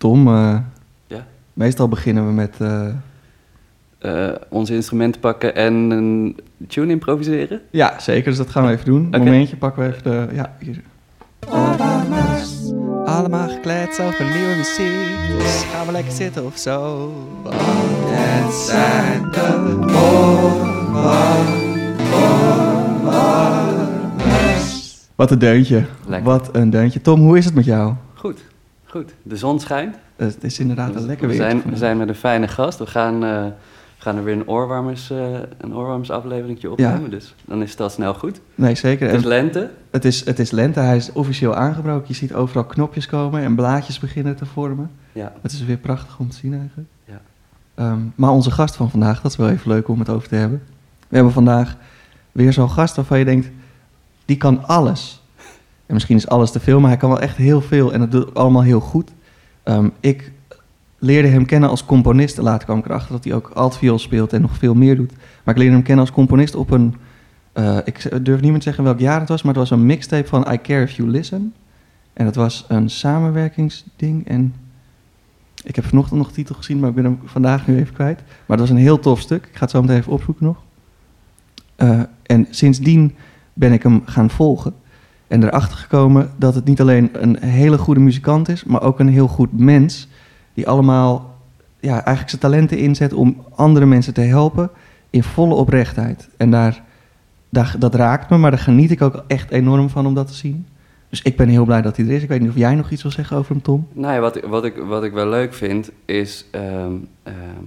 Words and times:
Tom, 0.00 0.26
eh, 0.28 0.56
Ja. 1.06 1.26
meestal 1.52 1.88
beginnen 1.88 2.26
we 2.26 2.32
met... 2.32 2.56
Eh, 3.98 4.28
onze 4.48 4.74
instrumenten 4.74 5.20
pakken 5.20 5.54
en 5.54 5.74
een 5.74 6.36
tune 6.68 6.90
improviseren. 6.92 7.60
ja, 7.70 7.98
zeker, 7.98 8.24
dus 8.28 8.36
dat 8.36 8.50
gaan 8.50 8.66
we 8.66 8.72
even 8.72 8.84
doen. 8.84 9.06
Oké. 9.06 9.16
Een 9.16 9.22
momentje 9.24 9.56
pakken 9.56 9.82
we 9.82 9.88
even 9.88 10.02
de... 10.02 10.28
Ja, 10.34 10.56
hier. 10.58 10.82
Allemaal 13.04 13.48
gekleed 13.48 14.00
over 14.00 14.24
nieuwe 14.24 14.54
muziek, 14.56 15.38
dus 15.38 15.64
gaan 15.72 15.86
we 15.86 15.92
lekker 15.92 16.12
zitten 16.12 16.44
of 16.46 16.58
zo. 16.58 17.12
Het 18.06 18.54
zijn 18.54 19.22
de 19.30 19.68
Wat 25.14 25.30
een 25.30 25.38
deuntje. 25.38 25.84
Lekker. 26.06 26.28
Wat 26.30 26.48
een 26.52 26.70
deuntje. 26.70 27.00
Tom, 27.00 27.20
hoe 27.20 27.38
is 27.38 27.44
het 27.44 27.54
met 27.54 27.64
jou? 27.64 27.94
Goed, 28.14 28.38
goed. 28.90 29.14
De 29.22 29.36
zon 29.36 29.60
schijnt. 29.60 29.96
Het 30.16 30.44
is 30.44 30.58
inderdaad 30.58 30.94
een 30.94 31.06
lekker 31.06 31.28
we, 31.28 31.32
weer. 31.36 31.42
zijn, 31.42 31.62
we 31.62 31.76
zijn 31.76 31.96
met 31.96 32.08
een 32.08 32.14
fijne 32.14 32.48
gast. 32.48 32.78
We 32.78 32.86
gaan, 32.86 33.14
eh, 33.14 33.44
we 33.44 33.52
gaan 33.98 34.16
er 34.16 34.24
weer 34.24 34.34
een 34.34 34.48
oorwarmers, 34.48 35.10
eh 35.10 35.34
een 35.58 35.74
oorwarmers 35.74 36.10
afleveringje 36.10 36.70
opnemen. 36.70 37.10
Dus 37.10 37.34
dan 37.44 37.62
is 37.62 37.78
al 37.78 37.90
snel 37.90 38.14
goed. 38.14 38.40
Nee, 38.54 38.74
zeker. 38.74 39.06
Het 39.06 39.16
is 39.16 39.22
En 39.22 39.28
lente. 39.28 39.70
het, 39.90 40.04
is, 40.04 40.24
het 40.24 40.38
is 40.38 40.50
lente, 40.50 40.80
hij 40.80 40.96
is 40.96 41.12
officieel 41.12 41.54
aangebroken. 41.54 42.04
Je 42.08 42.14
ziet 42.14 42.34
overal 42.34 42.64
knopjes 42.64 43.06
komen 43.06 43.42
en 43.42 43.54
blaadjes 43.54 43.98
beginnen 43.98 44.36
te 44.36 44.46
vormen. 44.46 44.90
Ja, 45.12 45.32
Het 45.42 45.52
is 45.52 45.64
weer 45.64 45.76
prachtig 45.76 46.18
om 46.18 46.30
te 46.30 46.36
zien 46.36 46.52
eigenlijk. 46.58 46.88
Ja. 47.04 47.20
Ehm, 47.74 47.98
maar 48.14 48.30
onze 48.30 48.50
gast 48.50 48.76
van 48.76 48.90
vandaag, 48.90 49.20
dat 49.20 49.30
is 49.30 49.36
wel 49.36 49.48
even 49.48 49.70
leuk 49.70 49.88
om 49.88 49.98
het 49.98 50.08
over 50.08 50.28
te 50.28 50.34
hebben. 50.34 50.62
We 51.08 51.14
hebben 51.14 51.32
vandaag 51.32 51.76
weer 52.32 52.52
zo'n 52.52 52.70
gast 52.70 52.96
waarvan 52.96 53.18
je 53.18 53.24
denkt, 53.24 53.50
die 54.24 54.36
kan 54.36 54.66
alles. 54.66 55.19
En 55.90 55.96
misschien 55.96 56.16
is 56.16 56.28
alles 56.28 56.50
te 56.50 56.60
veel, 56.60 56.80
maar 56.80 56.88
hij 56.90 56.98
kan 56.98 57.08
wel 57.08 57.20
echt 57.20 57.36
heel 57.36 57.60
veel 57.60 57.92
en 57.92 58.00
het 58.00 58.10
doet 58.10 58.34
allemaal 58.34 58.62
heel 58.62 58.80
goed. 58.80 59.12
Ehm, 59.62 59.88
ik 60.00 60.32
leerde 60.98 61.28
hem 61.28 61.46
kennen 61.46 61.68
als 61.68 61.84
componist. 61.84 62.36
Later 62.36 62.64
kwam 62.64 62.78
ik 62.78 62.84
erachter 62.84 63.12
dat 63.12 63.24
hij 63.24 63.34
ook 63.34 63.50
altviool 63.54 63.98
speelt 63.98 64.32
en 64.32 64.40
nog 64.40 64.56
veel 64.56 64.74
meer 64.74 64.96
doet. 64.96 65.12
Maar 65.44 65.54
ik 65.54 65.60
leerde 65.60 65.74
hem 65.74 65.84
kennen 65.84 66.04
als 66.04 66.14
componist 66.14 66.54
op 66.54 66.70
een... 66.70 66.94
eh, 67.52 67.78
ik 67.84 68.24
durf 68.24 68.40
niet 68.40 68.50
meer 68.50 68.58
te 68.58 68.64
zeggen 68.64 68.84
welk 68.84 68.98
jaar 68.98 69.20
het 69.20 69.28
was, 69.28 69.42
maar 69.42 69.54
het 69.54 69.68
was 69.68 69.78
een 69.78 69.86
mixtape 69.86 70.28
van 70.28 70.52
I 70.52 70.60
Care 70.60 70.82
If 70.82 70.92
You 70.92 71.08
Listen. 71.08 71.54
En 72.12 72.26
het 72.26 72.34
was 72.34 72.64
een 72.68 72.90
samenwerkingsding 72.90 74.28
en... 74.28 74.54
Ik 75.62 75.76
heb 75.76 75.84
vanochtend 75.84 76.18
nog 76.18 76.28
de 76.28 76.34
titel 76.34 76.54
gezien, 76.54 76.78
maar 76.78 76.88
ik 76.88 76.94
ben 76.94 77.04
hem 77.04 77.18
vandaag 77.24 77.66
nu 77.66 77.76
even 77.76 77.94
kwijt. 77.94 78.18
Maar 78.18 78.58
het 78.58 78.60
was 78.60 78.70
een 78.70 78.82
heel 78.82 78.98
tof 78.98 79.20
stuk. 79.20 79.46
Ik 79.46 79.56
ga 79.56 79.60
het 79.60 79.70
zo 79.70 79.80
meteen 79.80 79.96
even 79.96 80.12
opzoeken 80.12 80.44
nog. 80.44 80.62
Eh, 81.76 82.00
en 82.22 82.46
sindsdien 82.50 83.14
ben 83.52 83.72
ik 83.72 83.82
hem 83.82 84.02
gaan 84.04 84.30
volgen. 84.30 84.74
En 85.30 85.44
erachter 85.44 85.78
gekomen 85.78 86.30
dat 86.36 86.54
het 86.54 86.64
niet 86.64 86.80
alleen 86.80 87.10
een 87.12 87.38
hele 87.40 87.78
goede 87.78 88.00
muzikant 88.00 88.48
is, 88.48 88.64
maar 88.64 88.82
ook 88.82 88.98
een 88.98 89.08
heel 89.08 89.28
goed 89.28 89.58
mens. 89.58 90.08
Die 90.54 90.68
allemaal 90.68 91.36
ja, 91.80 91.92
eigenlijk 91.92 92.28
zijn 92.28 92.40
talenten 92.40 92.78
inzet 92.78 93.12
om 93.12 93.36
andere 93.54 93.86
mensen 93.86 94.14
te 94.14 94.20
helpen 94.20 94.70
in 95.10 95.22
volle 95.22 95.54
oprechtheid. 95.54 96.28
En 96.36 96.50
daar, 96.50 96.82
daar, 97.48 97.74
dat 97.78 97.94
raakt 97.94 98.30
me, 98.30 98.36
maar 98.36 98.50
daar 98.50 98.60
geniet 98.60 98.90
ik 98.90 99.02
ook 99.02 99.24
echt 99.26 99.50
enorm 99.50 99.88
van 99.88 100.06
om 100.06 100.14
dat 100.14 100.26
te 100.26 100.34
zien. 100.34 100.66
Dus 101.08 101.22
ik 101.22 101.36
ben 101.36 101.48
heel 101.48 101.64
blij 101.64 101.82
dat 101.82 101.96
hij 101.96 102.06
er 102.06 102.12
is. 102.12 102.22
Ik 102.22 102.28
weet 102.28 102.40
niet 102.40 102.50
of 102.50 102.56
jij 102.56 102.74
nog 102.74 102.90
iets 102.90 103.02
wil 103.02 103.12
zeggen 103.12 103.36
over 103.36 103.52
hem, 103.52 103.62
Tom. 103.62 103.86
Nou 103.92 104.14
ja, 104.14 104.20
wat, 104.20 104.40
wat, 104.40 104.64
ik, 104.64 104.76
wat 104.76 105.04
ik 105.04 105.12
wel 105.12 105.28
leuk 105.28 105.54
vind 105.54 105.90
is... 106.04 106.44
ehm, 106.50 106.92
ehm, 107.22 107.64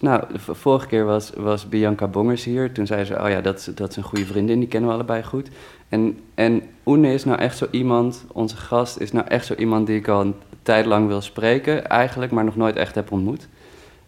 nou, 0.00 0.24
de 0.32 0.54
vorige 0.54 0.86
keer 0.86 1.04
was, 1.04 1.32
was 1.36 1.68
Bianca 1.68 2.06
Bongers 2.06 2.44
hier. 2.44 2.72
Toen 2.72 2.86
zei 2.86 3.04
ze, 3.04 3.22
oh 3.22 3.28
ja, 3.28 3.40
dat, 3.40 3.72
dat 3.74 3.90
is 3.90 3.96
een 3.96 4.02
goede 4.02 4.26
vriendin, 4.26 4.58
die 4.58 4.68
kennen 4.68 4.88
we 4.88 4.94
allebei 4.94 5.22
goed. 5.22 5.48
En, 5.88 6.18
en 6.34 6.62
Oene 6.86 7.12
is 7.12 7.24
nou 7.24 7.38
echt 7.38 7.56
zo 7.56 7.66
iemand, 7.70 8.24
onze 8.32 8.56
gast 8.56 8.98
is 8.98 9.12
nou 9.12 9.26
echt 9.26 9.46
zo 9.46 9.54
iemand 9.54 9.86
die 9.86 9.96
ik 9.96 10.08
al 10.08 10.20
een 10.20 10.34
tijd 10.62 10.86
lang 10.86 11.06
wil 11.06 11.20
spreken 11.20 11.88
eigenlijk, 11.88 12.32
maar 12.32 12.44
nog 12.44 12.56
nooit 12.56 12.76
echt 12.76 12.94
heb 12.94 13.12
ontmoet. 13.12 13.48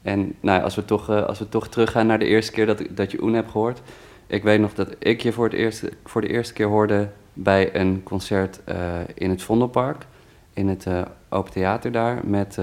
En 0.03 0.35
nou, 0.41 0.63
als, 0.63 0.75
we 0.75 0.85
toch, 0.85 1.11
eh, 1.11 1.25
als 1.25 1.39
we 1.39 1.49
toch 1.49 1.69
teruggaan 1.69 2.07
naar 2.07 2.19
de 2.19 2.25
eerste 2.25 2.53
keer 2.53 2.67
dat, 2.67 2.83
dat 2.91 3.11
je 3.11 3.23
Oene 3.23 3.37
hebt 3.37 3.51
gehoord. 3.51 3.83
Ik 4.27 4.43
weet 4.43 4.61
nog 4.61 4.75
dat 4.75 4.89
ik 4.99 5.21
je 5.23 5.33
voor, 5.33 5.45
het 5.45 5.55
eerste, 5.55 5.93
voor 6.05 6.21
de 6.21 6.29
eerste 6.29 6.53
keer 6.53 6.67
hoorde 6.67 7.09
bij 7.33 7.75
een 7.75 8.03
concert 8.03 8.61
eh, 8.65 8.77
in 9.15 9.31
het 9.31 9.43
Vondelpark. 9.43 10.07
In 10.53 10.69
het 10.69 10.87
eh, 10.87 11.03
Open 11.29 11.53
Theater 11.53 11.93
daar 11.93 12.21
met, 12.25 12.59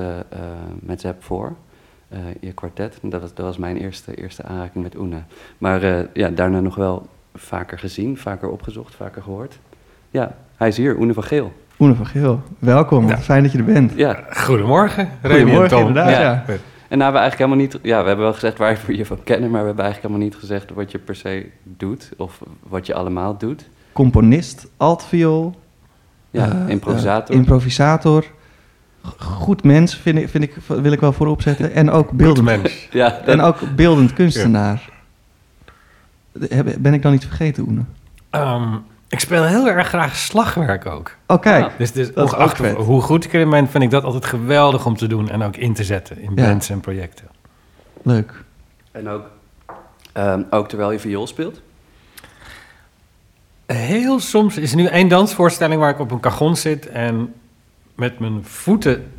met 0.80 1.02
Zep 1.02 1.24
voor. 1.24 1.56
Eh, 2.10 2.20
je 2.40 2.52
kwartet. 2.52 2.98
En 3.02 3.10
Dat 3.10 3.22
was, 3.22 3.34
dat 3.34 3.46
was 3.46 3.58
mijn 3.58 3.78
eerste, 3.78 4.16
eerste 4.16 4.44
aanraking 4.44 4.84
met 4.84 4.96
Oene. 4.98 5.22
Maar 5.58 5.84
eh, 5.84 6.06
ja, 6.14 6.30
daarna 6.30 6.60
nog 6.60 6.76
wel 6.76 7.08
vaker 7.36 7.80
gezien, 7.80 8.18
vaker 8.18 8.50
opgezocht, 8.50 8.96
vaker 8.96 9.22
gehoord. 9.22 9.60
Ja, 10.12 10.36
hij 10.56 10.68
is 10.68 10.78
hier, 10.78 10.98
Oene 10.98 11.14
van 11.14 11.24
Geel. 11.24 11.54
Oene 11.80 11.96
van 11.96 12.06
Geel, 12.06 12.42
welkom. 12.60 13.08
Ja. 13.08 13.18
Fijn 13.18 13.44
dat 13.44 13.52
je 13.52 13.58
er 13.58 13.64
bent. 13.64 13.94
Ja, 13.96 14.24
Goedemorgen, 14.30 15.10
Remy 15.22 15.34
en 15.36 15.40
Goedemorgen, 15.42 15.70
Tom. 15.78 15.88
inderdaad, 15.88 16.12
Ja. 16.12 16.22
ja. 16.22 16.44
en 16.88 16.98
nou 16.98 17.02
hebben 17.04 17.12
we 17.12 17.18
eigenlijk 17.20 17.38
helemaal 17.38 17.58
niet... 17.58 17.80
Ja, 17.82 18.02
we 18.02 18.08
hebben 18.08 18.26
wel 18.26 18.34
gezegd 18.34 18.58
waar 18.58 18.80
we 18.86 18.96
je 18.98 19.06
van 19.06 19.24
kennen... 19.24 19.50
maar 19.50 19.60
we 19.62 19.68
hebben 19.68 19.84
eigenlijk 19.86 20.14
helemaal 20.14 20.32
niet 20.34 20.42
gezegd 20.42 20.70
wat 20.74 20.92
je 20.92 20.98
per 21.00 21.16
se 21.16 21.46
doet... 21.64 22.12
of 22.18 22.42
wat 22.70 22.86
je 22.86 22.94
allemaal 22.94 23.38
doet. 23.38 23.70
Componist, 23.92 24.68
altviool, 24.78 25.56
Ja, 26.30 26.52
eh, 26.52 26.70
improvisator. 26.70 27.36
improvisator. 27.36 28.26
Goed 29.18 29.64
mens, 29.64 29.96
vind 29.96 30.18
ik, 30.18 30.30
vind 30.30 30.44
ik, 30.44 30.56
wil 30.68 30.92
ik 30.92 31.00
wel 31.00 31.14
voorop 31.14 31.42
zetten. 31.42 31.74
En 31.74 31.92
ook 31.92 32.12
beeldend, 32.12 32.46
mens. 32.46 32.88
ja, 32.92 33.10
dat- 33.10 33.28
en 33.28 33.42
ook 33.42 33.76
beeldend 33.76 34.14
kunstenaar. 34.14 34.90
Heb- 36.40 36.76
Ben 36.80 36.94
ik 36.94 37.02
dan 37.02 37.12
niet 37.12 37.26
vergeten, 37.26 37.64
Oene? 37.68 37.82
Ehm, 38.30 38.76
ik 39.08 39.20
speel 39.20 39.44
heel 39.44 39.68
erg 39.68 39.88
graag 39.88 40.16
slagwerk 40.16 40.86
ook. 40.86 41.16
Oh, 41.28 41.42
kijk. 41.42 41.66
Ah. 41.66 41.72
Dus, 41.78 41.92
dus 41.92 42.14
Dat 42.14 42.26
is 42.28 42.34
ongeacht 42.34 42.52
ook 42.52 42.66
vet. 42.66 42.76
hoe 42.76 43.02
goed 43.02 43.26
ik 43.26 43.34
erin 43.34 43.50
ben, 43.50 43.68
vind 43.70 43.84
ik 43.84 43.90
dat 43.92 44.04
altijd 44.04 44.26
geweldig 44.26 44.86
om 44.86 44.96
te 44.98 45.08
doen 45.08 45.30
en 45.30 45.42
ook 45.42 45.56
in 45.56 45.74
te 45.74 45.84
zetten 45.84 46.18
in 46.22 46.32
Ja. 46.36 46.46
bands 46.48 46.70
en 46.70 46.80
projecten. 46.80 47.26
Leuk. 48.04 48.44
En 48.92 49.10
ook, 49.10 49.24
ehm, 50.14 50.44
ook 50.50 50.68
terwijl 50.70 50.92
je 50.92 51.00
viool 51.00 51.28
speelt. 51.28 51.62
Heel 53.66 54.20
soms 54.20 54.58
is 54.58 54.72
er 54.72 54.78
nu 54.78 54.86
één 54.86 55.08
dansvoorstelling 55.08 55.80
waar 55.80 55.90
ik 55.90 56.00
op 56.00 56.12
een 56.12 56.20
cajon 56.20 56.56
zit 56.56 56.88
en 56.88 57.34
met 58.00 58.20
mijn 58.20 58.44
voeten 58.46 59.12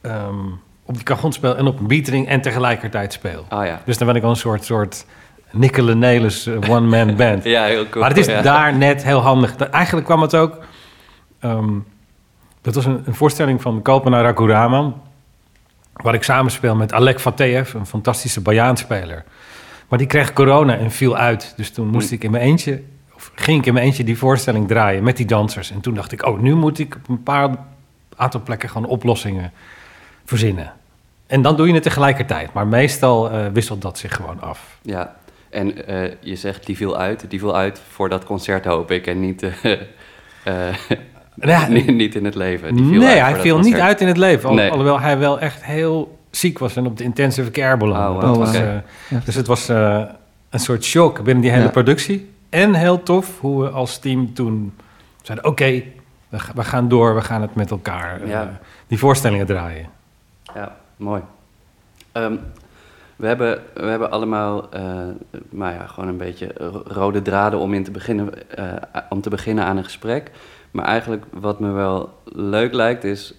ehm, 0.00 0.46
op 0.84 0.94
die 0.94 1.02
cajon 1.02 1.32
speel 1.32 1.56
en 1.56 1.66
op 1.66 1.80
een 1.80 1.86
beatering 1.86 2.28
en 2.28 2.40
tegelijkertijd 2.40 3.12
speel. 3.12 3.44
Ah 3.48 3.66
ja. 3.66 3.80
Dus 3.84 3.98
dan 3.98 4.06
ben 4.06 4.16
ik 4.16 4.22
al 4.22 4.30
een 4.30 4.36
soort, 4.36 4.64
soort 4.64 5.06
Nicola 5.50 5.92
Nelis 5.94 6.46
eh, 6.46 6.70
one-man 6.70 7.16
band. 7.22 7.44
Ja, 7.44 7.64
heel 7.64 7.88
cool. 7.88 8.00
Maar 8.00 8.08
het 8.08 8.18
is 8.18 8.26
ja. 8.26 8.42
daar 8.42 8.76
net 8.76 9.04
heel 9.04 9.20
handig. 9.20 9.56
Eigenlijk 9.56 10.06
kwam 10.06 10.22
het 10.22 10.34
ook... 10.34 10.58
ehm, 11.40 11.70
dat 12.60 12.74
was 12.74 12.84
een, 12.84 13.02
een 13.04 13.14
voorstelling 13.14 13.62
van 13.62 13.82
Kalpana 13.82 14.20
Raguraman... 14.20 15.02
waar 15.92 16.14
ik 16.14 16.22
samenspeel 16.22 16.76
met 16.76 16.92
Alek 16.92 17.20
Fateev, 17.20 17.74
een 17.74 17.86
fantastische 17.86 18.40
Bajaanspeler. 18.40 19.24
Maar 19.88 19.98
die 19.98 20.08
kreeg 20.08 20.32
corona 20.32 20.76
en 20.76 20.90
viel 20.90 21.16
uit. 21.16 21.52
Dus 21.56 21.70
toen 21.70 21.86
moest 21.88 22.08
Hm. 22.08 22.14
ik 22.14 22.24
in 22.24 22.30
mijn 22.30 22.42
eentje... 22.42 22.82
ging 23.40 23.58
ik 23.60 23.66
in 23.66 23.72
mijn 23.72 23.84
eentje 23.86 24.04
die 24.04 24.18
voorstelling 24.18 24.68
draaien 24.68 25.02
met 25.02 25.16
die 25.16 25.26
dansers. 25.26 25.70
En 25.70 25.80
toen 25.80 25.94
dacht 25.94 26.12
ik, 26.12 26.26
oh, 26.26 26.40
nu 26.40 26.54
moet 26.54 26.78
ik 26.78 26.94
op 26.94 27.08
een 27.08 27.22
paar 27.22 27.50
aantal 28.16 28.40
plekken 28.42 28.68
gewoon 28.68 28.88
oplossingen 28.88 29.52
verzinnen. 30.24 30.72
En 31.26 31.42
dan 31.42 31.56
doe 31.56 31.66
je 31.66 31.74
het 31.74 31.82
tegelijkertijd. 31.82 32.52
Maar 32.52 32.66
meestal 32.66 33.30
eh, 33.30 33.46
wisselt 33.52 33.82
dat 33.82 33.98
zich 33.98 34.14
gewoon 34.14 34.40
af. 34.40 34.78
Ja, 34.82 35.14
en 35.50 35.86
eh, 35.86 36.12
je 36.20 36.36
zegt 36.36 36.66
die 36.66 36.76
viel 36.76 36.96
uit. 36.96 37.24
Die 37.28 37.38
viel 37.38 37.56
uit 37.56 37.80
voor 37.90 38.08
dat 38.08 38.24
concert, 38.24 38.64
hoop 38.64 38.90
ik. 38.90 39.06
En 39.06 39.20
niet, 39.20 39.44
Ja, 41.40 41.68
niet, 41.68 42.14
in 42.14 42.24
het 42.24 42.34
leven. 42.34 42.74
Die 42.76 42.86
viel 42.88 43.00
nee, 43.00 43.16
hij 43.18 43.34
viel 43.36 43.58
niet 43.58 43.74
uit 43.80 44.00
in 44.00 44.06
het 44.06 44.16
leven. 44.16 44.48
Al- 44.48 44.54
Nee. 44.54 44.70
Alhoewel 44.70 45.00
hij 45.00 45.18
wel 45.18 45.40
echt 45.40 45.64
heel 45.64 46.18
ziek 46.30 46.58
was 46.58 46.76
en 46.76 46.86
op 46.86 46.96
de 46.96 47.04
intensive 47.04 47.50
care 47.50 47.76
belandde. 47.76 48.14
Oh, 48.14 48.20
Dat 48.20 48.36
wow. 48.36 48.38
was, 48.46 48.56
Oké. 48.56 48.84
Ja. 49.08 49.20
dus 49.24 49.34
het 49.34 49.46
was 49.46 49.68
een 49.68 50.08
soort 50.60 50.84
shock 50.84 51.22
binnen 51.22 51.42
die 51.42 51.50
hele 51.52 51.62
Ja. 51.64 51.70
productie. 51.70 52.30
En 52.48 52.74
heel 52.74 53.02
tof 53.02 53.40
hoe 53.40 53.62
we 53.62 53.70
als 53.70 53.98
team 53.98 54.34
toen 54.34 54.74
zeiden... 55.22 55.46
oké, 55.48 55.82
we, 56.28 56.38
ga- 56.38 56.52
we 56.54 56.64
gaan 56.64 56.88
door, 56.88 57.14
we 57.14 57.20
gaan 57.20 57.42
het 57.42 57.54
met 57.54 57.70
elkaar 57.70 58.20
eh, 58.22 58.28
die 58.86 58.98
voorstellingen 58.98 59.46
draaien. 59.46 59.86
Ja, 60.54 60.76
mooi. 60.96 61.22
Ehm, 62.12 62.36
we, 63.16 63.26
hebben, 63.26 63.62
we 63.74 63.86
hebben 63.86 64.10
allemaal, 64.10 64.70
eh 64.70 64.82
maar 65.50 65.74
ja, 65.74 65.86
gewoon 65.86 66.08
een 66.08 66.16
beetje 66.16 66.50
ro- 66.56 66.82
rode 66.86 67.22
draden 67.22 67.58
om, 67.58 67.74
in 67.74 67.84
te 67.84 67.90
beginnen, 67.90 68.56
eh, 68.56 68.72
om 69.08 69.20
te 69.20 69.30
beginnen 69.30 69.64
aan 69.64 69.76
een 69.76 69.84
gesprek. 69.84 70.30
Maar 70.70 70.84
eigenlijk 70.84 71.24
wat 71.32 71.60
me 71.60 71.70
wel 71.70 72.12
leuk 72.24 72.72
lijkt 72.72 73.04
is 73.04 73.34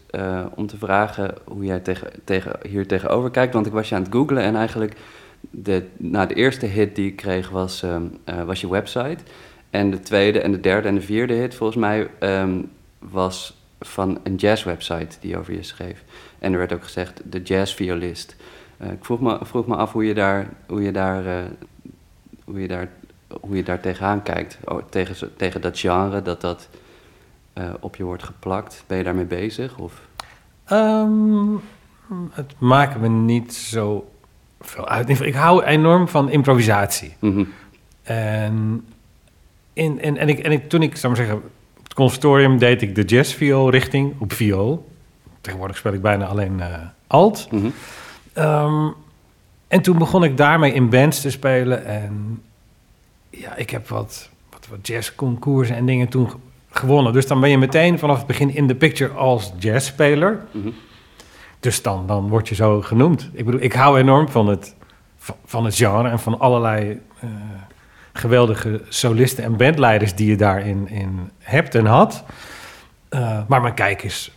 om 0.56 0.68
te 0.68 0.78
vragen 0.78 1.34
hoe 1.44 1.66
jij 1.66 1.80
tegen, 1.80 2.10
tegen, 2.24 2.56
hier 2.68 2.88
tegenover 2.88 3.30
kijkt. 3.32 3.54
Want 3.54 3.66
ik 3.66 3.72
was 3.72 3.90
je 3.90 3.96
aan 3.96 4.02
het 4.04 4.12
googlen 4.14 4.44
en 4.44 4.56
eigenlijk 4.56 4.96
de, 5.40 5.88
nou, 5.98 6.28
de 6.28 6.34
eerste 6.34 6.66
hit 6.66 6.96
die 6.96 7.08
ik 7.08 7.16
kreeg 7.16 7.50
was, 7.50 7.84
ehm, 7.84 8.04
eh, 8.24 8.44
was 8.44 8.62
je 8.62 8.70
website. 8.70 9.18
En 9.70 9.92
de 9.92 10.00
tweede 10.00 10.42
en 10.42 10.52
de 10.52 10.60
derde 10.60 10.88
en 10.88 10.96
de 10.96 11.02
vierde 11.02 11.34
hit 11.34 11.56
volgens 11.56 11.80
mij 11.80 12.10
ehm, 12.20 12.62
was 13.00 13.58
van 13.80 14.20
een 14.24 14.36
jazzwebsite 14.36 15.18
die 15.20 15.38
over 15.38 15.54
je 15.54 15.64
schreef. 15.64 16.04
En 16.40 16.52
er 16.52 16.58
werd 16.58 16.74
ook 16.74 16.84
gezegd 16.84 17.22
de 17.26 17.42
jazzviolist. 17.42 18.36
Eh, 18.78 18.92
ik 18.92 19.06
vroeg 19.06 19.20
me, 19.20 19.40
vroeg 19.42 19.68
me 19.68 19.76
af 19.76 19.92
hoe 19.92 20.06
je 20.06 20.14
daar, 20.14 20.50
hoe 20.68 20.82
je 20.82 20.92
daar, 20.92 21.26
eh, 21.26 21.46
hoe 22.44 22.62
je 22.62 22.68
daar, 22.68 22.90
hoe 23.42 23.56
je 23.56 23.64
daar 23.64 23.80
tegenaan 23.80 24.24
kijkt. 24.24 24.58
Oh, 24.66 24.82
tegen, 24.90 25.36
tegen 25.36 25.62
dat 25.62 25.80
genre, 25.80 26.22
dat 26.22 26.42
dat 26.42 26.70
op 27.80 27.96
je 27.96 28.04
wordt 28.04 28.24
geplakt. 28.24 28.84
Ben 28.88 28.98
je 28.98 29.04
daarmee 29.04 29.26
bezig? 29.26 29.78
Of? 29.78 30.08
Ehm, 30.66 31.56
het 32.32 32.54
maakt 32.60 33.00
me 33.00 33.10
niet 33.10 33.54
zo 33.54 34.10
veel 34.62 34.88
uit. 34.88 35.10
Ik 35.22 35.34
hou 35.34 35.64
enorm 35.64 36.08
van 36.08 36.30
improvisatie. 36.30 37.16
Mhm. 37.20 37.44
En, 38.04 38.86
in, 39.74 40.02
en, 40.02 40.18
en, 40.18 40.30
ik, 40.30 40.40
en 40.40 40.52
ik, 40.52 40.70
toen 40.70 40.82
ik, 40.82 40.96
zou 40.96 41.14
maar 41.14 41.26
zeggen, 41.26 41.42
op 41.78 41.84
het 41.84 41.94
conservatorium 41.94 42.58
deed 42.58 42.82
ik 42.82 42.96
de 42.96 43.04
jazzviool 43.04 43.70
richting 43.70 44.14
op 44.20 44.34
viool. 44.34 44.88
Tegenwoordig 45.42 45.78
speel 45.78 45.94
ik 45.94 46.02
bijna 46.02 46.26
alleen 46.26 46.60
eh, 46.60 46.74
alt. 47.08 47.48
Mhm. 47.52 47.70
Ehm, 48.34 48.88
en 49.68 49.82
toen 49.82 49.98
begon 49.98 50.24
ik 50.24 50.38
daarmee 50.38 50.74
in 50.74 50.90
bands 50.90 51.22
te 51.22 51.30
spelen. 51.32 51.86
En 51.86 52.42
ja, 53.30 53.56
ik 53.56 53.70
heb 53.70 53.88
wat, 53.88 54.30
wat, 54.50 54.68
wat 54.70 54.88
jazzconcoursen 54.88 55.76
en 55.76 55.86
dingen 55.86 56.08
toen 56.08 56.30
ge- 56.30 56.38
gewonnen. 56.70 57.14
Dus 57.14 57.28
dan 57.28 57.40
ben 57.40 57.50
je 57.50 57.58
meteen 57.58 58.00
vanaf 58.00 58.18
het 58.18 58.28
begin 58.28 58.56
in 58.56 58.68
de 58.68 58.76
picture 58.76 59.14
als 59.14 59.54
jazzspeler. 59.60 60.40
Mhm. 60.52 60.70
Dus 61.60 61.82
dan, 61.82 62.08
dan 62.08 62.30
word 62.30 62.50
je 62.50 62.56
zo 62.56 62.82
genoemd. 62.82 63.30
Ik 63.34 63.46
bedoel, 63.46 63.62
ik 63.62 63.74
hou 63.74 64.00
enorm 64.00 64.30
van 64.30 64.48
het, 64.48 64.76
van, 65.46 65.66
het 65.66 65.76
genre 65.76 66.10
en 66.10 66.20
van 66.20 66.40
allerlei 66.40 67.02
eh, 67.20 67.30
geweldige 68.14 68.82
solisten 68.90 69.44
en 69.44 69.58
bandleiders 69.58 70.16
die 70.16 70.30
je 70.30 70.36
daarin 70.36 70.88
in 70.88 71.30
hebt 71.38 71.76
en 71.76 71.86
had. 71.86 72.24
Eh, 73.10 73.40
maar 73.48 73.62
mijn 73.62 73.74
kijk 73.74 74.04
is 74.04 74.32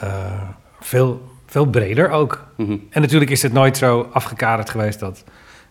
eh, 0.00 0.48
veel, 0.80 1.30
veel 1.46 1.66
breder 1.66 2.10
ook. 2.10 2.46
Mhm. 2.56 2.76
En 2.90 3.00
natuurlijk 3.00 3.30
is 3.30 3.42
het 3.42 3.52
nooit 3.52 3.76
zo 3.76 4.08
afgekaderd 4.12 4.70
geweest 4.70 5.00
dat 5.00 5.24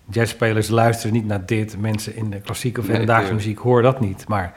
jazzspelers 0.09 0.67
luisteren 0.67 1.13
niet 1.13 1.25
naar 1.25 1.45
dit. 1.45 1.77
Mensen 1.77 2.15
in 2.15 2.29
de 2.29 2.41
klassieke 2.41 2.79
of 2.79 2.87
hedendaagse 2.87 3.33
muziek 3.33 3.57
horen 3.57 3.83
dat 3.83 3.99
niet. 3.99 4.27
Maar 4.27 4.53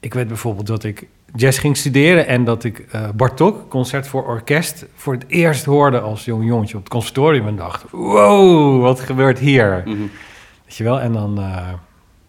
ik 0.00 0.14
weet 0.14 0.28
bijvoorbeeld 0.28 0.66
dat 0.66 0.84
ik 0.84 1.08
jazz 1.34 1.60
ging 1.60 1.76
studeren 1.76 2.26
en 2.26 2.44
dat 2.44 2.64
ik 2.64 2.78
eh 2.78 3.08
Bartok, 3.14 3.70
concert 3.70 4.06
voor 4.06 4.26
orkest, 4.26 4.86
voor 4.94 5.12
het 5.12 5.24
eerst 5.26 5.64
hoorde 5.64 6.00
als 6.00 6.24
jong 6.24 6.46
jongetje 6.46 6.76
op 6.76 6.82
het 6.82 6.92
conservatorium 6.92 7.46
en 7.46 7.56
dacht: 7.56 7.90
wow, 7.90 8.82
wat 8.82 9.00
gebeurt 9.00 9.38
hier? 9.38 9.82
Mhm. 9.84 9.98
Weet 10.64 10.76
je 10.76 10.84
wel? 10.84 11.00
En 11.00 11.12
dan, 11.12 11.38
eh, 11.38 11.68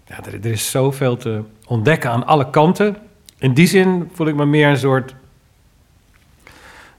ja, 0.05 0.23
er, 0.25 0.33
er 0.33 0.51
is 0.51 0.71
zoveel 0.71 1.17
te 1.17 1.41
ontdekken 1.67 2.09
aan 2.09 2.25
alle 2.25 2.49
kanten. 2.49 2.97
In 3.37 3.53
die 3.53 3.67
zin 3.67 4.09
voel 4.13 4.27
ik 4.27 4.35
me 4.35 4.45
meer 4.45 4.67
een 4.67 4.77
soort 4.77 5.15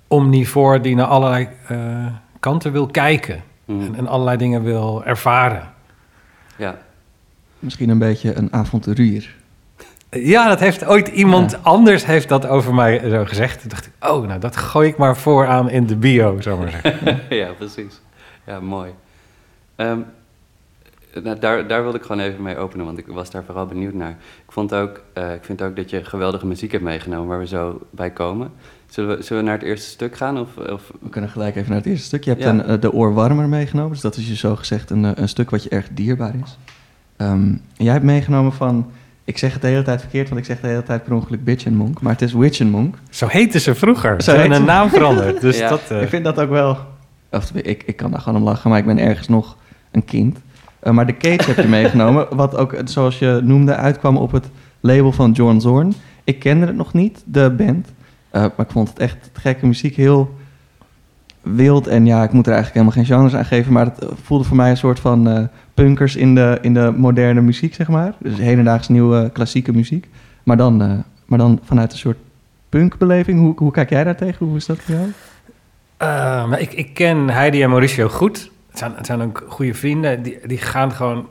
omnivoor 0.06 0.82
die 0.82 0.94
naar 0.94 1.06
allerlei 1.06 1.49
eh, 1.69 2.06
kanten 2.40 2.72
wil 2.72 2.87
kijken. 2.87 3.43
Mhm. 3.64 3.81
En, 3.81 3.94
en 3.94 4.06
allerlei 4.06 4.37
dingen 4.37 4.62
wil 4.62 5.04
ervaren. 5.04 5.70
Ja. 6.56 6.78
Misschien 7.58 7.88
een 7.88 7.99
beetje 7.99 8.34
een 8.34 8.52
avonturier. 8.52 9.34
Ja, 10.20 10.49
dat 10.49 10.61
heeft 10.61 10.85
ooit 10.87 11.09
iemand 11.09 11.50
Ja. 11.50 11.59
anders 11.62 12.06
heeft 12.06 12.29
dat 12.29 12.47
over 12.47 12.75
mij 12.75 13.09
zo 13.11 13.25
gezegd. 13.25 13.61
Toen 13.61 13.69
dacht 13.69 13.87
ik, 13.87 13.93
oh, 14.11 14.26
nou 14.26 14.41
dat 14.41 14.56
gooi 14.56 14.88
ik 14.88 14.97
maar 14.97 15.17
vooraan 15.17 15.70
in 15.70 15.87
de 15.87 15.97
bio, 15.97 16.41
zou 16.41 16.59
maar 16.59 16.70
zeggen. 16.82 17.20
ja, 17.37 17.49
precies. 17.53 18.00
Ja, 18.47 18.61
mooi. 18.61 18.91
Ehm, 19.76 19.99
nou, 21.23 21.38
daar, 21.38 21.67
daar 21.67 21.82
wilde 21.82 21.99
ik 21.99 22.05
gewoon 22.05 22.20
even 22.23 22.43
mee 22.43 22.56
openen, 22.56 22.85
want 22.87 22.99
ik 22.99 23.06
was 23.06 23.31
daar 23.31 23.44
vooral 23.44 23.67
benieuwd 23.67 23.94
naar. 23.94 24.11
Ik, 24.47 24.53
vond 24.53 24.75
ook, 24.75 25.00
eh, 25.12 25.35
ik 25.35 25.44
vind 25.44 25.62
ook 25.62 25.76
dat 25.76 25.91
je 25.91 26.05
geweldige 26.05 26.47
muziek 26.47 26.73
hebt 26.73 26.85
meegenomen, 26.85 27.26
waar 27.29 27.38
we 27.38 27.47
zo 27.47 27.81
bij 27.91 28.11
komen. 28.11 28.50
Zullen 28.88 29.17
we, 29.17 29.23
zullen 29.23 29.43
we 29.43 29.49
naar 29.49 29.59
het 29.59 29.69
eerste 29.69 29.91
stuk 29.91 30.17
gaan? 30.17 30.38
Of, 30.38 30.56
of... 30.56 30.93
We 31.00 31.09
kunnen 31.09 31.31
gelijk 31.31 31.56
even 31.56 31.69
naar 31.69 31.79
het 31.79 31.87
eerste 31.88 32.05
stuk. 32.06 32.25
Je 32.25 32.31
hebt 32.31 32.43
Ja. 32.43 32.49
een, 32.49 32.62
eh, 32.64 32.81
de 32.81 32.93
oorwarmer 32.93 33.49
meegenomen. 33.49 33.93
Dus 33.93 34.00
dat 34.00 34.17
is 34.17 34.29
je 34.29 34.37
zo 34.37 34.56
gezegd 34.56 34.91
een, 34.91 35.05
eh, 35.05 35.11
een 35.14 35.29
stuk 35.29 35.50
wat 35.50 35.62
je 35.62 35.69
erg 35.70 35.88
dierbaar 35.93 36.35
is. 36.44 36.59
Ehm, 37.17 37.31
en 37.43 37.61
jij 37.76 37.93
hebt 37.93 38.05
meegenomen 38.05 38.53
van... 38.53 38.91
Ik 39.32 39.38
zeg 39.38 39.52
het 39.52 39.62
de 39.62 39.69
hele 39.69 39.82
tijd 39.82 40.00
verkeerd, 40.00 40.29
want 40.29 40.40
ik 40.40 40.46
zeg 40.46 40.61
de 40.61 40.67
hele 40.67 40.82
tijd 40.82 41.05
per 41.05 41.12
ongeluk 41.14 41.44
bitch 41.44 41.64
en 41.67 41.75
monk. 41.75 42.00
Maar 42.00 42.12
het 42.12 42.23
is 42.23 42.32
witch 42.32 42.61
en 42.61 42.70
monk. 42.70 42.96
Zo 43.11 43.26
heette 43.26 43.58
ze 43.58 43.75
vroeger. 43.75 44.23
Ze 44.23 44.31
hebben 44.31 44.52
een 44.52 44.64
naam 44.64 44.88
veranderd. 44.88 45.40
Dus 45.46 45.58
Ja. 45.58 45.69
dat... 45.69 45.81
eh, 45.88 46.02
Ik 46.02 46.08
vind 46.08 46.25
dat 46.25 46.40
ook 46.40 46.50
wel... 46.50 46.79
Of, 47.31 47.50
ik, 47.55 47.82
ik 47.87 47.96
kan 47.96 48.11
daar 48.11 48.20
gewoon 48.20 48.38
om 48.38 48.44
lachen, 48.44 48.70
maar 48.70 48.79
ik 48.79 48.84
ben 48.87 48.99
ergens 48.99 49.29
nog 49.29 49.56
een 49.90 50.05
kind. 50.05 50.38
Eh, 50.81 50.93
maar 50.93 51.06
de 51.06 51.17
Cage 51.17 51.43
heb 51.50 51.56
je 51.56 51.69
meegenomen, 51.79 52.26
wat 52.37 52.56
ook, 52.56 52.73
eh, 52.73 52.81
zoals 52.84 53.19
je 53.19 53.40
noemde, 53.44 53.75
uitkwam 53.75 54.17
op 54.17 54.32
het 54.32 54.46
label 54.81 55.12
van 55.12 55.31
John 55.32 55.58
Zorn. 55.61 55.93
Ik 56.25 56.38
kende 56.38 56.67
het 56.67 56.76
nog 56.76 56.93
niet, 56.93 57.23
de 57.25 57.50
band. 57.50 57.88
Maar 58.32 58.50
ik 58.58 58.70
vond 58.70 58.88
het 58.88 58.99
echt 58.99 59.31
gekke 59.32 59.67
muziek, 59.67 59.96
heel 59.96 60.35
wild. 61.42 61.86
En 61.86 62.06
ja, 62.06 62.22
ik 62.22 62.32
moet 62.32 62.46
er 62.46 62.52
eigenlijk 62.52 62.84
helemaal 62.84 63.04
geen 63.06 63.16
genres 63.16 63.34
aan 63.34 63.44
geven, 63.44 63.72
maar 63.72 63.84
het 63.84 63.98
eh, 63.98 64.08
voelde 64.22 64.44
voor 64.44 64.56
mij 64.56 64.70
een 64.70 64.76
soort 64.76 65.00
van 65.00 65.28
eh, 65.28 65.44
punkers 65.74 66.16
in 66.16 66.34
de, 66.34 66.58
in 66.60 66.74
de 66.74 66.92
moderne 66.96 67.40
muziek, 67.40 67.74
zeg 67.74 67.88
maar. 67.88 68.14
Dus 68.18 68.38
hedendaags 68.38 68.88
nieuwe 68.88 69.30
klassieke 69.32 69.72
muziek. 69.72 70.08
Maar 70.42 70.56
dan, 70.56 70.82
eh, 70.82 70.98
maar 71.26 71.38
dan 71.38 71.60
vanuit 71.62 71.92
een 71.92 71.98
soort 71.98 72.18
punkbeleving. 72.68 73.40
Hoe, 73.40 73.52
hoe 73.56 73.72
kijk 73.72 73.90
jij 73.90 74.04
daar 74.04 74.16
tegen? 74.16 74.46
Hoe 74.46 74.56
is 74.56 74.66
dat 74.66 74.78
voor 74.78 74.94
jou? 74.94 75.12
Eh, 75.96 76.52
ik, 76.58 76.72
ik 76.72 76.94
ken 76.94 77.28
Heidi 77.28 77.62
en 77.62 77.70
Mauricio 77.70 78.08
goed. 78.08 78.50
Het 78.68 78.78
zijn, 78.78 78.92
het 78.96 79.06
zijn 79.06 79.22
ook 79.22 79.44
goede 79.48 79.74
vrienden. 79.74 80.22
Die, 80.22 80.38
die 80.46 80.58
gaan 80.58 80.92
gewoon 80.92 81.28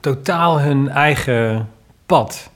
totaal 0.00 0.60
hun 0.60 0.88
eigen 0.88 1.68
pad. 2.06 2.50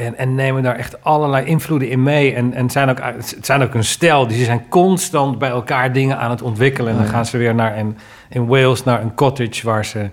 En, 0.00 0.16
en 0.16 0.34
nemen 0.34 0.62
daar 0.62 0.76
echt 0.76 1.04
allerlei 1.04 1.46
invloeden 1.46 1.88
in 1.88 2.02
mee. 2.02 2.34
En, 2.34 2.54
en 2.54 2.70
zijn 2.70 2.90
ook, 2.90 2.98
het 3.02 3.46
zijn 3.46 3.62
ook 3.62 3.74
een 3.74 3.84
stel. 3.84 4.26
Die 4.26 4.44
zijn 4.44 4.68
constant 4.68 5.38
bij 5.38 5.50
elkaar 5.50 5.92
dingen 5.92 6.18
aan 6.18 6.30
het 6.30 6.42
ontwikkelen. 6.42 6.92
En 6.92 6.98
dan 6.98 7.06
gaan 7.06 7.26
ze 7.26 7.38
weer 7.38 7.54
naar 7.54 7.78
een, 7.78 7.98
in 8.28 8.46
Wales 8.46 8.84
naar 8.84 9.02
een 9.02 9.14
cottage... 9.14 9.66
waar 9.66 9.84
ze 9.84 10.08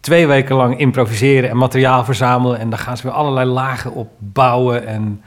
twee 0.00 0.26
weken 0.26 0.56
lang 0.56 0.78
improviseren 0.78 1.50
en 1.50 1.56
materiaal 1.56 2.04
verzamelen. 2.04 2.58
En 2.58 2.70
dan 2.70 2.78
gaan 2.78 2.96
ze 2.96 3.02
weer 3.02 3.12
allerlei 3.12 3.48
lagen 3.48 3.92
op 3.92 4.08
bouwen 4.18 4.86
en, 4.86 5.22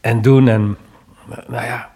en 0.00 0.22
doen. 0.22 0.48
En 0.48 0.76
eh, 1.30 1.36
nou 1.48 1.64
ja, 1.64 1.90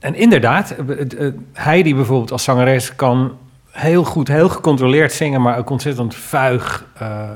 en 0.00 0.14
inderdaad, 0.14 0.70
eh, 0.70 0.86
het, 0.86 1.14
eh, 1.14 1.28
Heidi 1.52 1.94
bijvoorbeeld 1.94 2.32
als 2.32 2.44
zangeres 2.44 2.96
kan 2.96 3.38
heel 3.70 4.04
goed, 4.04 4.28
heel 4.28 4.48
gecontroleerd 4.48 5.12
zingen, 5.12 5.42
maar 5.42 5.58
ook 5.58 5.70
ontzettend 5.70 6.14
vuig, 6.14 6.86
eh 6.98 7.28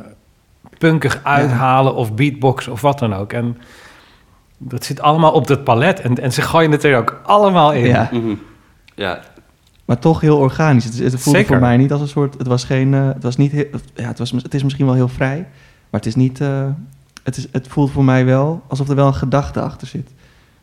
punkig 0.79 1.21
uithalen 1.23 1.95
of 1.95 2.15
beatbox 2.15 2.69
of 2.69 2.81
wat 2.81 2.99
dan 2.99 3.15
ook. 3.15 3.33
En 3.33 3.59
dat 4.59 4.85
zit 4.85 5.01
allemaal 5.01 5.33
op 5.33 5.47
dat 5.47 5.65
palet 5.65 6.01
en, 6.01 6.15
en 6.23 6.33
ze 6.33 6.43
gooien 6.43 6.71
het 6.71 6.85
er 6.85 6.97
ook 6.97 7.21
allemaal 7.25 7.73
in. 7.73 7.87
Ja. 7.87 8.09
Mhm. 8.13 8.35
Ja, 8.95 9.21
Maar 9.85 9.99
toch 9.99 10.21
heel 10.21 10.39
organisch. 10.39 10.85
Het, 10.85 10.99
het 10.99 11.21
voelde 11.21 11.39
Zeker. 11.39 11.47
voor 11.57 11.67
mij 11.67 11.77
niet 11.77 11.93
als 11.93 12.01
een 12.01 12.09
soort. 12.09 12.39
Het 12.39 12.47
was 12.47 12.65
geen. 12.65 12.95
eh, 12.95 13.07
het 13.07 13.23
was 13.23 13.37
niet. 13.37 13.53
heel- 13.53 13.67
ja, 13.95 14.07
het, 14.09 14.19
was, 14.19 14.31
het 14.31 14.55
is 14.55 14.63
misschien 14.63 14.87
wel 14.87 14.95
heel 14.95 15.09
vrij. 15.09 15.37
Maar 15.91 16.01
het 16.01 16.07
is 16.07 16.15
niet. 16.15 16.41
eh, 16.41 16.65
het, 17.23 17.37
is, 17.37 17.47
het 17.53 17.69
voelt 17.69 17.91
voor 17.91 18.05
mij 18.05 18.25
wel 18.25 18.63
alsof 18.69 18.89
er 18.89 18.95
wel 18.95 19.07
een 19.07 19.15
gedachte 19.15 19.61
achter 19.61 19.87
zit. 19.87 20.11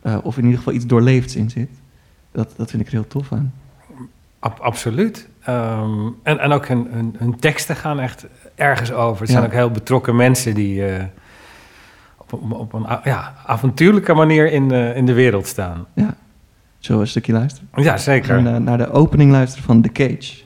Eh, 0.02 0.16
of 0.22 0.36
in 0.36 0.42
ieder 0.42 0.58
geval 0.58 0.72
iets 0.72 0.86
doorleefds 0.86 1.36
in 1.36 1.50
zit. 1.50 1.68
Dat, 2.32 2.52
dat 2.56 2.70
vind 2.70 2.82
ik 2.82 2.88
er 2.88 2.94
heel 2.94 3.06
tof 3.08 3.32
aan. 3.32 3.52
Ab- 4.38 4.58
absoluut. 4.60 5.28
Ehm, 5.42 6.06
en, 6.22 6.38
en 6.38 6.52
ook 6.52 6.66
hun, 6.68 6.86
hun, 6.90 7.14
hun 7.18 7.36
teksten 7.38 7.76
gaan 7.76 8.00
echt 8.00 8.26
ergens 8.56 8.92
over. 8.92 9.20
Het 9.20 9.30
zijn 9.30 9.42
Ja. 9.42 9.48
ook 9.48 9.54
heel 9.54 9.70
betrokken 9.70 10.16
mensen 10.16 10.54
die 10.54 10.86
eh, 10.86 11.04
op, 12.16 12.32
een- 12.32 12.52
op 12.52 12.72
een 12.72 12.86
ja, 13.04 13.34
avontuurlijke 13.46 14.14
manier 14.14 14.52
in, 14.52 14.68
de 14.68 14.92
in 14.94 15.06
de 15.06 15.12
wereld 15.12 15.46
staan. 15.46 15.86
Zullen 16.78 17.00
we 17.00 17.06
een 17.06 17.06
stukje 17.10 17.32
luisteren? 17.32 17.68
Ja, 17.74 17.96
zeker. 17.96 18.42
naar 18.60 18.78
de 18.78 18.90
opening 18.90 19.30
luisteren 19.30 19.64
van 19.64 19.80
The 19.82 19.88
Cage. 19.92 20.44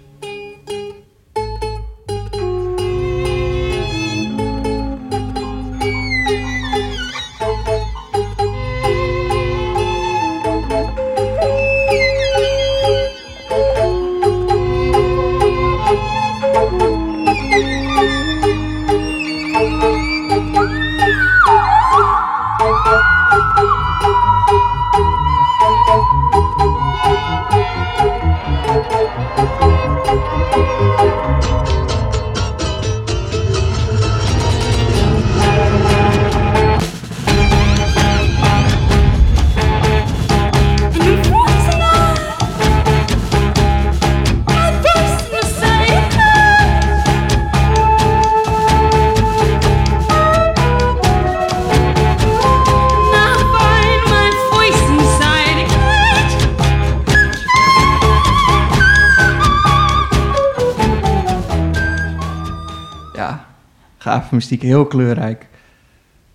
Muziek, 64.41 64.63
heel 64.63 64.87
kleurrijk. 64.87 65.47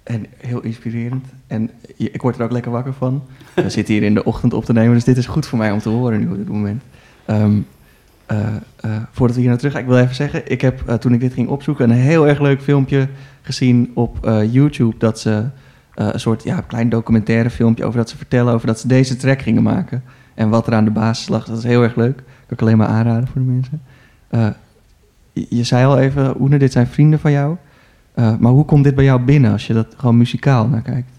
En 0.04 0.26
heel 0.38 0.62
inspirerend. 0.62 1.26
En 1.48 1.70
ik 1.98 2.22
word 2.22 2.38
er 2.38 2.44
ook 2.44 2.52
lekker 2.52 2.72
wakker 2.72 2.94
van. 2.94 3.24
We 3.54 3.70
zitten 3.70 3.94
hier 3.94 4.04
in 4.04 4.14
de 4.14 4.24
ochtend 4.24 4.54
op 4.54 4.66
te 4.66 4.74
nemen, 4.74 4.94
dus 4.94 5.04
dit 5.04 5.18
is 5.18 5.26
goed 5.26 5.46
voor 5.46 5.58
mij 5.58 5.72
om 5.72 5.80
te 5.80 5.90
horen 5.90 6.20
nu 6.20 6.28
op 6.28 6.38
dit 6.38 6.50
moment. 6.50 6.84
Ehm, 7.26 7.60
eh, 8.26 8.40
eh, 8.80 8.92
voordat 9.12 9.36
we 9.36 9.42
hier 9.42 9.50
naar 9.50 9.58
terug 9.58 9.74
gaan, 9.74 9.82
ik 9.82 9.88
wil 9.88 9.98
even 9.98 10.16
zeggen, 10.16 10.52
ik 10.52 10.62
heb 10.62 10.88
eh, 10.88 10.96
toen 10.96 11.14
ik 11.14 11.20
dit 11.20 11.34
ging 11.34 11.48
opzoeken 11.48 11.90
een 11.90 11.96
heel 11.96 12.28
erg 12.28 12.40
leuk 12.40 12.62
filmpje 12.62 13.08
gezien 13.42 13.92
op 13.94 14.42
YouTube. 14.52 14.96
Dat 14.98 15.20
ze 15.20 15.46
een 15.96 16.20
soort 16.20 16.44
ja, 16.44 16.62
klein 16.62 16.90
documentaire 16.90 17.50
filmpje 17.50 17.86
over 17.86 17.98
dat 17.98 18.10
ze 18.10 18.18
vertellen 18.18 18.54
over 18.54 18.68
dat 18.68 18.80
ze 18.80 18.88
deze 18.88 19.16
track 19.16 19.42
gingen 19.42 19.64
maken. 19.64 20.04
En 20.34 20.50
wat 20.50 20.68
er 20.68 20.74
aan 20.74 20.86
de 20.86 20.92
basis 20.92 21.28
lag. 21.28 21.46
Dat 21.46 21.58
is 21.58 21.64
heel 21.64 21.84
erg 21.84 21.96
leuk. 21.96 22.16
Kan 22.16 22.24
ik 22.50 22.62
alleen 22.62 22.78
maar 22.78 22.88
aanraden 22.88 23.28
voor 23.28 23.42
de 23.42 23.48
mensen. 23.48 23.82
Je, 25.34 25.46
je 25.50 25.64
zei 25.64 25.86
al 25.86 26.00
even, 26.00 26.42
Oene, 26.42 26.58
dit 26.58 26.72
zijn 26.72 26.88
vrienden 26.88 27.20
van 27.20 27.32
jou. 27.32 27.56
Eh, 28.16 28.36
maar 28.40 28.52
hoe 28.52 28.66
komt 28.66 28.84
dit 28.84 28.96
bij 28.96 29.04
jou 29.04 29.20
binnen 29.20 29.52
als 29.52 29.68
je 29.68 29.74
dat 29.74 29.88
gewoon 29.98 30.18
muzikaal 30.18 30.68
naar 30.68 30.82
kijkt? 30.82 31.10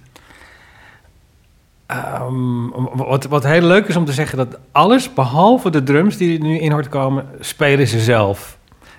Ehm, 1.87 2.69
wat, 2.95 3.25
wat 3.25 3.45
heel 3.45 3.63
leuk 3.63 3.87
is 3.87 3.97
om 3.97 4.05
te 4.05 4.13
zeggen 4.13 4.39
dat 4.39 4.59
alles, 4.73 5.15
behalve 5.15 5.71
de 5.71 5.83
drums 5.83 6.17
die 6.17 6.39
er 6.39 6.45
nu 6.45 6.59
in 6.59 6.73
hoort 6.73 6.89
komen, 6.89 7.27
spelen 7.41 7.87
ze 7.87 8.01
zelf. 8.01 8.59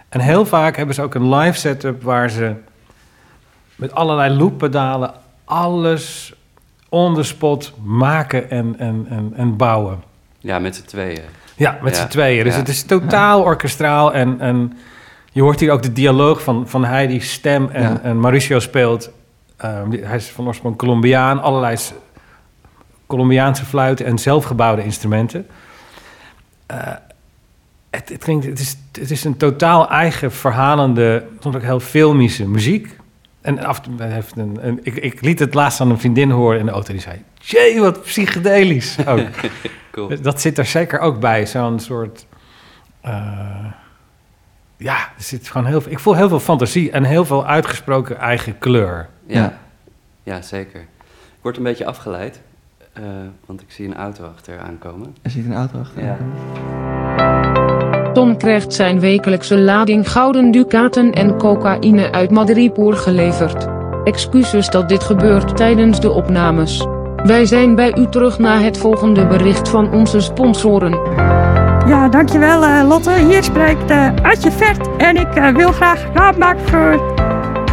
En 0.10 0.20
heel 0.20 0.46
vaak 0.46 0.76
hebben 0.76 0.96
ze 0.96 1.02
ook 1.02 1.14
een 1.14 1.36
live 1.36 1.58
setup 1.58 2.04
waar 2.04 2.30
ze 2.30 2.54
met 3.76 3.94
allerlei 3.94 4.36
looppedalen 4.36 5.14
alles 5.46 6.34
on 6.90 7.16
the 7.16 7.24
spot 7.24 7.74
maken 7.84 8.50
en, 8.50 8.76
en, 8.78 9.06
en, 9.10 9.34
en 9.36 9.56
bouwen. 9.56 10.04
Ja, 10.40 10.60
met 10.60 10.76
z'n 10.76 10.86
tweeën. 10.86 11.22
Ja, 11.56 11.78
met 11.82 11.96
Ja, 11.96 12.02
z'n 12.02 12.08
tweeën. 12.08 12.44
Dus 12.44 12.54
ja. 12.54 12.60
het 12.60 12.70
is 12.70 12.84
totaal 12.84 13.42
orkestraal 13.42 14.14
en, 14.14 14.40
en 14.40 14.78
je 15.38 15.44
hoort 15.44 15.60
hier 15.60 15.72
ook 15.72 15.82
de 15.84 15.94
dialoog 15.94 16.42
van, 16.44 16.68
van 16.68 16.86
Heidi's 16.86 17.32
stem 17.32 17.70
en, 17.70 17.82
Ja. 17.82 18.00
en 18.02 18.20
Mauricio 18.20 18.60
speelt. 18.60 19.10
ehm, 19.58 19.90
die- 19.90 20.04
hij 20.06 20.16
is 20.16 20.28
van 20.30 20.48
oorsprong 20.48 20.78
Colombiaan, 20.78 21.42
allerlei 21.42 21.78
Colombiaanse 23.08 23.66
fluiten 23.66 24.06
en 24.06 24.18
zelfgebouwde 24.18 24.84
instrumenten. 24.84 25.48
Eh, 26.66 26.78
het, 27.90 28.10
het, 28.10 28.24
klinkt, 28.24 28.46
het, 28.46 28.60
is, 28.60 28.78
het 28.92 29.12
is 29.12 29.24
een 29.24 29.38
totaal 29.38 29.90
eigen 29.90 30.32
verhalende, 30.32 31.24
soms 31.40 31.56
ook 31.56 31.62
heel 31.62 31.80
filmische 31.80 32.48
muziek. 32.48 32.98
En 33.42 33.60
af 33.66 33.82
heeft 33.98 34.38
een, 34.38 34.58
een- 34.62 34.80
ik, 34.84 34.96
ik 34.96 35.22
liet 35.22 35.40
het 35.40 35.54
laatst 35.54 35.82
aan 35.82 35.90
een 35.90 36.00
vriendin 36.00 36.30
horen 36.32 36.60
in 36.60 36.66
de 36.66 36.72
auto. 36.72 36.92
Die 36.92 37.02
zei, 37.02 37.24
jee, 37.40 37.80
wat 37.80 38.02
psychedelisch 38.04 38.98
ook. 39.08 39.20
Cool. 39.92 40.22
Dat 40.22 40.42
zit 40.42 40.58
er 40.58 40.66
zeker 40.66 41.00
ook 41.00 41.20
bij, 41.20 41.46
zo'n 41.46 41.80
soort... 41.80 42.26
eh, 43.02 43.66
ja, 44.78 44.96
er 44.96 45.24
zit 45.24 45.48
gewoon 45.50 45.68
heel 45.68 45.82
veel... 45.82 45.92
Ik 45.92 46.00
voel 46.00 46.16
heel 46.16 46.30
veel 46.30 46.40
fantasie 46.40 46.92
en 46.92 47.04
heel 47.04 47.26
veel 47.26 47.46
uitgesproken 47.46 48.18
eigen 48.18 48.58
kleur. 48.58 49.10
Ja. 49.26 49.40
Ja. 49.40 49.58
ja, 50.24 50.42
zeker. 50.42 50.80
Ik 50.80 51.44
word 51.44 51.58
een 51.58 51.64
beetje 51.64 51.86
afgeleid, 51.86 52.42
eh, 52.94 53.04
want 53.46 53.62
ik 53.62 53.72
zie 53.72 53.88
een 53.88 53.96
auto 53.96 54.26
achter 54.26 54.60
aankomen. 54.60 55.16
Er 55.22 55.32
zit 55.32 55.46
een 55.46 55.56
auto 55.56 55.80
achter. 55.80 56.04
Ja. 56.04 56.18
Tom 58.14 58.38
krijgt 58.38 58.74
zijn 58.74 59.00
wekelijkse 59.00 59.58
lading 59.58 60.12
gouden 60.12 60.52
ducaten 60.52 61.12
en 61.12 61.38
cocaïne 61.38 62.12
uit 62.12 62.32
Madripoor 62.32 62.96
geleverd. 62.96 63.68
Excuses 64.04 64.70
dat 64.70 64.90
dit 64.90 65.04
gebeurt 65.04 65.58
tijdens 65.58 66.00
de 66.00 66.10
opnames. 66.10 66.86
Wij 67.24 67.46
zijn 67.46 67.76
bij 67.76 67.96
u 67.98 68.08
terug 68.10 68.40
na 68.40 68.60
het 68.60 68.78
volgende 68.78 69.28
bericht 69.28 69.70
van 69.70 69.92
onze 69.92 70.20
sponsoren. 70.20 71.47
Ja, 72.08 72.14
dankjewel 72.14 72.64
eh, 72.64 72.88
Lotte. 72.88 73.12
Hier 73.12 73.44
spreekt 73.44 73.90
eh 73.90 74.10
Adje 74.24 74.52
Vert 74.52 74.98
en 74.98 75.16
ik 75.16 75.36
eh, 75.36 75.56
wil 75.56 75.72
graag 75.72 76.14
reclame 76.14 76.38
maken 76.38 76.68
voor... 76.68 77.16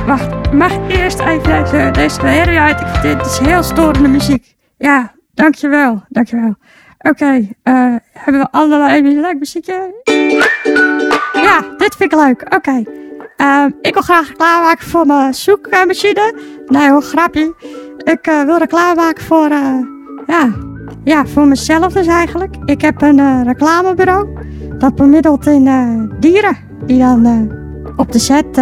Wacht, 0.06 0.52
mag 0.52 0.72
ik 0.72 0.96
eerst 0.96 1.20
even 1.20 1.42
deze, 1.42 1.90
deze 1.92 2.20
uit? 2.58 3.02
Dit 3.02 3.26
is 3.26 3.38
heel 3.38 3.62
storende 3.62 4.08
muziek. 4.08 4.56
Ja, 4.78 5.14
dankjewel, 5.34 6.02
dankjewel. 6.08 6.54
Oké, 6.98 7.48
hebben 8.12 8.40
we 8.40 8.48
een 9.16 9.20
leuk 9.20 9.38
muziekje? 9.38 10.02
Ja, 11.32 11.60
dit 11.76 11.96
vind 11.96 12.12
ik 12.12 12.18
leuk. 12.18 12.54
Oké. 12.54 12.82
Ehm, 13.36 13.70
ik 13.80 13.92
wil 13.92 14.02
graag 14.02 14.28
reclame 14.28 14.62
maken 14.62 14.86
voor 14.86 15.06
mijn 15.06 15.34
zoekmachine. 15.34 16.34
Nee 16.66 16.90
hoor, 16.90 17.02
grapje. 17.02 17.54
Ik 17.98 18.26
eh, 18.26 18.42
wil 18.42 18.58
reclame 18.58 18.94
maken 18.94 19.24
voor... 19.24 19.48
ja, 20.26 20.73
ja, 21.04 21.26
voor 21.26 21.46
mezelf 21.46 21.92
dus 21.92 22.06
eigenlijk. 22.06 22.56
Ik 22.64 22.80
heb 22.80 23.02
een 23.02 23.18
eh, 23.18 23.40
reclamebureau. 23.44 24.28
Dat 24.78 24.94
bemiddelt 24.94 25.46
in 25.46 25.66
eh, 25.66 26.18
dieren. 26.20 26.56
Die 26.86 26.98
dan 26.98 27.24
eh, 27.24 27.96
op 27.96 28.12
de 28.12 28.18
set... 28.18 28.58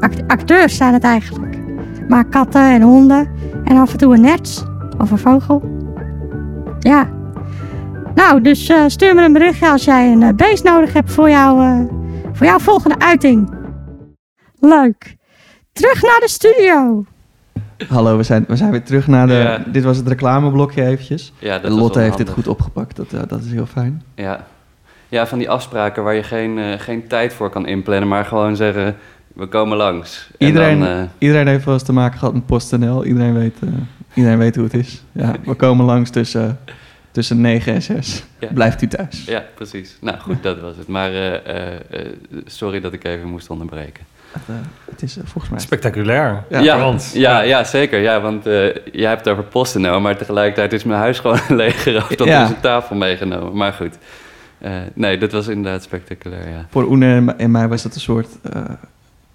act- 0.00 0.22
acteurs 0.26 0.76
zijn 0.76 0.92
het 0.92 1.04
eigenlijk. 1.04 1.58
Maar 2.08 2.24
katten 2.24 2.62
en 2.62 2.82
honden. 2.82 3.30
En 3.64 3.76
af 3.76 3.92
en 3.92 3.98
toe 3.98 4.14
een 4.14 4.20
nerts. 4.20 4.64
Of 4.98 5.10
een 5.10 5.18
vogel. 5.18 5.62
Ja. 6.78 7.08
Nou, 8.14 8.40
dus 8.40 8.72
stuur 8.86 9.14
me 9.14 9.24
een 9.24 9.32
berichtje 9.32 9.68
als 9.68 9.84
jij 9.84 10.12
een 10.12 10.36
beest 10.36 10.64
nodig 10.64 10.92
hebt 10.92 11.12
voor, 11.12 11.30
jou, 11.30 11.86
voor 12.32 12.46
jouw 12.46 12.58
volgende 12.58 12.98
uiting. 12.98 13.50
Leuk. 14.58 15.16
Terug 15.72 16.02
naar 16.02 16.20
de 16.20 16.28
studio. 16.28 17.04
Hallo, 17.86 18.16
we 18.16 18.22
zijn, 18.22 18.44
we 18.48 18.56
zijn 18.56 18.70
weer 18.70 18.82
terug 18.82 19.06
naar 19.06 19.26
de... 19.26 19.32
Ja. 19.32 19.62
Dit 19.66 19.84
was 19.84 19.96
het 19.96 20.08
reclameblokje 20.08 20.84
eventjes. 20.84 21.32
Ja, 21.38 21.58
dat 21.58 21.70
was 21.70 21.80
Lotte 21.80 22.00
heeft 22.00 22.16
dit 22.16 22.28
goed 22.28 22.48
opgepakt. 22.48 22.96
Dat, 22.96 23.28
dat 23.28 23.42
is 23.42 23.52
heel 23.52 23.66
fijn. 23.66 24.02
Ja. 24.14 24.46
ja, 25.08 25.26
van 25.26 25.38
die 25.38 25.50
afspraken 25.50 26.02
waar 26.02 26.14
je 26.14 26.22
geen, 26.22 26.58
eh, 26.58 26.78
geen 26.78 27.06
tijd 27.06 27.32
voor 27.32 27.50
kan 27.50 27.66
inplannen, 27.66 28.08
maar 28.08 28.24
gewoon 28.24 28.56
zeggen, 28.56 28.96
we 29.34 29.46
komen 29.46 29.76
langs. 29.76 30.30
En 30.38 30.46
Iedereen, 30.46 30.78
dan, 30.78 30.88
eh, 30.88 31.02
iedereen 31.18 31.46
heeft 31.46 31.64
wel 31.64 31.74
eens 31.74 31.82
te 31.82 31.92
maken 31.92 32.18
gehad 32.18 32.34
met 32.34 32.46
PostNL. 32.46 33.04
Iedereen 33.04 33.34
weet, 33.34 33.56
eh, 33.60 33.68
iedereen 34.14 34.38
weet 34.38 34.54
hoe 34.54 34.64
het 34.64 34.74
is. 34.74 35.02
Ja, 35.12 35.34
we 35.44 35.54
komen 35.54 35.84
langs 35.84 36.10
tussen, 36.10 36.58
tussen 37.10 37.40
9 37.40 37.74
en 37.74 37.82
6. 37.82 38.24
Ja. 38.38 38.48
Blijft 38.52 38.82
u 38.82 38.86
thuis. 38.86 39.24
ja, 39.24 39.44
precies. 39.54 39.96
Nou 40.00 40.18
goed, 40.18 40.42
dat 40.42 40.60
was 40.60 40.76
het. 40.76 40.88
Maar 40.88 41.40
sorry 42.44 42.80
dat 42.80 42.92
ik 42.92 43.04
even 43.04 43.28
moest 43.28 43.50
onderbreken. 43.50 44.04
Het, 44.46 44.56
eh, 44.56 44.62
het 44.90 45.02
is 45.02 45.16
eh, 45.16 45.22
volgens 45.26 45.52
mij... 45.52 45.60
Spectaculair. 45.60 46.44
Ja, 46.50 46.58
ja, 46.58 46.78
voor 46.78 46.86
ons. 46.86 47.12
ja, 47.12 47.40
ja, 47.40 47.64
zeker. 47.64 48.00
Ja, 48.00 48.20
want 48.20 48.46
eh, 48.46 48.74
jij 48.92 49.08
hebt 49.08 49.24
het 49.24 49.28
over 49.28 49.44
PostNL, 49.44 50.00
maar 50.00 50.16
tegelijkertijd 50.16 50.72
is 50.72 50.84
mijn 50.84 51.00
huis 51.00 51.18
gewoon 51.20 51.40
leeggeroofd. 51.48 52.18
Dat 52.18 52.26
Ja. 52.26 52.42
is 52.44 52.48
een 52.50 52.60
tafel 52.60 52.96
meegenomen. 52.96 53.56
Maar 53.56 53.72
goed. 53.72 53.98
Eh, 54.58 54.72
nee, 54.94 55.18
dat 55.18 55.32
was 55.32 55.48
inderdaad 55.48 55.82
spectaculair, 55.82 56.48
ja. 56.48 56.66
Voor 56.70 56.84
Oene 56.88 57.34
en, 57.36 57.50
mij 57.50 57.68
was 57.68 57.82
dat 57.82 57.94
een 57.94 58.00
soort 58.00 58.28
eh, 58.52 58.62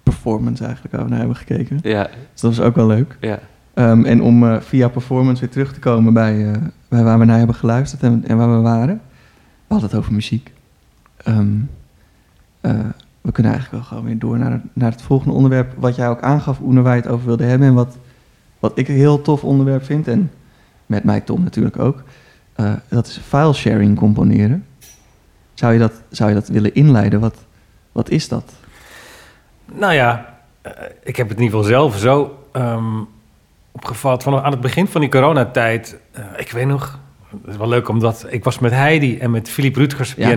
performance 0.02 0.64
eigenlijk 0.64 0.94
waar 0.94 1.04
we 1.04 1.10
naar 1.10 1.18
hebben 1.18 1.36
gekeken. 1.36 1.78
Ja, 1.82 2.02
Dus 2.32 2.40
dat 2.40 2.56
was 2.56 2.66
ook 2.66 2.74
wel 2.76 2.86
leuk. 2.86 3.16
ja. 3.20 3.38
Ehm, 3.74 4.04
en 4.04 4.22
om 4.22 4.60
via 4.62 4.88
performance 4.88 5.40
weer 5.40 5.50
terug 5.50 5.72
te 5.72 5.78
komen 5.80 6.12
bij, 6.12 6.46
eh, 6.52 6.60
bij 6.88 7.02
waar 7.02 7.18
we 7.18 7.24
naar 7.24 7.38
hebben 7.38 7.54
geluisterd 7.56 8.02
en, 8.02 8.24
en 8.26 8.36
waar 8.36 8.54
we 8.56 8.60
waren. 8.62 9.00
We 9.66 9.74
hadden 9.74 9.88
het 9.88 9.98
over 9.98 10.12
muziek. 10.12 10.52
Ehm, 11.16 11.46
eh, 12.60 12.72
we 13.24 13.32
kunnen 13.32 13.52
eigenlijk 13.52 13.82
wel 13.82 13.90
gewoon 13.92 14.08
weer 14.10 14.18
door 14.18 14.38
naar, 14.38 14.60
naar 14.72 14.90
het 14.90 15.02
volgende 15.02 15.34
onderwerp. 15.34 15.72
Wat 15.76 15.96
jij 15.96 16.08
ook 16.08 16.20
aangaf, 16.22 16.60
Oene, 16.60 16.82
waar 16.82 16.96
je 16.96 17.00
het 17.02 17.10
over 17.10 17.26
wilde 17.26 17.44
hebben. 17.44 17.68
En 17.68 17.74
wat, 17.74 17.96
wat 18.58 18.72
ik 18.78 18.88
een 18.88 18.94
heel 18.94 19.22
tof 19.22 19.44
onderwerp 19.44 19.84
vind. 19.84 20.08
En 20.08 20.30
met 20.86 21.04
mij 21.04 21.20
Tom 21.20 21.42
natuurlijk 21.42 21.78
ook. 21.78 22.02
eh, 22.54 22.72
dat 22.88 23.06
is 23.06 23.20
file 23.28 23.52
sharing 23.52 23.98
componeren. 23.98 24.66
Zou 25.54 25.72
je 25.72 25.78
dat, 25.78 25.92
zou 26.10 26.28
je 26.28 26.34
dat 26.34 26.48
willen 26.48 26.74
inleiden? 26.74 27.20
Wat, 27.20 27.36
wat 27.92 28.10
is 28.10 28.28
dat? 28.28 28.52
Nou 29.74 29.92
ja, 29.92 30.34
eh, 30.62 30.70
ik 31.02 31.16
heb 31.16 31.28
het 31.28 31.36
in 31.38 31.44
ieder 31.44 31.58
geval 31.58 31.72
zelf 31.72 31.98
zo 31.98 32.38
ehm, 32.52 33.00
opgevat. 33.72 34.22
Van 34.22 34.40
aan 34.42 34.50
het 34.52 34.60
begin 34.60 34.86
van 34.86 35.00
die 35.00 35.10
coronatijd, 35.10 35.96
eh, 36.12 36.24
ik 36.36 36.50
weet 36.50 36.66
nog, 36.66 36.98
het 37.30 37.50
is 37.50 37.56
wel 37.56 37.68
leuk 37.68 37.88
omdat 37.88 38.26
ik 38.28 38.44
was 38.44 38.58
met 38.58 38.72
Heidi 38.72 39.18
en 39.18 39.30
met 39.30 39.48
Philippe 39.48 39.78
Rutgers, 39.78 40.14
Ja. 40.16 40.28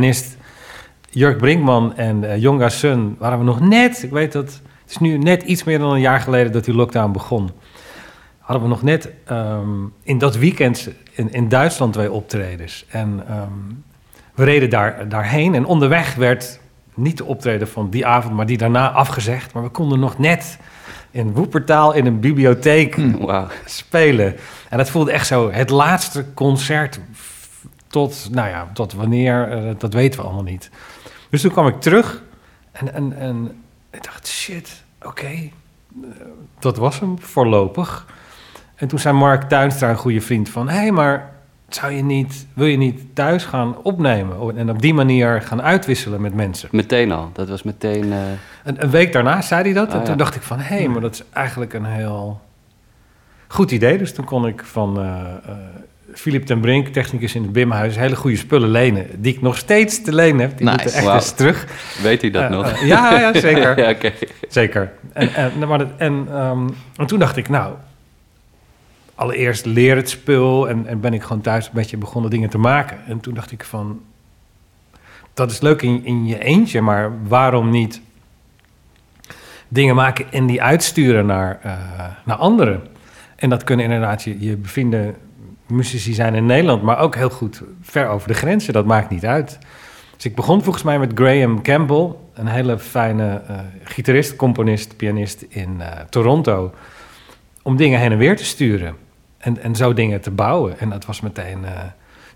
Jurk 1.10 1.38
Brinkman 1.38 1.96
en 1.96 2.24
eh 2.24 2.42
Jonga 2.42 2.70
Sun, 2.70 3.16
waren 3.20 3.38
we 3.38 3.44
nog 3.44 3.60
net, 3.60 4.04
ik 4.04 4.12
weet 4.12 4.32
dat, 4.32 4.46
het 4.82 4.90
is 4.90 4.98
nu 4.98 5.18
net 5.18 5.44
iets 5.44 5.64
meer 5.64 5.80
dan 5.80 5.92
een 5.92 6.00
jaar 6.00 6.20
geleden 6.20 6.52
dat 6.52 6.66
die 6.66 6.74
lockdown 6.74 7.12
begon. 7.12 7.50
Hadden 8.40 8.64
we 8.64 8.70
nog 8.70 8.84
net 8.84 9.10
ehm, 9.26 9.70
in 10.04 10.18
dat 10.18 10.38
weekend 10.38 10.90
in, 11.12 11.34
in 11.34 11.50
Duitsland 11.50 11.94
twee 11.94 12.12
optredens. 12.12 12.86
En 12.90 13.24
ehm, 13.28 13.52
we 14.36 14.44
reden 14.44 14.70
daar, 14.70 15.10
daarheen 15.10 15.56
en 15.56 15.66
onderweg 15.66 16.16
werd 16.16 16.60
niet 16.94 17.18
de 17.18 17.26
optreden 17.26 17.68
van 17.68 17.90
die 17.90 18.06
avond, 18.06 18.34
maar 18.34 18.46
die 18.46 18.58
daarna 18.58 18.92
afgezegd. 18.92 19.54
Maar 19.54 19.64
we 19.64 19.70
konden 19.70 20.00
nog 20.00 20.18
net 20.18 20.58
in 21.12 21.34
Woepertaal 21.34 21.94
in 21.94 22.06
een 22.06 22.20
bibliotheek 22.20 22.96
Wauw. 23.20 23.48
spelen. 23.66 24.36
En 24.70 24.78
dat 24.78 24.90
voelde 24.90 25.12
echt 25.12 25.28
zo 25.28 25.52
het 25.52 25.70
laatste 25.70 26.26
concert 26.34 27.00
tot, 27.88 28.28
nou 28.32 28.50
ja, 28.50 28.68
tot 28.74 28.94
wanneer, 28.94 29.50
eh, 29.52 29.74
dat 29.78 29.94
weten 29.94 30.20
we 30.20 30.26
allemaal 30.26 30.44
niet. 30.44 30.70
Dus 31.30 31.42
toen 31.42 31.52
kwam 31.52 31.68
ik 31.68 31.82
terug 31.82 32.24
en, 32.72 32.94
en, 32.94 33.18
en 33.18 33.64
ik 33.92 34.04
dacht, 34.04 34.28
shit, 34.28 34.84
oké, 35.02 35.26
eh, 35.28 35.50
dat 36.60 36.78
was 36.78 37.00
hem 37.00 37.20
voorlopig. 37.20 38.06
En 38.76 38.88
toen 38.88 39.00
zei 39.00 39.18
Mark 39.18 39.44
Tuinstra, 39.44 39.90
een 39.90 39.96
goede 39.98 40.22
vriend, 40.22 40.50
van... 40.50 40.70
hé, 40.70 40.78
hey, 40.78 40.92
maar 40.92 41.32
zou 41.70 41.92
je 41.92 42.04
niet, 42.04 42.48
wil 42.54 42.66
je 42.66 42.78
niet 42.78 43.16
thuis 43.16 43.46
gaan 43.46 43.78
opnemen... 43.84 44.58
en 44.58 44.70
op 44.70 44.82
die 44.82 44.94
manier 44.94 45.42
gaan 45.42 45.62
uitwisselen 45.62 46.22
met 46.22 46.34
mensen? 46.34 46.70
Meteen 46.72 47.12
al. 47.12 47.30
Dat 47.34 47.50
was 47.50 47.64
meteen... 47.64 48.14
eh, 48.14 48.20
Een, 48.64 48.84
een 48.84 48.90
week 48.90 49.14
daarna 49.14 49.42
zei 49.42 49.64
hij 49.64 49.74
dat. 49.74 49.88
Ah, 49.88 49.94
en 49.94 50.00
ja. 50.00 50.06
toen 50.06 50.18
dacht 50.18 50.36
ik 50.36 50.42
van, 50.42 50.60
hé, 50.60 50.76
hey, 50.78 50.88
maar 50.88 51.02
dat 51.02 51.14
is 51.14 51.24
eigenlijk 51.34 51.74
een 51.74 51.86
heel 51.86 52.42
goed 53.48 53.72
idee. 53.72 53.98
Dus 53.98 54.14
toen 54.14 54.26
kon 54.26 54.48
ik 54.48 54.64
van 54.66 55.00
eh, 55.00 55.26
Philip 56.18 56.46
ten 56.46 56.60
Brink, 56.60 56.88
technicus 56.88 57.36
in 57.36 57.42
het 57.42 57.52
Bimhuis, 57.52 57.96
hele 57.96 58.16
goede 58.16 58.38
spullen 58.38 58.70
lenen. 58.70 59.08
Die 59.22 59.34
ik 59.36 59.42
nog 59.42 59.58
steeds 59.58 60.02
te 60.02 60.14
lenen 60.14 60.40
heb. 60.42 60.58
Die 60.58 60.66
Nice. 60.68 60.84
moeten 60.84 61.00
echt 61.00 61.14
eens 61.14 61.32
terug. 61.32 61.68
Weet 62.02 62.22
hij 62.22 62.32
dat 62.32 62.44
Eh, 62.44 62.50
nog? 62.50 62.68
eh, 62.72 62.88
ja, 62.88 63.20
ja, 63.20 63.40
zeker. 63.40 63.80
ja, 63.84 63.90
oké. 63.90 64.12
Zeker. 64.50 64.92
En, 65.14 65.34
en, 65.34 65.68
maar 65.68 65.78
dat, 65.78 65.88
en, 65.98 66.28
ehm, 66.32 66.68
en 66.96 67.06
toen 67.06 67.20
dacht 67.20 67.38
ik, 67.38 67.50
nou, 67.50 67.74
allereerst 69.16 69.66
leer 69.66 69.96
het 69.96 70.10
spul 70.10 70.70
en, 70.70 70.88
en 70.88 71.00
ben 71.00 71.14
ik 71.14 71.24
gewoon 71.24 71.42
thuis 71.42 71.66
een 71.66 71.72
beetje 71.74 71.98
begonnen 71.98 72.32
dingen 72.32 72.50
te 72.50 72.58
maken. 72.58 72.98
En 73.08 73.20
toen 73.20 73.34
dacht 73.34 73.52
ik 73.52 73.64
van, 73.64 74.02
dat 75.34 75.52
is 75.52 75.62
leuk 75.62 75.82
in, 75.82 76.06
in 76.06 76.26
je 76.26 76.44
eentje, 76.44 76.82
maar 76.82 77.12
waarom 77.28 77.70
niet 77.70 78.02
dingen 79.68 79.96
maken 79.96 80.32
en 80.32 80.46
die 80.46 80.62
uitsturen 80.62 81.26
naar, 81.26 81.60
eh, 81.64 81.74
naar 82.26 82.38
anderen? 82.38 82.82
En 83.36 83.50
dat 83.50 83.64
kunnen 83.64 83.86
inderdaad 83.86 84.24
je, 84.24 84.40
je 84.40 84.56
muzici 85.68 86.14
zijn 86.14 86.36
in 86.36 86.46
Nederland, 86.46 86.82
maar 86.82 87.00
ook 87.00 87.16
heel 87.16 87.30
goed 87.30 87.62
ver 87.82 88.08
over 88.08 88.28
de 88.28 88.34
grenzen. 88.34 88.74
Dat 88.74 88.86
maakt 88.86 89.10
niet 89.10 89.26
uit. 89.26 89.58
Dus 90.16 90.26
ik 90.26 90.36
begon 90.36 90.64
volgens 90.64 90.84
mij 90.84 91.00
met 91.00 91.12
Graham 91.16 91.62
Campbell, 91.62 92.12
een 92.34 92.48
hele 92.48 92.80
fijne 92.80 93.42
eh, 93.48 93.60
gitarist, 93.84 94.36
componist, 94.36 94.98
pianist 94.98 95.46
in 95.50 95.82
eh, 95.82 96.00
Toronto, 96.10 96.74
om 97.62 97.76
dingen 97.76 98.00
heen 98.00 98.12
en 98.12 98.18
weer 98.18 98.38
te 98.38 98.46
sturen 98.46 98.96
en, 99.38 99.62
en 99.62 99.76
zo 99.76 99.94
dingen 99.94 100.22
te 100.22 100.32
bouwen. 100.32 100.80
En 100.80 100.90
dat 100.90 101.06
was 101.06 101.22
meteen 101.22 101.66
eh 101.66 101.72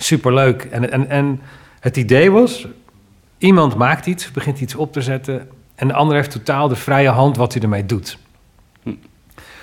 superleuk. 0.03 0.63
En, 0.63 0.91
en, 0.91 1.09
en 1.09 1.41
het 1.79 1.97
idee 1.97 2.31
was, 2.31 2.67
iemand 3.37 3.75
maakt 3.75 4.05
iets, 4.05 4.31
begint 4.31 4.59
iets 4.59 4.75
op 4.75 4.93
te 4.93 5.01
zetten 5.01 5.49
en 5.75 5.87
de 5.87 5.93
ander 5.93 6.15
heeft 6.15 6.31
totaal 6.31 6.67
de 6.67 6.75
vrije 6.75 7.09
hand 7.09 7.37
wat 7.37 7.53
hij 7.53 7.61
ermee 7.61 7.85
doet. 7.85 8.17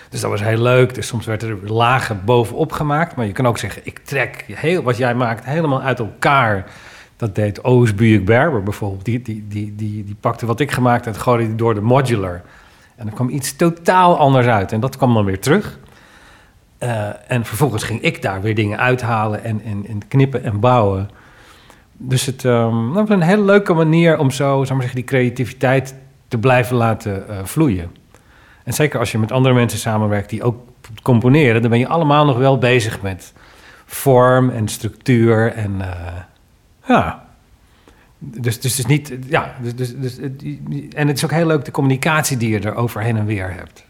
Dus 0.09 0.21
dat 0.21 0.31
was 0.31 0.43
heel 0.43 0.63
leuk. 0.63 0.95
Dus 0.95 1.07
soms 1.07 1.27
werd 1.27 1.43
er 1.43 1.73
lagen 1.73 2.25
bovenop 2.25 2.73
gemaakt. 2.73 3.17
Maar 3.17 3.27
je 3.27 3.33
kan 3.33 3.47
ook 3.47 3.59
zeggen, 3.59 3.83
ik 3.85 3.99
trek 3.99 4.45
heel, 4.53 4.83
wat 4.83 4.97
jij 4.97 5.15
maakt 5.15 5.45
helemaal 5.45 5.83
uit 5.83 5.99
elkaar. 5.99 6.71
Dat 7.17 7.35
deed 7.35 7.65
Oos 7.65 7.95
Berber 7.95 8.63
bijvoorbeeld. 8.63 9.05
Die, 9.05 9.23
die, 9.23 9.45
die, 9.49 9.75
die, 9.77 10.05
die 10.05 10.17
pakte 10.21 10.47
wat 10.47 10.61
ik 10.61 10.71
gemaakt 10.71 11.05
had 11.05 11.19
gooide 11.19 11.47
die 11.47 11.55
door 11.55 11.75
de 11.75 11.81
modular. 11.81 12.43
En 12.97 13.07
er 13.07 13.13
kwam 13.13 13.29
iets 13.29 13.57
totaal 13.57 14.19
anders 14.19 14.47
uit. 14.47 14.73
En 14.73 14.81
dat 14.81 14.97
kwam 14.97 15.15
dan 15.15 15.25
weer 15.25 15.41
terug. 15.41 15.79
Eh, 16.79 17.09
en 17.31 17.45
vervolgens 17.45 17.83
ging 17.83 18.01
ik 18.03 18.23
daar 18.23 18.41
weer 18.41 18.55
dingen 18.55 18.79
uithalen 18.79 19.45
en, 19.45 19.63
en, 19.65 19.87
en 19.89 20.09
knippen 20.09 20.45
en 20.45 20.61
bouwen. 20.61 21.11
Dus 21.93 22.27
het 22.27 22.45
ehm, 22.45 22.87
dat 22.93 23.09
was 23.09 23.17
een 23.17 23.23
hele 23.23 23.43
leuke 23.43 23.75
manier 23.75 24.19
om 24.19 24.31
zo, 24.31 24.63
ik 24.63 24.69
maar 24.69 24.77
zeggen, 24.81 24.95
die 24.95 25.05
creativiteit 25.05 25.95
te 26.29 26.39
blijven 26.39 26.77
laten 26.77 27.29
eh, 27.29 27.45
vloeien. 27.45 27.91
En 28.69 28.75
zeker 28.75 28.99
als 28.99 29.13
je 29.13 29.19
met 29.19 29.33
andere 29.33 29.55
mensen 29.55 29.79
samenwerkt 29.79 30.31
die 30.31 30.43
ook 30.43 30.57
componeren, 31.03 31.61
dan 31.61 31.71
ben 31.71 31.79
je 31.79 31.89
allemaal 31.89 32.25
nog 32.25 32.37
wel 32.37 32.59
bezig 32.59 33.03
met 33.03 33.33
vorm 33.87 34.51
en 34.51 34.69
structuur 34.69 35.53
en 35.53 35.81
eh, 35.81 36.13
ja. 36.87 37.25
Dus, 38.19 38.61
dus 38.61 38.77
het 38.77 38.79
is 38.79 38.87
niet, 38.87 39.19
ja, 39.27 39.55
dus, 39.63 39.77
dus, 39.77 39.95
dus, 39.97 40.19
en 40.93 41.09
het 41.09 41.17
is 41.17 41.25
ook 41.25 41.31
heel 41.31 41.47
leuk 41.47 41.65
de 41.65 41.71
communicatie 41.71 42.37
die 42.37 42.51
je 42.51 42.61
er 42.61 42.75
over 42.75 43.01
heen 43.01 43.17
en 43.17 43.27
weer 43.27 43.53
hebt. 43.53 43.85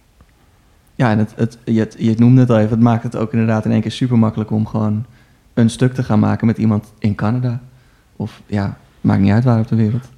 Ja, 0.95 1.11
en 1.11 1.19
het, 1.19 1.33
het, 1.37 1.59
je, 1.65 1.89
je 1.97 2.15
noemde 2.17 2.41
het 2.41 2.51
al 2.51 2.59
even, 2.59 2.71
het 2.71 2.81
maakt 2.81 3.03
het 3.03 3.17
ook 3.17 3.33
inderdaad 3.33 3.65
in 3.65 3.73
één 3.73 3.81
keer 3.81 3.91
super 3.91 4.19
makkelijk 4.19 4.51
om 4.51 4.67
gewoon 4.67 5.07
een 5.55 5.71
stuk 5.71 5.95
te 5.95 6.03
gaan 6.03 6.19
maken 6.19 6.47
met 6.47 6.59
iemand 6.59 6.93
in 6.99 7.15
Canada. 7.15 7.61
Of 8.17 8.41
ja, 8.47 8.77
maakt 9.01 9.21
niet 9.21 9.33
uit 9.33 9.45
waar 9.45 9.61
op 9.61 9.69
de 9.69 9.77
wereld. 9.77 10.09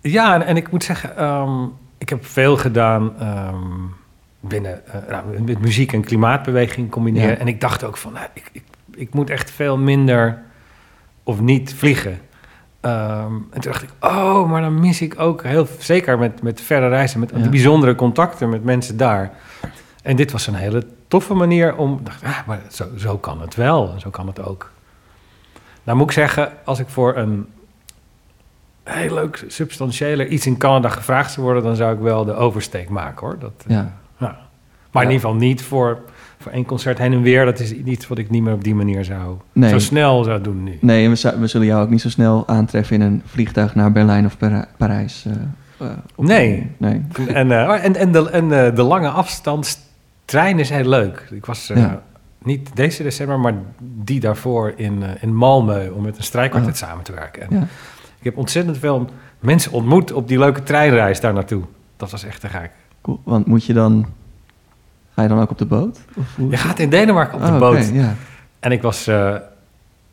Ja, 0.00 0.34
en, 0.34 0.46
en 0.46 0.56
ik 0.56 0.70
moet 0.70 0.84
zeggen, 0.84 1.16
ehm, 1.16 1.64
ik 1.98 2.08
heb 2.08 2.26
veel 2.26 2.56
gedaan 2.56 3.18
ehm, 3.18 3.56
binnen 4.40 4.86
eh, 4.86 5.00
nou, 5.10 5.40
met 5.42 5.60
muziek 5.60 5.92
en 5.92 6.04
klimaatbeweging 6.04 6.90
combineren. 6.90 7.30
Ja. 7.30 7.36
En 7.36 7.48
ik 7.48 7.60
dacht 7.60 7.84
ook 7.84 7.96
van, 7.96 8.12
nou, 8.12 8.26
ik, 8.32 8.50
ik, 8.52 8.62
ik 8.94 9.14
moet 9.14 9.30
echt 9.30 9.50
veel 9.50 9.78
minder 9.78 10.42
of 11.22 11.40
niet 11.40 11.74
vliegen. 11.74 12.20
Ehm, 12.80 13.32
en 13.50 13.60
toen 13.60 13.72
dacht 13.72 13.82
ik, 13.82 13.90
oh, 14.00 14.50
maar 14.50 14.60
dan 14.60 14.80
mis 14.80 15.00
ik 15.00 15.20
ook 15.20 15.42
heel, 15.42 15.66
zeker 15.78 16.18
met, 16.18 16.42
met 16.42 16.60
verre 16.60 16.88
reizen, 16.88 17.20
met 17.20 17.30
Ja. 17.34 17.38
die 17.38 17.48
bijzondere 17.50 17.94
contacten 17.94 18.48
met 18.48 18.64
mensen 18.64 18.96
daar. 18.96 19.30
En 20.02 20.16
dit 20.16 20.32
was 20.32 20.46
een 20.46 20.54
hele 20.54 20.86
toffe 21.08 21.34
manier 21.34 21.76
om, 21.76 22.00
dacht, 22.02 22.22
ah, 22.24 22.46
maar 22.46 22.60
zo, 22.70 22.84
zo 22.96 23.18
kan 23.18 23.40
het 23.40 23.54
wel, 23.54 23.92
en 23.92 24.00
zo 24.00 24.10
kan 24.10 24.26
het 24.26 24.42
ook. 24.42 24.70
Nou 25.82 25.98
moet 25.98 26.06
ik 26.06 26.12
zeggen, 26.12 26.52
als 26.64 26.78
ik 26.78 26.88
voor 26.88 27.16
een 27.16 27.46
heel 28.86 29.14
leuk, 29.14 29.44
substantiëler 29.48 30.26
iets 30.26 30.46
in 30.46 30.56
Canada 30.56 30.88
gevraagd 30.88 31.32
zou 31.32 31.46
worden, 31.46 31.62
dan 31.62 31.76
zou 31.76 31.94
ik 31.94 32.00
wel 32.00 32.24
de 32.24 32.34
oversteek 32.34 32.88
maken 32.88 33.26
hoor. 33.26 33.38
Dat, 33.38 33.52
eh, 33.66 33.74
Ja. 33.76 33.92
ja. 34.18 34.36
Maar 34.90 35.04
in 35.04 35.10
ieder 35.10 35.26
geval 35.26 35.40
niet 35.40 35.62
voor, 35.62 35.98
voor 36.38 36.52
één 36.52 36.64
concert 36.64 36.98
heen 36.98 37.12
en 37.12 37.22
weer. 37.22 37.44
Dat 37.44 37.58
is 37.60 37.72
iets 37.72 38.08
wat 38.08 38.18
ik 38.18 38.30
niet 38.30 38.42
meer 38.42 38.52
op 38.52 38.64
die 38.64 38.74
manier 38.74 39.04
zou, 39.04 39.36
Nee. 39.52 39.70
zo 39.70 39.78
snel 39.78 40.24
zou 40.24 40.40
doen 40.40 40.62
nu. 40.64 40.78
Nee, 40.80 41.08
we, 41.10 41.34
we 41.38 41.46
zullen 41.46 41.66
jou 41.66 41.82
ook 41.82 41.90
niet 41.90 42.00
zo 42.00 42.08
snel 42.08 42.48
aantreffen 42.48 42.94
in 42.96 43.00
een 43.02 43.22
vliegtuig 43.26 43.74
naar 43.74 43.92
Berlijn 43.92 44.24
of 44.26 44.38
Para- 44.38 44.68
Parijs. 44.76 45.24
eh, 45.26 45.86
eh, 45.86 45.92
Nee. 46.16 46.70
nee. 46.76 47.02
En, 47.26 47.50
eh, 47.52 47.84
en, 47.84 47.96
en, 47.96 48.12
de, 48.12 48.30
en 48.30 48.66
eh, 48.66 48.74
de 48.74 48.82
lange 48.82 49.08
afstandstrein 49.08 50.58
is 50.58 50.70
heel 50.70 50.88
leuk. 50.88 51.26
Ik 51.30 51.46
was 51.46 51.70
eh, 51.70 51.76
Ja. 51.76 52.02
niet 52.42 52.70
deze 52.76 53.02
december, 53.02 53.38
maar 53.40 53.54
die 53.80 54.20
daarvoor 54.20 54.72
in, 54.76 55.02
eh, 55.02 55.08
in 55.20 55.32
Malmö 55.34 55.92
om 55.92 56.02
met 56.02 56.16
een 56.16 56.22
strijkkwartet 56.22 56.76
samen 56.76 57.04
te 57.04 57.12
werken. 57.12 57.42
En 57.42 57.56
Ja. 57.58 57.66
Ik 58.18 58.24
heb 58.24 58.36
ontzettend 58.36 58.78
veel 58.78 59.10
mensen 59.40 59.72
ontmoet 59.72 60.12
op 60.12 60.28
die 60.28 60.38
leuke 60.38 60.62
treinreis 60.62 61.20
daar 61.20 61.32
naartoe. 61.32 61.62
Dat 61.96 62.10
was 62.10 62.24
echt 62.24 62.40
te 62.40 62.48
gek. 62.48 62.70
Cool. 63.02 63.20
Want 63.24 63.46
moet 63.46 63.64
je 63.64 63.72
dan... 63.72 64.06
Ga 65.14 65.22
je 65.22 65.28
dan 65.28 65.40
ook 65.40 65.50
op 65.50 65.58
de 65.58 65.64
boot? 65.66 65.98
Of 66.16 66.24
hoe? 66.36 66.50
Je 66.50 66.56
gaat 66.56 66.78
in 66.78 66.90
Denemarken 66.90 67.34
op 67.38 67.44
de 67.46 67.52
Oh, 67.52 67.58
boot. 67.58 67.92
En 68.60 68.72
ik 68.72 68.82
was. 68.82 69.06
eh, 69.06 69.34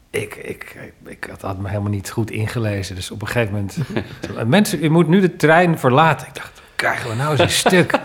ik, 0.09 0.35
ik, 0.35 0.91
ik 1.05 1.27
had, 1.29 1.41
had 1.41 1.57
me 1.59 1.67
helemaal 1.69 1.89
niet 1.91 2.09
goed 2.09 2.31
ingelezen. 2.31 2.95
Dus 2.95 3.11
op 3.11 3.21
een 3.21 3.27
gegeven 3.27 3.51
moment. 3.53 3.77
mensen, 4.47 4.83
u 4.83 4.89
moet 4.89 5.07
nu 5.07 5.19
de 5.21 5.35
trein 5.35 5.79
verlaten. 5.79 6.27
Ik 6.27 6.35
dacht, 6.35 6.61
krijgen 6.75 7.09
we 7.09 7.15
nou 7.15 7.31
eens 7.31 7.39
een 7.39 7.49
stuk? 7.49 7.99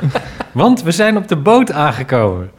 Want 0.53 0.83
we 0.83 0.91
zijn 0.93 1.17
op 1.17 1.29
de 1.29 1.37
boot 1.37 1.73
aangekomen. 1.73 2.51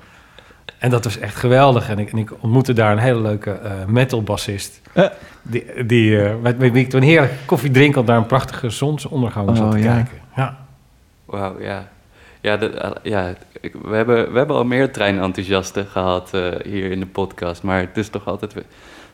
En 0.79 0.89
dat 0.89 1.03
was 1.03 1.17
echt 1.19 1.35
geweldig. 1.35 1.89
En 1.89 1.99
ik, 1.99 2.11
en 2.11 2.17
ik 2.17 2.31
ontmoette 2.39 2.73
daar 2.73 2.91
een 2.91 2.97
hele 2.97 3.21
leuke 3.21 3.51
eh 3.51 3.71
metalbassist. 3.87 4.81
Eh. 4.93 5.05
Die, 5.41 5.85
die, 5.85 6.23
eh, 6.23 6.35
met, 6.41 6.59
met 6.59 6.71
wie 6.71 6.83
ik 6.83 6.89
toen 6.89 7.01
heerlijk 7.01 7.33
koffie 7.45 7.71
drinkend 7.71 8.05
naar 8.05 8.17
een 8.17 8.25
prachtige 8.25 8.69
zonsondergang 8.69 9.57
zat 9.57 9.65
Oh, 9.65 9.71
te 9.71 9.77
ja. 9.79 9.93
kijken. 9.93 10.17
Ja. 10.35 10.57
Wauw, 11.25 11.61
ja. 11.61 11.87
Ja, 12.41 12.57
de, 12.57 12.69
eh, 12.69 12.91
ja 13.03 13.33
ik- 13.61 13.75
we, 13.83 13.95
hebben, 13.95 14.31
we 14.31 14.37
hebben 14.37 14.55
al 14.55 14.65
meer 14.65 14.91
treinenthousiasten 14.91 15.85
gehad 15.85 16.33
eh, 16.33 16.41
hier 16.63 16.91
in 16.91 16.99
de 16.99 17.05
podcast. 17.05 17.63
Maar 17.63 17.79
het 17.79 17.97
is 17.97 18.09
toch 18.09 18.27
altijd, 18.27 18.53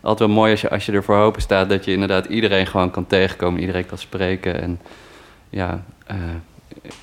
altijd 0.01 0.19
wel 0.29 0.37
mooi 0.37 0.51
als 0.51 0.61
je, 0.61 0.69
als 0.69 0.85
je 0.85 0.91
ervoor 0.91 1.17
open 1.17 1.41
staat... 1.41 1.69
dat 1.69 1.85
je 1.85 1.91
inderdaad 1.91 2.25
iedereen 2.25 2.67
gewoon 2.67 2.91
kan 2.91 3.07
tegenkomen, 3.07 3.59
iedereen 3.59 3.85
kan 3.85 3.97
spreken. 3.97 4.61
En 4.61 4.79
ja... 5.49 5.83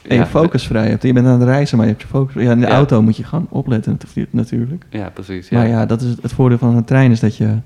En 0.03 0.15
je 0.17 0.21
ja, 0.23 0.27
focusvrij 0.27 0.89
hebt. 0.89 1.03
Je 1.03 1.13
bent 1.13 1.27
aan 1.27 1.41
het 1.41 1.49
reizen, 1.49 1.77
maar 1.77 1.87
je 1.87 1.93
hebt 1.93 2.05
je 2.05 2.09
focus... 2.09 2.43
Ja, 2.43 2.51
in 2.53 2.61
de 2.61 2.67
Ja. 2.67 2.73
auto 2.73 3.03
moet 3.03 3.17
je 3.17 3.25
gewoon 3.25 3.47
opletten 3.51 3.93
natu- 3.93 4.27
natuurlijk. 4.31 4.85
Ja, 4.91 5.11
precies. 5.11 5.49
Ja. 5.49 5.59
Maar 5.59 5.69
ja, 5.69 5.87
dat 5.87 6.01
is 6.01 6.11
het, 6.11 6.23
het 6.23 6.33
voordeel 6.33 6.59
van 6.59 6.77
een 6.77 6.85
trein 6.85 7.11
is 7.11 7.21
dat 7.21 7.37
je, 7.37 7.57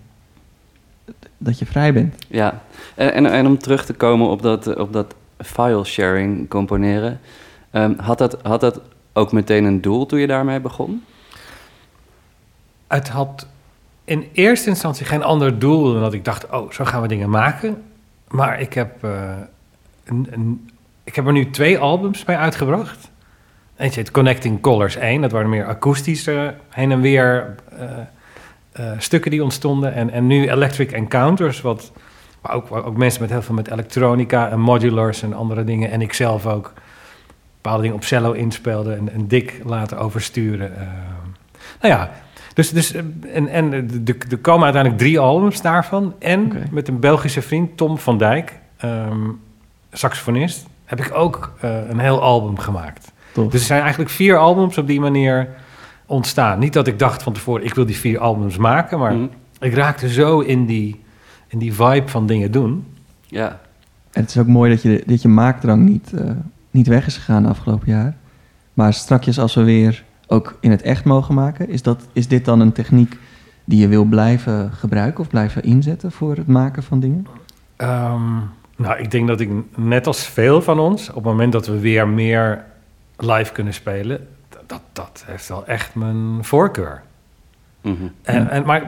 dat 1.39 1.59
je 1.59 1.67
vrij 1.67 1.93
bent. 1.93 2.15
Ja, 2.29 2.61
en, 2.95 3.13
en, 3.13 3.27
en 3.27 3.47
om 3.47 3.59
terug 3.59 3.85
te 3.87 3.93
komen 3.95 4.29
op 4.29 4.43
dat, 4.43 4.77
op 4.77 4.93
dat 4.93 5.15
file 5.39 5.85
sharing 5.85 6.49
componeren, 6.49 7.21
ehm, 7.71 7.93
had, 7.99 8.19
dat, 8.19 8.39
had 8.43 8.61
dat 8.61 8.81
ook 9.13 9.33
meteen 9.33 9.65
een 9.65 9.81
doel 9.81 10.07
toen 10.07 10.19
je 10.19 10.27
daarmee 10.27 10.61
begon? 10.61 11.03
Het 12.87 13.09
had 13.09 13.47
in 14.05 14.25
eerste 14.33 14.69
instantie 14.69 15.07
geen 15.07 15.23
ander 15.23 15.59
doel 15.59 15.93
dan 15.93 16.03
dat 16.03 16.13
ik 16.13 16.25
dacht, 16.25 16.51
oh, 16.51 16.71
zo 16.71 16.85
gaan 16.85 17.03
we 17.03 17.09
dingen 17.09 17.31
maken. 17.31 17.83
Maar 18.29 18.61
ik 18.61 18.73
heb, 18.73 19.05
eh, 19.05 19.11
een, 20.05 20.27
een- 20.31 20.71
ik 21.07 21.15
heb 21.15 21.27
er 21.27 21.33
nu 21.33 21.51
twee 21.51 21.79
albums 21.79 22.25
mee 22.25 22.37
uitgebracht. 22.37 23.11
Eentje 23.77 24.01
heet 24.01 24.11
Connecting 24.11 24.61
Colors 24.61 24.97
1. 24.97 25.21
Dat 25.21 25.33
waren 25.33 25.49
meer 25.49 25.67
akoestische 25.67 26.55
heen 26.69 26.93
en 26.93 27.01
weer 27.01 27.55
eh, 27.79 27.89
eh, 28.73 28.99
stukken 28.99 29.31
die 29.31 29.43
ontstonden. 29.43 29.95
En, 29.95 30.11
en 30.11 30.27
nu 30.27 30.49
Electric 30.49 30.93
Encounters, 30.93 31.61
wat 31.61 31.93
maar 32.43 32.55
ook, 32.55 32.73
ook 32.73 32.97
mensen 32.97 33.21
met 33.21 33.31
heel 33.31 33.43
veel 33.43 33.55
met 33.55 33.71
elektronica 33.71 34.49
en 34.49 34.61
modulars 34.61 35.23
en 35.23 35.33
andere 35.33 35.65
dingen. 35.65 35.91
En 35.91 36.01
ik 36.01 36.13
zelf 36.13 36.47
ook 36.47 36.73
bepaalde 37.55 37.83
dingen 37.83 37.97
op 37.97 38.05
cello 38.05 38.33
inspeelde 38.33 38.95
en, 38.95 39.13
en 39.13 39.27
dik 39.27 39.61
laten 39.65 39.99
oversturen. 39.99 40.77
eh. 40.77 40.87
nou 41.81 41.95
ja, 41.95 42.11
dus, 42.55 42.71
dus 42.71 42.93
en, 43.33 43.49
en 43.49 43.73
er 44.31 44.39
komen 44.39 44.65
uiteindelijk 44.65 45.03
drie 45.03 45.19
albums 45.19 45.63
daarvan. 45.63 46.15
En 46.19 46.53
met 46.71 46.89
een 46.89 47.01
Belgische 47.01 47.43
vriend, 47.43 47.77
Tom 47.77 47.99
van 47.99 48.19
Dijk, 48.19 48.59
ehm, 48.77 49.29
saxofonist, 49.93 50.67
heb 50.87 51.01
ik 51.01 51.11
ook 51.15 51.53
eh, 51.61 51.89
een 51.89 51.99
heel 51.99 52.23
album 52.23 52.59
gemaakt. 52.59 53.13
Tof. 53.33 53.51
Dus 53.51 53.61
er 53.61 53.67
zijn 53.67 53.81
eigenlijk 53.81 54.11
vier 54.11 54.37
albums 54.39 54.79
op 54.79 54.87
die 54.87 55.01
manier 55.01 55.49
ontstaan. 56.07 56.59
Niet 56.59 56.73
dat 56.73 56.87
ik 56.87 56.99
dacht 56.99 57.23
van 57.23 57.33
tevoren, 57.33 57.65
ik 57.65 57.75
wil 57.75 57.87
die 57.87 57.97
vier 57.97 58.19
albums 58.19 58.57
maken, 58.57 58.99
maar 58.99 59.15
Mhm. 59.15 59.27
ik 59.61 59.75
raakte 59.75 60.09
zo 60.13 60.41
in 60.41 60.67
die, 60.67 61.03
in 61.49 61.59
die 61.59 61.73
vibe 61.75 62.09
van 62.09 62.27
dingen 62.27 62.51
doen. 62.51 62.87
Ja, 63.27 63.61
En 64.13 64.21
het 64.23 64.31
is 64.31 64.39
ook 64.39 64.47
mooi 64.47 64.71
dat 64.71 64.83
je, 64.83 65.03
dat 65.07 65.23
je 65.23 65.29
maakdrang 65.29 65.89
niet, 65.89 66.13
eh, 66.13 66.31
niet 66.71 66.87
weg 66.87 67.07
is 67.07 67.17
gegaan 67.17 67.43
de 67.43 67.49
afgelopen 67.49 67.89
jaar. 67.93 68.17
Maar 68.75 68.93
strakjes 68.95 69.39
als 69.39 69.55
we 69.55 69.63
weer 69.63 70.05
ook 70.27 70.57
in 70.61 70.71
het 70.71 70.83
echt 70.83 71.05
mogen 71.05 71.35
maken. 71.35 71.69
Is, 71.69 71.83
dat, 71.83 72.07
is 72.13 72.29
dit 72.29 72.45
dan 72.45 72.61
een 72.61 72.73
techniek 72.73 73.19
die 73.65 73.81
je 73.81 73.89
wil 73.89 74.05
blijven 74.05 74.71
gebruiken 74.73 75.21
of 75.21 75.29
blijven 75.29 75.63
inzetten 75.63 76.13
voor 76.13 76.37
het 76.37 76.47
maken 76.47 76.83
van 76.83 77.01
dingen? 77.01 77.27
Ehm, 77.77 78.21
nou, 78.77 78.99
ik 78.99 79.11
denk 79.11 79.29
dat 79.29 79.41
ik 79.41 79.51
net 79.77 80.07
als 80.07 80.27
veel 80.27 80.63
van 80.63 80.79
ons, 80.79 81.09
op 81.09 81.15
het 81.15 81.25
moment 81.25 81.53
dat 81.53 81.67
we 81.67 81.79
weer 81.81 82.09
meer 82.09 82.65
live 83.17 83.53
kunnen 83.53 83.75
spelen, 83.75 84.29
dat, 84.67 84.81
dat, 84.93 85.25
heeft 85.27 85.49
wel 85.49 85.67
echt 85.67 85.95
mijn 85.95 86.45
voorkeur. 86.45 87.03
Mhm. 87.81 87.95
En, 88.23 88.51
en, 88.51 88.65
maar, 88.67 88.87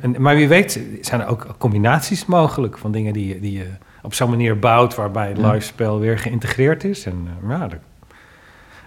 en, 0.00 0.14
maar 0.22 0.36
wie 0.36 0.48
weet 0.48 0.80
zijn 1.00 1.20
er 1.20 1.26
ook 1.26 1.54
combinaties 1.58 2.26
mogelijk 2.26 2.78
van 2.78 2.92
dingen 2.92 3.12
die, 3.12 3.28
je- 3.28 3.40
die 3.40 3.52
je 3.52 3.66
op 4.02 4.14
zo'n 4.14 4.30
manier 4.30 4.58
bouwt 4.58 4.94
waarbij 4.94 5.28
het 5.28 5.38
live 5.38 5.60
spel 5.60 5.98
weer 5.98 6.18
geïntegreerd 6.18 6.84
is. 6.84 7.06
En 7.06 7.28
eh, 7.42 7.48
ja, 7.50 7.66
dat, 7.68 7.78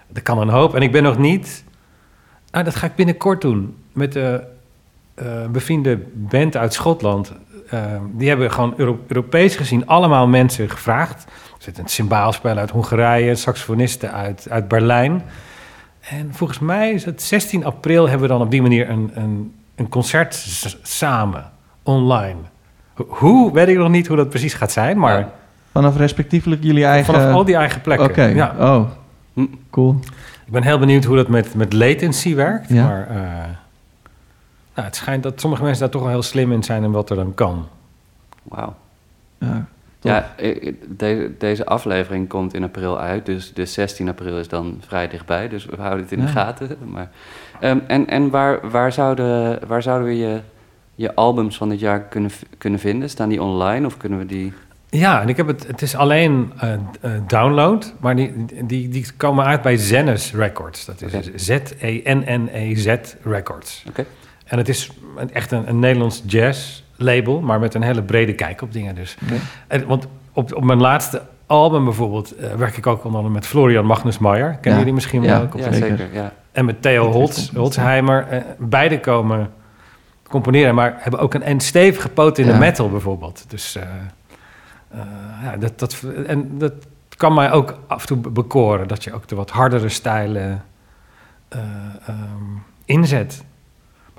dat 0.08 0.22
kan 0.22 0.38
een 0.38 0.48
hoop. 0.48 0.74
En 0.74 0.82
ik 0.82 0.92
ben 0.92 1.02
nog 1.02 1.18
niet... 1.18 1.64
Nou, 2.50 2.64
dat 2.64 2.74
ga 2.74 2.86
ik 2.86 2.94
binnenkort 2.94 3.40
doen 3.40 3.76
met 3.92 4.12
de 4.12 4.42
eh, 5.14 5.46
bevriende 5.46 5.98
band 6.12 6.56
uit 6.56 6.72
Schotland. 6.74 7.32
Eh, 7.70 7.78
die 8.12 8.28
hebben 8.28 8.52
gewoon 8.52 8.74
Euro- 8.76 8.98
Europees 9.06 9.56
gezien 9.56 9.86
allemaal 9.86 10.26
mensen 10.26 10.70
gevraagd. 10.70 11.24
Er 11.24 11.30
zit 11.66 11.78
een 11.78 11.88
cymbaalspel 11.88 12.56
uit 12.56 12.70
Hongarije, 12.70 13.34
saxofonisten 13.34 14.12
uit, 14.12 14.46
uit 14.50 14.68
Berlijn. 14.68 15.22
En 16.00 16.28
volgens 16.34 16.58
mij 16.58 16.90
is 16.90 17.04
het 17.04 17.22
16 17.22 17.64
april 17.64 18.08
hebben 18.08 18.28
we 18.28 18.32
dan 18.34 18.42
op 18.42 18.50
die 18.50 18.62
manier 18.62 18.90
een, 18.90 19.10
een, 19.14 19.54
een 19.74 19.88
concert 19.88 20.34
samen, 20.82 21.50
online. 21.82 22.36
Ho- 22.94 23.06
Hoe, 23.08 23.52
weet 23.52 23.68
ik 23.68 23.76
nog 23.76 23.88
niet 23.88 24.06
hoe 24.06 24.16
dat 24.16 24.28
precies 24.28 24.54
gaat 24.54 24.72
zijn, 24.72 24.98
maar 24.98 25.18
Ja. 25.18 25.30
Vanaf 25.72 25.96
respectievelijk 25.96 26.62
jullie 26.62 26.84
eigen... 26.84 27.14
vanaf 27.14 27.32
al 27.34 27.44
die 27.44 27.54
eigen 27.56 27.80
plekken. 27.80 28.06
Oké, 28.08 28.24
Ja. 28.24 28.54
oh, 28.58 28.84
Hm. 29.34 29.46
cool. 29.70 29.96
Ik 30.46 30.52
ben 30.52 30.62
heel 30.62 30.78
benieuwd 30.78 31.04
hoe 31.04 31.16
dat 31.16 31.28
met, 31.28 31.54
met 31.54 31.72
latency 31.72 32.34
werkt. 32.34 32.68
Ja. 32.68 32.84
Maar 32.86 33.06
eh, 33.10 33.16
nou, 34.74 34.86
het 34.86 34.96
schijnt 34.96 35.22
dat 35.22 35.40
sommige 35.40 35.62
mensen 35.62 35.80
daar 35.80 35.90
toch 35.90 36.02
wel 36.02 36.10
heel 36.10 36.22
slim 36.22 36.52
in 36.52 36.62
zijn 36.62 36.84
en 36.84 36.90
wat 36.90 37.10
er 37.10 37.16
dan 37.16 37.34
kan. 37.34 37.68
Wauw. 38.42 38.74
Ja. 39.38 39.66
Ja, 40.02 40.34
deze, 40.86 41.32
deze 41.38 41.66
aflevering 41.66 42.28
komt 42.28 42.54
in 42.54 42.64
april 42.64 42.98
uit, 42.98 43.26
dus 43.26 43.52
de 43.54 43.66
16 43.66 44.08
april 44.08 44.38
is 44.38 44.48
dan 44.48 44.80
vrij 44.86 45.08
dichtbij, 45.08 45.48
dus 45.48 45.64
we 45.64 45.76
houden 45.76 46.02
het 46.02 46.12
in 46.12 46.20
de 46.20 46.26
gaten. 46.26 46.76
Maar, 46.84 47.10
Ehm, 47.60 47.78
en 47.86 48.06
en 48.06 48.30
waar, 48.30 48.70
waar, 48.70 48.92
zouden, 48.92 49.58
waar 49.66 49.82
zouden 49.82 50.08
we 50.08 50.16
je, 50.16 50.40
je 50.94 51.14
albums 51.14 51.56
van 51.56 51.68
dit 51.68 51.80
jaar 51.80 52.00
kunnen, 52.00 52.30
kunnen 52.58 52.80
vinden? 52.80 53.10
Staan 53.10 53.28
die 53.28 53.42
online 53.42 53.86
of 53.86 53.96
kunnen 53.96 54.18
we 54.18 54.26
die... 54.26 54.52
Ja, 54.88 55.22
en 55.22 55.28
ik 55.28 55.36
heb 55.36 55.46
het, 55.46 55.66
het 55.66 55.82
is 55.82 55.96
alleen 55.96 56.52
eh, 56.58 56.72
eh, 56.72 56.80
download, 57.26 57.94
maar 58.00 58.16
die, 58.16 58.46
die, 58.64 58.88
die 58.88 59.06
komen 59.16 59.44
uit 59.44 59.62
bij 59.62 59.76
Zennis 59.76 60.34
Records. 60.34 60.84
Dat 60.84 61.02
is. 61.02 61.46
Z-E-N-N-E-Z 61.46 62.96
Records. 63.22 63.84
Oké. 63.88 64.04
En 64.50 64.58
het 64.58 64.68
is 64.68 64.90
een- 65.16 65.32
echt 65.32 65.50
een, 65.50 65.68
een 65.68 65.78
Nederlands 65.78 66.22
jazz 66.26 66.82
label, 66.96 67.40
maar 67.40 67.58
met 67.60 67.74
een 67.74 67.82
hele 67.82 68.02
brede 68.02 68.34
kijk 68.34 68.62
op 68.62 68.72
dingen. 68.72 68.94
Dus. 68.94 69.16
En, 69.66 69.86
want 69.86 70.06
op, 70.32 70.54
op 70.54 70.64
mijn 70.64 70.80
laatste 70.80 71.22
album 71.46 71.84
bijvoorbeeld 71.84 72.34
eh, 72.36 72.54
werk 72.54 72.76
ik 72.76 72.86
ook 72.86 73.04
onder 73.04 73.16
andere 73.16 73.34
met 73.34 73.46
Florian 73.46 73.86
Magnus 73.86 74.18
Maier. 74.18 74.50
Kennen 74.50 74.70
Ja. 74.72 74.78
jullie 74.78 74.92
misschien 74.92 75.22
Ja. 75.22 75.28
wel? 75.32 75.42
ook 75.42 75.56
Ja, 75.56 75.68
de- 75.68 75.76
zeker. 75.76 76.08
Ja. 76.12 76.32
En 76.52 76.64
met 76.64 76.82
Theo 76.82 77.10
Holtz, 77.10 77.50
Holtzheimer. 77.54 78.26
eh, 78.28 78.40
beide 78.58 79.00
komen 79.00 79.50
componeren, 80.28 80.74
maar 80.74 80.96
hebben 80.98 81.20
ook 81.20 81.34
een, 81.34 81.50
een 81.50 81.60
stevige 81.60 82.08
poot 82.08 82.38
in 82.38 82.46
Ja. 82.46 82.52
de 82.52 82.58
metal 82.58 82.90
bijvoorbeeld. 82.90 83.44
Dus 83.50 83.76
eh, 83.76 83.82
eh, 84.90 84.98
ja, 85.42 85.56
dat, 85.56 85.78
dat, 85.78 86.04
en 86.26 86.58
dat 86.58 86.72
kan 87.16 87.34
mij 87.34 87.50
ook 87.52 87.78
af 87.86 88.00
en 88.00 88.06
toe 88.06 88.16
be- 88.16 88.30
bekoren. 88.30 88.88
Dat 88.88 89.04
je 89.04 89.12
ook 89.12 89.28
de 89.28 89.34
wat 89.34 89.50
hardere 89.50 89.88
stijlen 89.88 90.62
eh, 91.48 91.60
ehm, 92.06 92.14
inzet. 92.84 93.44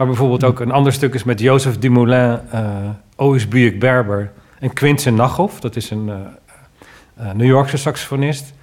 Maar 0.01 0.09
bijvoorbeeld 0.09 0.43
ook 0.43 0.59
een 0.59 0.71
ander 0.71 0.93
stuk 0.93 1.13
is 1.13 1.23
met 1.23 1.39
Jozef 1.39 1.77
Dumoulin, 1.77 2.39
eh 2.51 2.89
Ois 3.15 3.47
Buick 3.47 3.79
Berber 3.79 4.31
en 4.59 4.73
Quincy 4.73 5.09
Nachoff. 5.09 5.59
Dat 5.59 5.75
is 5.75 5.89
een 5.89 6.09
eh, 6.09 6.19
eh, 7.15 7.35
New 7.35 7.47
Yorkse 7.47 7.77
saxofonist. 7.77 8.53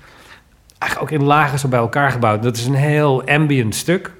Eigenlijk 0.79 1.13
ook 1.13 1.21
in 1.21 1.27
lagen 1.27 1.59
zo 1.59 1.69
bij 1.69 1.79
elkaar 1.79 2.11
gebouwd. 2.11 2.43
Dat 2.43 2.57
is 2.57 2.67
een 2.67 2.75
heel 2.75 3.25
ambient 3.27 3.75
stuk. 3.75 4.13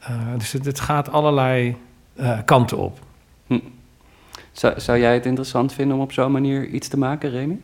Eh, 0.00 0.10
dus 0.38 0.52
het, 0.52 0.64
het 0.64 0.80
gaat 0.80 1.12
allerlei 1.12 1.76
eh, 2.14 2.38
kanten 2.44 2.78
op. 2.78 2.98
Zou, 4.52 4.80
zou 4.80 4.98
jij 4.98 5.14
het 5.14 5.26
interessant 5.26 5.72
vinden 5.72 5.96
om 5.96 6.02
op 6.02 6.12
zo'n 6.12 6.32
manier 6.32 6.66
iets 6.66 6.88
te 6.88 6.98
maken, 6.98 7.30
Remy? 7.30 7.58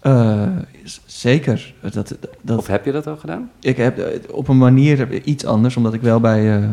Eh, 0.00 0.48
zeker. 1.06 1.74
Dat, 1.80 2.16
dat, 2.42 2.58
Of 2.58 2.66
heb 2.66 2.84
je 2.84 2.92
dat 2.92 3.06
al 3.06 3.16
gedaan? 3.16 3.50
ik 3.60 3.76
heb 3.76 4.20
op 4.30 4.48
een 4.48 4.58
manier 4.58 5.22
iets 5.22 5.44
anders, 5.44 5.76
omdat 5.76 5.94
ik 5.94 6.00
wel 6.00 6.20
bij... 6.20 6.56
eh, 6.62 6.68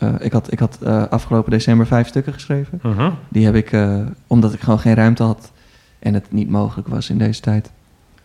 eh, 0.00 0.14
ik 0.18 0.32
had, 0.32 0.52
ik 0.52 0.58
had 0.58 0.78
eh, 0.82 1.02
afgelopen 1.10 1.50
december 1.50 1.86
vijf 1.86 2.08
stukken 2.08 2.32
geschreven. 2.32 2.80
Die 3.28 3.44
heb 3.44 3.54
ik, 3.54 3.72
eh, 3.72 3.96
omdat 4.26 4.52
ik 4.52 4.60
gewoon 4.60 4.78
geen 4.78 4.94
ruimte 4.94 5.22
had 5.22 5.52
en 5.98 6.14
het 6.14 6.32
niet 6.32 6.50
mogelijk 6.50 6.88
was 6.88 7.10
in 7.10 7.18
deze 7.18 7.40
tijd... 7.40 7.70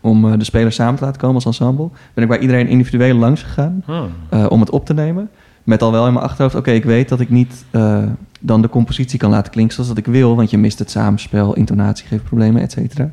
om 0.01 0.37
de 0.37 0.43
spelers 0.43 0.75
samen 0.75 0.95
te 0.95 1.03
laten 1.03 1.21
komen 1.21 1.35
als 1.35 1.45
ensemble... 1.45 1.89
ben 2.13 2.23
ik 2.23 2.29
bij 2.29 2.39
iedereen 2.39 2.67
individueel 2.67 3.15
langs 3.15 3.43
gegaan 3.43 3.83
eh, 4.29 4.45
om 4.49 4.59
het 4.59 4.69
op 4.69 4.85
te 4.85 4.93
nemen. 4.93 5.29
Met 5.63 5.81
al 5.81 5.91
wel 5.91 6.07
in 6.07 6.13
mijn 6.13 6.25
achterhoofd, 6.25 6.55
oké, 6.55 6.71
ik 6.71 6.83
weet 6.83 7.09
dat 7.09 7.19
ik 7.19 7.29
niet 7.29 7.65
dan 8.39 8.61
de 8.61 8.69
compositie 8.69 9.19
kan 9.19 9.29
laten 9.29 9.51
klinken 9.51 9.73
zoals 9.73 9.89
dat 9.89 9.97
ik 9.97 10.05
wil, 10.05 10.35
want 10.35 10.49
je 10.49 10.57
mist 10.57 10.79
het 10.79 10.91
samenspel, 10.91 11.53
intonatie 11.53 12.07
geeft 12.07 12.23
problemen, 12.23 12.61
et 12.61 12.71
cetera. 12.71 13.11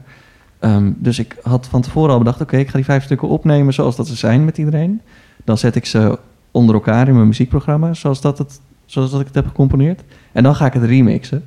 Ehm, 0.58 0.90
dus 0.96 1.18
ik 1.18 1.36
had 1.42 1.66
van 1.66 1.82
tevoren 1.82 2.12
al 2.12 2.18
bedacht, 2.18 2.40
oké, 2.40 2.56
ik 2.56 2.68
ga 2.68 2.76
die 2.76 2.84
vijf 2.84 3.04
stukken 3.04 3.28
opnemen 3.28 3.74
zoals 3.74 3.96
dat 3.96 4.06
ze 4.06 4.16
zijn 4.16 4.44
met 4.44 4.58
iedereen. 4.58 5.00
Dan 5.44 5.58
zet 5.58 5.74
ik 5.74 5.86
ze 5.86 6.18
onder 6.52 6.74
elkaar 6.74 7.08
in 7.08 7.14
mijn 7.14 7.26
muziekprogramma, 7.26 7.94
zoals 7.94 8.20
dat, 8.20 8.38
het, 8.38 8.60
zoals 8.86 9.10
dat 9.10 9.20
ik 9.20 9.26
het 9.26 9.34
heb 9.34 9.46
gecomponeerd. 9.46 10.02
En 10.32 10.42
dan 10.42 10.54
ga 10.54 10.66
ik 10.66 10.72
het 10.72 10.84
remixen. 10.84 11.44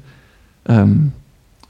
Ehm, 0.64 0.98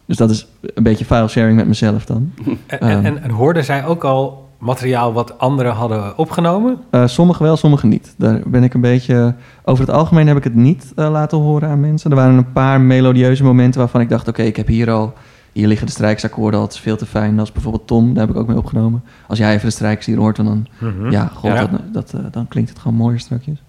dus 0.06 0.18
dat 0.18 0.30
is 0.30 0.48
een 0.62 0.84
beetje 0.84 1.06
file 1.06 1.28
sharing 1.28 1.56
met 1.56 1.68
mezelf 1.68 2.06
dan. 2.06 2.32
En, 2.68 2.80
Ehm. 2.80 2.90
en, 2.90 3.06
en, 3.06 3.24
en 3.24 3.30
hoorden 3.30 3.64
zij 3.64 3.86
ook 3.86 4.04
al 4.04 4.44
materiaal 4.58 5.14
wat 5.14 5.40
anderen 5.40 5.74
hadden 5.74 6.18
opgenomen? 6.18 6.78
Eh 6.90 7.08
sommige 7.08 7.44
wel, 7.44 7.58
sommige 7.58 7.88
niet. 7.88 8.14
Daar 8.18 8.42
ben 8.46 8.64
ik 8.64 8.74
een 8.74 8.82
beetje... 8.82 9.34
Over 9.64 9.86
het 9.86 9.96
algemeen 9.96 10.28
heb 10.28 10.38
ik 10.38 10.44
het 10.44 10.56
niet 10.56 10.92
eh, 10.96 11.10
laten 11.12 11.38
horen 11.38 11.70
aan 11.70 11.80
mensen. 11.80 12.10
Er 12.10 12.16
waren 12.16 12.38
een 12.38 12.52
paar 12.52 12.82
melodieuze 12.82 13.44
momenten 13.44 13.80
waarvan 13.80 14.02
ik 14.02 14.10
dacht... 14.10 14.28
oké, 14.28 14.42
ik 14.42 14.56
heb 14.56 14.68
hier 14.68 14.92
al... 14.92 15.14
Hier 15.56 15.68
liggen 15.68 15.86
de 15.88 15.92
strijksakkoorden 15.94 16.60
al, 16.60 16.66
het 16.66 16.76
is 16.76 16.80
veel 16.82 16.98
te 16.98 17.06
fijn. 17.06 17.36
Dat 17.36 17.46
is 17.46 17.52
bijvoorbeeld 17.52 17.88
Tom, 17.88 18.14
daar 18.14 18.26
heb 18.28 18.36
ik 18.36 18.42
ook 18.42 18.48
mee 18.48 18.58
opgenomen. 18.58 19.04
Als 19.28 19.38
jij 19.38 19.54
even 19.54 19.66
de 19.66 19.72
strijkers 19.74 20.06
hier 20.06 20.18
hoort, 20.18 20.36
dan, 20.36 20.68
ja, 21.10 21.32
god, 21.34 21.52
Ja. 21.52 21.68
Dat, 21.68 21.82
dat, 21.94 22.14
eh, 22.14 22.20
dan 22.32 22.48
klinkt 22.48 22.70
het 22.70 22.80
gewoon 22.80 22.98
mooier 22.98 23.20
strakjes. 23.20 23.64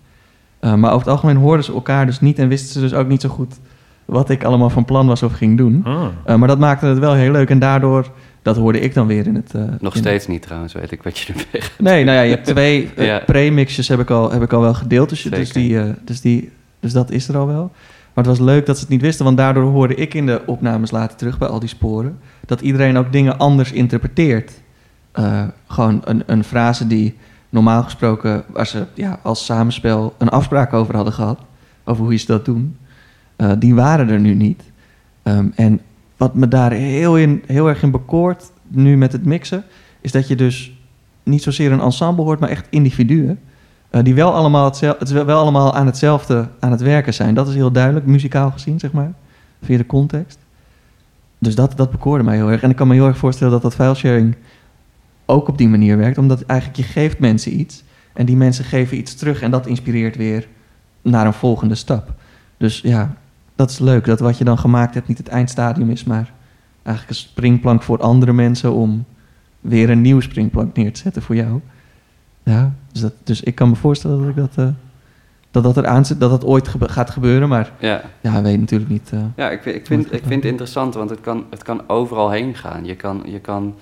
Eh, 0.60 0.74
maar 0.74 0.90
over 0.92 1.02
het 1.06 1.10
algemeen 1.16 1.36
hoorden 1.36 1.64
ze 1.64 1.72
elkaar 1.72 2.06
dus 2.06 2.20
niet... 2.20 2.38
en 2.38 2.48
wisten 2.48 2.72
ze 2.72 2.80
dus 2.80 2.94
ook 2.94 3.08
niet 3.08 3.20
zo 3.20 3.28
goed 3.28 3.54
wat 4.04 4.30
ik 4.30 4.44
allemaal 4.44 4.70
van 4.70 4.84
plan 4.84 5.06
was 5.06 5.22
of 5.22 5.32
ging 5.32 5.56
doen. 5.56 5.80
Hmm. 5.84 6.10
Eh, 6.24 6.36
maar 6.36 6.48
dat 6.48 6.58
maakte 6.58 6.86
het 6.86 6.98
wel 6.98 7.14
heel 7.14 7.32
leuk. 7.32 7.50
En 7.50 7.58
daardoor, 7.58 8.10
dat 8.42 8.56
hoorde 8.56 8.80
ik 8.80 8.94
dan 8.94 9.06
weer 9.06 9.26
in 9.26 9.34
het... 9.34 9.54
eh, 9.54 9.62
Nog 9.80 9.94
in- 9.94 10.00
steeds 10.00 10.26
niet 10.26 10.42
trouwens, 10.42 10.72
weet 10.72 10.90
ik 10.90 11.02
wat 11.02 11.18
je 11.18 11.32
ermee 11.32 11.46
gaat. 11.62 11.70
Nee, 11.78 12.04
nou 12.04 12.16
ja, 12.16 12.22
je 12.22 12.30
hebt 12.30 12.46
twee 12.46 12.90
Ja. 12.96 13.22
pre-mixjes 13.26 13.88
heb 13.88 14.00
ik, 14.00 14.10
al, 14.10 14.30
heb 14.32 14.42
ik 14.42 14.52
al 14.52 14.60
wel 14.60 14.74
gedeeld. 14.74 15.08
Dus, 15.08 15.22
je- 15.22 15.30
dus, 15.30 15.52
die, 15.52 15.78
eh, 15.80 15.84
dus, 16.04 16.20
die, 16.20 16.50
dus 16.80 16.92
dat 16.92 17.10
is 17.10 17.28
er 17.28 17.36
al 17.36 17.46
wel. 17.46 17.72
Maar 18.16 18.24
het 18.24 18.38
was 18.38 18.46
leuk 18.46 18.66
dat 18.66 18.76
ze 18.76 18.82
het 18.82 18.90
niet 18.90 19.00
wisten, 19.00 19.24
want 19.24 19.36
daardoor 19.36 19.70
hoorde 19.70 19.94
ik 19.94 20.14
in 20.14 20.26
de 20.26 20.42
opnames 20.46 20.90
later 20.90 21.16
terug 21.16 21.38
bij 21.38 21.48
al 21.48 21.60
die 21.60 21.68
sporen. 21.68 22.18
Dat 22.46 22.60
iedereen 22.60 22.96
ook 22.96 23.12
dingen 23.12 23.38
anders 23.38 23.72
interpreteert. 23.72 24.52
Eh, 25.12 25.42
gewoon 25.66 26.00
een, 26.04 26.22
een 26.26 26.44
frase 26.44 26.86
die 26.86 27.14
normaal 27.48 27.82
gesproken, 27.82 28.44
waar 28.48 28.66
ze 28.66 28.86
ja, 28.94 29.18
als 29.22 29.44
samenspel 29.44 30.14
een 30.18 30.28
afspraak 30.28 30.72
over 30.72 30.94
hadden 30.94 31.12
gehad. 31.12 31.38
Over 31.84 32.04
hoe 32.04 32.16
ze 32.16 32.26
dat 32.26 32.44
doen. 32.44 32.76
eh, 33.36 33.52
die 33.58 33.74
waren 33.74 34.08
er 34.08 34.20
nu 34.20 34.34
niet. 34.34 34.62
Ehm, 35.22 35.48
en 35.54 35.80
wat 36.16 36.34
me 36.34 36.48
daar 36.48 36.72
heel, 36.72 37.16
in, 37.16 37.42
heel 37.46 37.68
erg 37.68 37.82
in 37.82 37.90
bekoort, 37.90 38.50
nu 38.68 38.96
met 38.96 39.12
het 39.12 39.24
mixen, 39.24 39.64
is 40.00 40.12
dat 40.12 40.28
je 40.28 40.36
dus 40.36 40.72
niet 41.22 41.42
zozeer 41.42 41.72
een 41.72 41.80
ensemble 41.80 42.24
hoort, 42.24 42.40
maar 42.40 42.48
echt 42.48 42.66
individuen. 42.70 43.38
Eh, 43.90 44.02
die 44.02 44.14
wel 44.14 44.34
allemaal, 44.34 44.64
hetzelfde, 44.64 45.04
het 45.04 45.26
wel 45.26 45.40
allemaal 45.40 45.74
aan 45.74 45.86
hetzelfde 45.86 46.48
aan 46.60 46.70
het 46.70 46.80
werken 46.80 47.14
zijn. 47.14 47.34
Dat 47.34 47.48
is 47.48 47.54
heel 47.54 47.72
duidelijk, 47.72 48.06
muzikaal 48.06 48.50
gezien, 48.50 48.78
zeg 48.78 48.92
maar. 48.92 49.12
Via 49.62 49.76
de 49.76 49.86
context. 49.86 50.38
Dus 51.38 51.54
dat, 51.54 51.76
dat 51.76 51.90
bekoorde 51.90 52.24
mij 52.24 52.36
heel 52.36 52.50
erg. 52.50 52.62
En 52.62 52.70
ik 52.70 52.76
kan 52.76 52.88
me 52.88 52.94
heel 52.94 53.06
erg 53.06 53.18
voorstellen 53.18 53.52
dat 53.52 53.62
dat 53.62 53.74
filesharing 53.74 54.36
ook 55.26 55.48
op 55.48 55.58
die 55.58 55.68
manier 55.68 55.96
werkt. 55.96 56.18
Omdat 56.18 56.42
eigenlijk 56.42 56.80
je 56.80 56.84
geeft 56.92 57.18
mensen 57.18 57.60
iets. 57.60 57.84
En 58.12 58.26
die 58.26 58.36
mensen 58.36 58.64
geven 58.64 58.96
iets 58.96 59.14
terug. 59.14 59.42
En 59.42 59.50
dat 59.50 59.66
inspireert 59.66 60.16
weer 60.16 60.48
naar 61.02 61.26
een 61.26 61.32
volgende 61.32 61.74
stap. 61.74 62.14
Dus 62.56 62.80
ja, 62.80 63.16
dat 63.54 63.70
is 63.70 63.78
leuk. 63.78 64.04
Dat 64.04 64.20
wat 64.20 64.38
je 64.38 64.44
dan 64.44 64.58
gemaakt 64.58 64.94
hebt 64.94 65.08
niet 65.08 65.18
het 65.18 65.28
eindstadium 65.28 65.90
is, 65.90 66.04
maar 66.04 66.32
eigenlijk 66.82 67.08
een 67.08 67.28
springplank 67.28 67.82
voor 67.82 67.98
andere 67.98 68.32
mensen 68.32 68.72
om 68.72 69.04
weer 69.60 69.90
een 69.90 70.00
nieuw 70.00 70.20
springplank 70.20 70.76
neer 70.76 70.92
te 70.92 71.00
zetten 71.00 71.22
voor 71.22 71.36
jou. 71.36 71.60
Ja, 72.52 72.72
dus, 72.92 73.00
dat, 73.00 73.12
dus 73.24 73.40
ik 73.42 73.54
kan 73.54 73.68
me 73.68 73.74
voorstellen 73.74 74.18
dat 74.20 74.28
ik 74.28 74.36
dat, 74.36 74.66
eh, 74.66 74.72
dat, 75.50 75.62
dat 75.62 75.76
er 75.76 75.86
aan 75.86 76.04
zit, 76.04 76.20
dat 76.20 76.30
dat 76.30 76.44
ooit 76.44 76.68
gebe- 76.68 76.88
gaat 76.88 77.10
gebeuren, 77.10 77.48
maar 77.48 77.72
Ja, 77.78 78.02
ja, 78.20 78.42
weet 78.42 78.60
natuurlijk 78.60 78.90
niet. 78.90 79.10
eh. 79.12 79.20
ja 79.36 79.50
ik, 79.50 79.62
vind- 79.62 79.76
ik, 79.76 79.86
vind, 79.86 80.04
ik 80.12 80.22
vind 80.22 80.34
het 80.42 80.44
interessant, 80.44 80.94
want 80.94 81.10
het 81.10 81.20
kan, 81.20 81.44
het 81.50 81.62
kan 81.62 81.82
overal 81.88 82.30
heen 82.30 82.54
gaan. 82.54 82.84
Je 82.84 82.94
kan, 82.96 83.22
je 83.26 83.38
kan, 83.40 83.74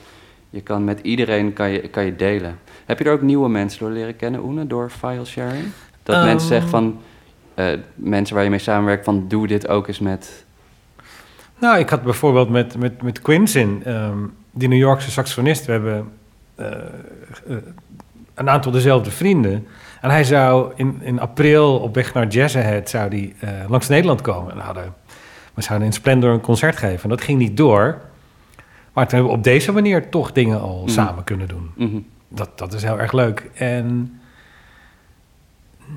je 0.50 0.61
kan 0.61 0.85
met 0.85 1.00
iedereen 1.03 1.53
kan 1.53 1.70
je, 1.70 1.81
kan 1.81 2.05
je 2.05 2.16
delen. 2.16 2.59
Heb 2.85 2.98
je 2.98 3.05
er 3.05 3.12
ook 3.12 3.22
nieuwe 3.22 3.48
mensen 3.48 3.79
door 3.81 3.90
leren 3.90 4.16
kennen, 4.16 4.44
Oene, 4.44 4.66
door 4.66 4.90
file 4.90 5.24
sharing? 5.24 5.64
Dat 6.03 6.16
Ehm. 6.16 6.24
mensen 6.24 6.48
zeggen 6.48 6.68
van, 6.70 6.98
eh, 7.55 7.66
mensen 7.94 8.35
waar 8.35 8.44
je 8.44 8.50
mee 8.50 8.59
samenwerkt, 8.59 9.05
van 9.05 9.24
doe 9.29 9.46
dit 9.46 9.68
ook 9.68 9.88
eens 9.88 9.98
met... 10.00 10.44
Nou, 11.61 11.79
ik 11.79 11.88
had 11.88 12.03
bijvoorbeeld 12.03 12.50
met, 12.50 12.79
met, 12.79 13.03
met 13.03 13.20
Quincy, 13.22 13.66
ehm, 13.85 14.18
die 14.50 14.68
New 14.68 14.79
Yorkse 14.79 15.11
saxofonist. 15.11 15.66
We 15.66 15.72
hebben 15.72 16.09
eh, 16.55 16.66
eh, 17.48 17.57
een 18.35 18.51
aantal 18.51 18.73
dezelfde 18.73 19.11
vrienden. 19.11 19.66
En 20.01 20.11
hij 20.11 20.25
zou 20.25 20.73
in, 20.77 20.99
in 21.03 21.20
april 21.20 21.79
op 21.79 21.94
weg 21.94 22.14
naar 22.14 22.27
Jazz 22.27 22.57
Ahead 22.57 22.88
zou 22.88 23.11
die, 23.11 23.35
eh, 23.38 23.51
langs 23.68 23.88
Nederland 23.88 24.20
komen. 24.20 24.53
En 24.53 24.59
hadden, 24.59 24.94
we 25.55 25.62
zouden 25.62 25.87
in 25.87 25.92
Splendor 25.94 26.31
een 26.33 26.40
concert 26.40 26.77
geven. 26.77 27.03
En 27.03 27.09
dat 27.09 27.20
ging 27.23 27.38
niet 27.38 27.57
door. 27.57 27.99
Maar 28.92 29.07
toen 29.07 29.14
hebben 29.18 29.33
we 29.33 29.38
op 29.38 29.44
deze 29.44 29.73
manier 29.73 30.09
toch 30.09 30.33
dingen 30.33 30.61
al 30.61 30.81
Mhm. 30.81 30.88
samen 30.90 31.25
kunnen 31.25 31.49
doen. 31.49 31.70
Mhm. 31.77 31.99
Dat, 32.29 32.59
dat 32.59 32.73
is 32.73 32.83
heel 32.83 33.01
erg 33.01 33.12
leuk. 33.12 33.51
En 33.55 34.18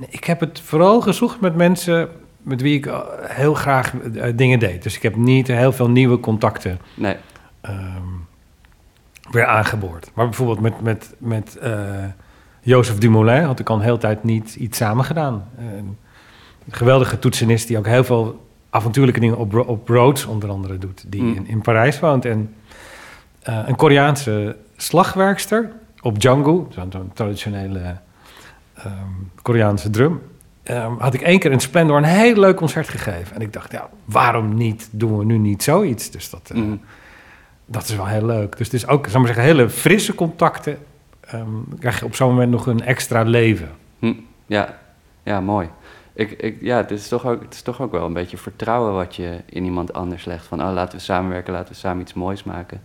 ik 0.09 0.23
heb 0.23 0.39
het 0.39 0.59
vooral 0.59 1.01
gezocht 1.01 1.39
met 1.41 1.55
mensen 1.55 2.09
met 2.41 2.61
wie 2.61 2.77
ik 2.77 2.85
eh, 2.85 2.99
heel 3.23 3.53
graag 3.53 3.93
eh, 3.95 4.31
dingen 4.35 4.59
deed. 4.59 4.83
Dus 4.83 4.95
ik 4.95 5.01
heb 5.01 5.15
niet 5.15 5.47
heel 5.47 5.71
veel 5.71 5.89
nieuwe 5.89 6.19
contacten 6.19 6.79
Nee, 6.93 7.15
ehm, 7.61 8.01
weer 9.31 9.45
aangeboord. 9.45 10.11
Maar 10.13 10.25
bijvoorbeeld 10.25 10.59
met, 10.59 10.81
met, 10.81 11.13
met 11.17 11.57
Jozef 12.67 12.97
Dumoulin 12.97 13.43
had 13.43 13.59
ik 13.59 13.69
al 13.69 13.75
een 13.75 13.81
hele 13.81 13.97
tijd 13.97 14.23
niet 14.23 14.55
iets 14.55 14.77
samen 14.77 15.05
gedaan. 15.05 15.43
Een 15.57 15.97
geweldige 16.69 17.19
toetsenist 17.19 17.67
die 17.67 17.77
ook 17.77 17.85
heel 17.85 18.03
veel 18.03 18.47
avontuurlijke 18.69 19.19
dingen 19.19 19.37
op, 19.37 19.53
op 19.67 19.89
Rhodes 19.89 20.25
onder 20.25 20.49
andere 20.49 20.77
doet. 20.77 21.03
Die 21.07 21.21
Mm. 21.21 21.35
in, 21.35 21.47
in 21.47 21.61
Parijs 21.61 21.99
woont. 21.99 22.25
En 22.25 22.53
eh, 23.41 23.59
een 23.65 23.75
Koreaanse 23.75 24.55
slagwerkster 24.77 25.71
op 26.01 26.19
Django, 26.19 26.67
zo'n 26.71 27.11
traditionele 27.13 27.97
ehm, 28.73 28.91
Koreaanse 29.41 29.89
drum. 29.89 30.21
ehm, 30.63 30.91
had 30.97 31.13
ik 31.13 31.21
één 31.21 31.39
keer 31.39 31.51
in 31.51 31.59
Splendor 31.59 31.97
een 31.97 32.03
heel 32.03 32.35
leuk 32.35 32.55
concert 32.55 32.87
gegeven. 32.89 33.35
En 33.35 33.41
ik 33.41 33.53
dacht, 33.53 33.71
ja, 33.71 33.89
waarom 34.05 34.53
niet 34.55 34.87
doen 34.91 35.17
we 35.17 35.25
nu 35.25 35.37
niet 35.37 35.63
zoiets? 35.63 36.11
Dus 36.11 36.29
dat, 36.29 36.49
eh, 36.53 36.57
Mhm. 36.61 36.75
dat 37.65 37.83
is 37.83 37.95
wel 37.95 38.05
heel 38.07 38.25
leuk. 38.25 38.57
Dus 38.57 38.65
het 38.71 38.75
is 38.75 38.87
ook, 38.87 39.05
zal 39.07 39.13
ik 39.21 39.25
maar 39.25 39.35
zeggen, 39.35 39.43
hele 39.55 39.69
frisse 39.69 40.15
contacten. 40.15 40.77
Ehm, 41.27 41.77
krijg 41.79 41.99
je 41.99 42.05
op 42.05 42.15
zo'n 42.15 42.29
moment 42.29 42.51
nog 42.51 42.67
een 42.67 42.81
extra 42.81 43.23
leven. 43.23 43.69
Hm, 43.99 44.13
ja, 44.45 44.77
ja, 45.23 45.41
mooi. 45.41 45.69
Ik, 46.13 46.31
ik, 46.31 46.57
ja, 46.61 46.77
het 46.77 46.91
is, 46.91 47.07
toch 47.07 47.25
ook, 47.25 47.41
het 47.41 47.53
is 47.53 47.61
toch 47.61 47.81
ook 47.81 47.91
wel 47.91 48.05
een 48.05 48.13
beetje 48.13 48.37
vertrouwen 48.37 48.93
wat 48.93 49.15
je 49.15 49.41
in 49.45 49.63
iemand 49.63 49.93
anders 49.93 50.25
legt. 50.25 50.45
Van, 50.45 50.61
oh, 50.61 50.73
laten 50.73 50.97
we 50.97 51.03
samenwerken, 51.03 51.53
laten 51.53 51.73
we 51.73 51.79
samen 51.79 52.01
iets 52.01 52.13
moois 52.13 52.43
maken. 52.43 52.81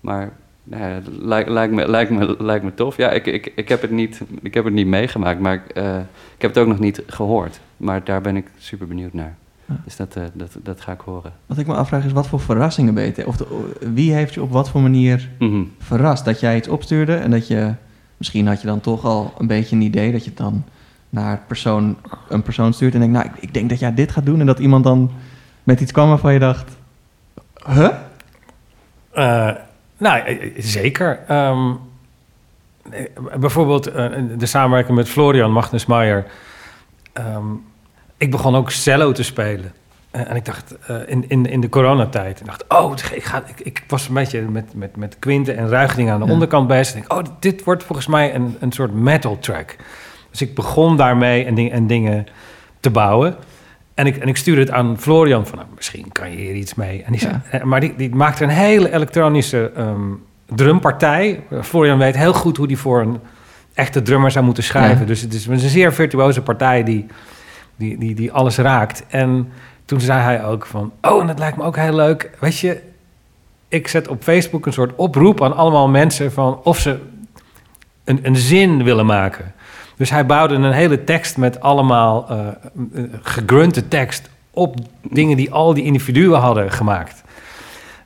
Maar 0.00 0.32
nou 0.64 0.82
ja, 0.82 1.00
lijkt, 1.20 1.72
me, 1.72 1.88
lijkt, 1.88 2.10
me, 2.10 2.36
lijkt 2.38 2.64
me 2.64 2.74
tof. 2.74 2.96
Ja, 2.96 3.10
ik, 3.10 3.26
ik, 3.26 3.52
ik, 3.54 3.68
heb 3.68 3.80
het 3.80 3.90
niet, 3.90 4.20
ik 4.42 4.54
heb 4.54 4.64
het 4.64 4.72
niet 4.72 4.86
meegemaakt, 4.86 5.40
maar 5.40 5.62
eh, 5.74 5.98
ik 6.34 6.42
heb 6.42 6.54
het 6.54 6.58
ook 6.58 6.68
nog 6.68 6.78
niet 6.78 7.02
gehoord. 7.06 7.60
Maar 7.76 8.04
daar 8.04 8.20
ben 8.20 8.36
ik 8.36 8.46
super 8.58 8.86
benieuwd 8.86 9.12
naar. 9.12 9.36
Ja. 9.70 9.76
Dus 9.84 9.96
dat, 9.96 10.16
eh, 10.16 10.22
dat, 10.32 10.56
dat 10.62 10.80
ga 10.80 10.92
ik 10.92 11.00
horen. 11.00 11.32
Wat 11.46 11.58
ik 11.58 11.66
me 11.66 11.74
afvraag 11.74 12.04
is, 12.04 12.12
wat 12.12 12.26
voor 12.26 12.40
verrassingen 12.40 12.94
ben 12.94 13.04
je? 13.16 13.26
Of 13.26 13.36
de- 13.36 13.72
wie 13.94 14.12
heeft 14.12 14.34
je 14.34 14.42
op 14.42 14.50
wat 14.52 14.70
voor 14.70 14.80
manier 14.80 15.28
Mhm. 15.38 15.62
verrast? 15.78 16.24
Dat 16.24 16.40
jij 16.40 16.56
iets 16.56 16.68
opstuurde 16.68 17.14
en 17.14 17.30
dat 17.30 17.46
je... 17.46 17.72
Misschien 18.16 18.46
had 18.46 18.60
je 18.60 18.66
dan 18.66 18.80
toch 18.80 19.04
al 19.04 19.34
een 19.38 19.46
beetje 19.46 19.76
een 19.76 19.82
idee 19.82 20.12
dat 20.12 20.22
je 20.24 20.28
het 20.28 20.38
dan 20.38 20.64
naar 21.10 21.42
persoon, 21.46 21.96
een 22.28 22.42
persoon 22.42 22.72
stuurt 22.72 22.94
en 22.94 23.00
denkt... 23.00 23.14
Nou, 23.14 23.26
ik, 23.28 23.42
ik 23.42 23.54
denk 23.54 23.68
dat 23.70 23.78
jij 23.78 23.94
dit 23.94 24.10
gaat 24.12 24.26
doen. 24.26 24.40
En 24.40 24.46
dat 24.46 24.58
iemand 24.58 24.84
dan 24.84 25.10
met 25.64 25.80
iets 25.80 25.92
kwam 25.92 26.08
waarvan 26.08 26.32
je 26.32 26.38
dacht... 26.38 26.76
Huh? 27.66 27.88
Eh, 29.12 29.54
nou, 29.98 30.18
eh, 30.24 30.52
zeker. 30.58 31.20
Ehm, 31.26 31.70
eh, 32.90 33.04
bijvoorbeeld 33.38 33.84
de 34.38 34.46
samenwerking 34.46 34.96
met 34.96 35.08
Florian 35.08 35.52
Magnus 35.52 35.86
Maier. 35.86 36.26
Ehm, 37.12 37.44
ik 38.20 38.30
begon 38.30 38.56
ook 38.56 38.70
cello 38.70 39.12
te 39.12 39.22
spelen. 39.22 39.72
Eh, 40.10 40.30
en 40.30 40.36
ik 40.36 40.44
dacht, 40.44 40.76
eh, 40.86 40.96
in, 41.06 41.24
in, 41.28 41.46
in 41.46 41.60
de 41.60 41.68
coronatijd, 41.68 42.40
ik 42.40 42.46
dacht, 42.46 42.64
oh, 42.68 42.92
ik, 43.12 43.24
ga, 43.24 43.42
ik, 43.46 43.60
ik 43.60 43.84
was 43.88 44.08
een 44.08 44.14
beetje 44.14 44.40
met, 44.40 44.74
met, 44.74 44.96
met 44.96 45.16
Quinte 45.18 45.52
en 45.52 45.68
Ruigding 45.68 46.10
aan 46.10 46.20
de 46.20 46.26
Ja. 46.26 46.32
onderkant 46.32 46.68
bezig. 46.68 46.96
Ik 46.96 47.08
denk, 47.08 47.20
oh, 47.26 47.34
dit 47.40 47.64
wordt 47.64 47.84
volgens 47.84 48.06
mij 48.06 48.34
een, 48.34 48.56
een 48.60 48.72
soort 48.72 48.94
metal 48.94 49.38
track. 49.38 49.76
Dus 50.30 50.40
ik 50.40 50.54
begon 50.54 50.96
daarmee 50.96 51.44
en, 51.44 51.54
ding, 51.54 51.72
en 51.72 51.86
dingen 51.86 52.26
te 52.80 52.90
bouwen. 52.90 53.36
En 53.94 54.06
ik, 54.06 54.16
en 54.16 54.28
ik 54.28 54.36
stuurde 54.36 54.60
het 54.60 54.70
aan 54.70 54.98
Florian 54.98 55.46
van, 55.46 55.58
nou, 55.58 55.70
misschien 55.76 56.12
kan 56.12 56.30
je 56.30 56.36
hier 56.36 56.54
iets 56.54 56.74
mee. 56.74 57.02
En 57.02 57.12
die 57.12 57.20
zei, 57.20 57.40
eh, 57.50 57.62
maar 57.62 57.80
die, 57.80 57.94
die 57.96 58.14
maakte 58.14 58.44
een 58.44 58.50
hele 58.50 58.92
elektronische 58.92 59.70
ehm, 59.76 60.00
drumpartij. 60.54 61.40
Florian 61.62 61.98
weet 61.98 62.16
heel 62.16 62.32
goed 62.34 62.56
hoe 62.56 62.66
die 62.66 62.78
voor 62.78 63.00
een 63.00 63.20
echte 63.74 64.02
drummer 64.02 64.30
zou 64.30 64.44
moeten 64.44 64.62
schrijven. 64.62 65.00
Ja. 65.00 65.04
Dus 65.06 65.20
het 65.20 65.34
is 65.34 65.46
een 65.46 65.58
zeer 65.58 65.92
virtuoze 65.92 66.42
partij 66.42 66.84
die, 66.84 67.06
die, 67.80 67.98
die, 67.98 68.14
die 68.14 68.32
alles 68.32 68.56
raakt. 68.56 69.04
En 69.08 69.52
toen 69.84 70.00
zei 70.00 70.20
hij 70.20 70.44
ook 70.44 70.66
van, 70.66 70.92
oh, 71.02 71.20
en 71.20 71.26
dat 71.26 71.38
lijkt 71.38 71.56
me 71.56 71.62
ook 71.62 71.76
heel 71.76 71.94
leuk. 71.94 72.30
Weet 72.40 72.58
je, 72.58 72.82
ik 73.68 73.88
zet 73.88 74.08
op 74.08 74.22
Facebook 74.22 74.66
een 74.66 74.72
soort 74.72 74.94
oproep 74.96 75.42
aan 75.42 75.56
allemaal 75.56 75.88
mensen 75.88 76.32
van 76.32 76.60
of 76.62 76.78
ze 76.78 76.98
een, 78.04 78.18
een 78.22 78.36
zin 78.36 78.84
willen 78.84 79.06
maken. 79.06 79.52
Dus 79.96 80.10
hij 80.10 80.26
bouwde 80.26 80.54
een 80.54 80.72
hele 80.72 81.04
tekst 81.04 81.36
met 81.36 81.60
allemaal 81.60 82.28
eh, 82.28 82.48
eh, 82.48 83.04
gegrunte 83.22 83.88
tekst 83.88 84.30
op 84.50 84.76
dingen 85.02 85.36
die 85.36 85.52
al 85.52 85.74
die 85.74 85.84
individuen 85.84 86.40
hadden 86.40 86.72
gemaakt. 86.72 87.22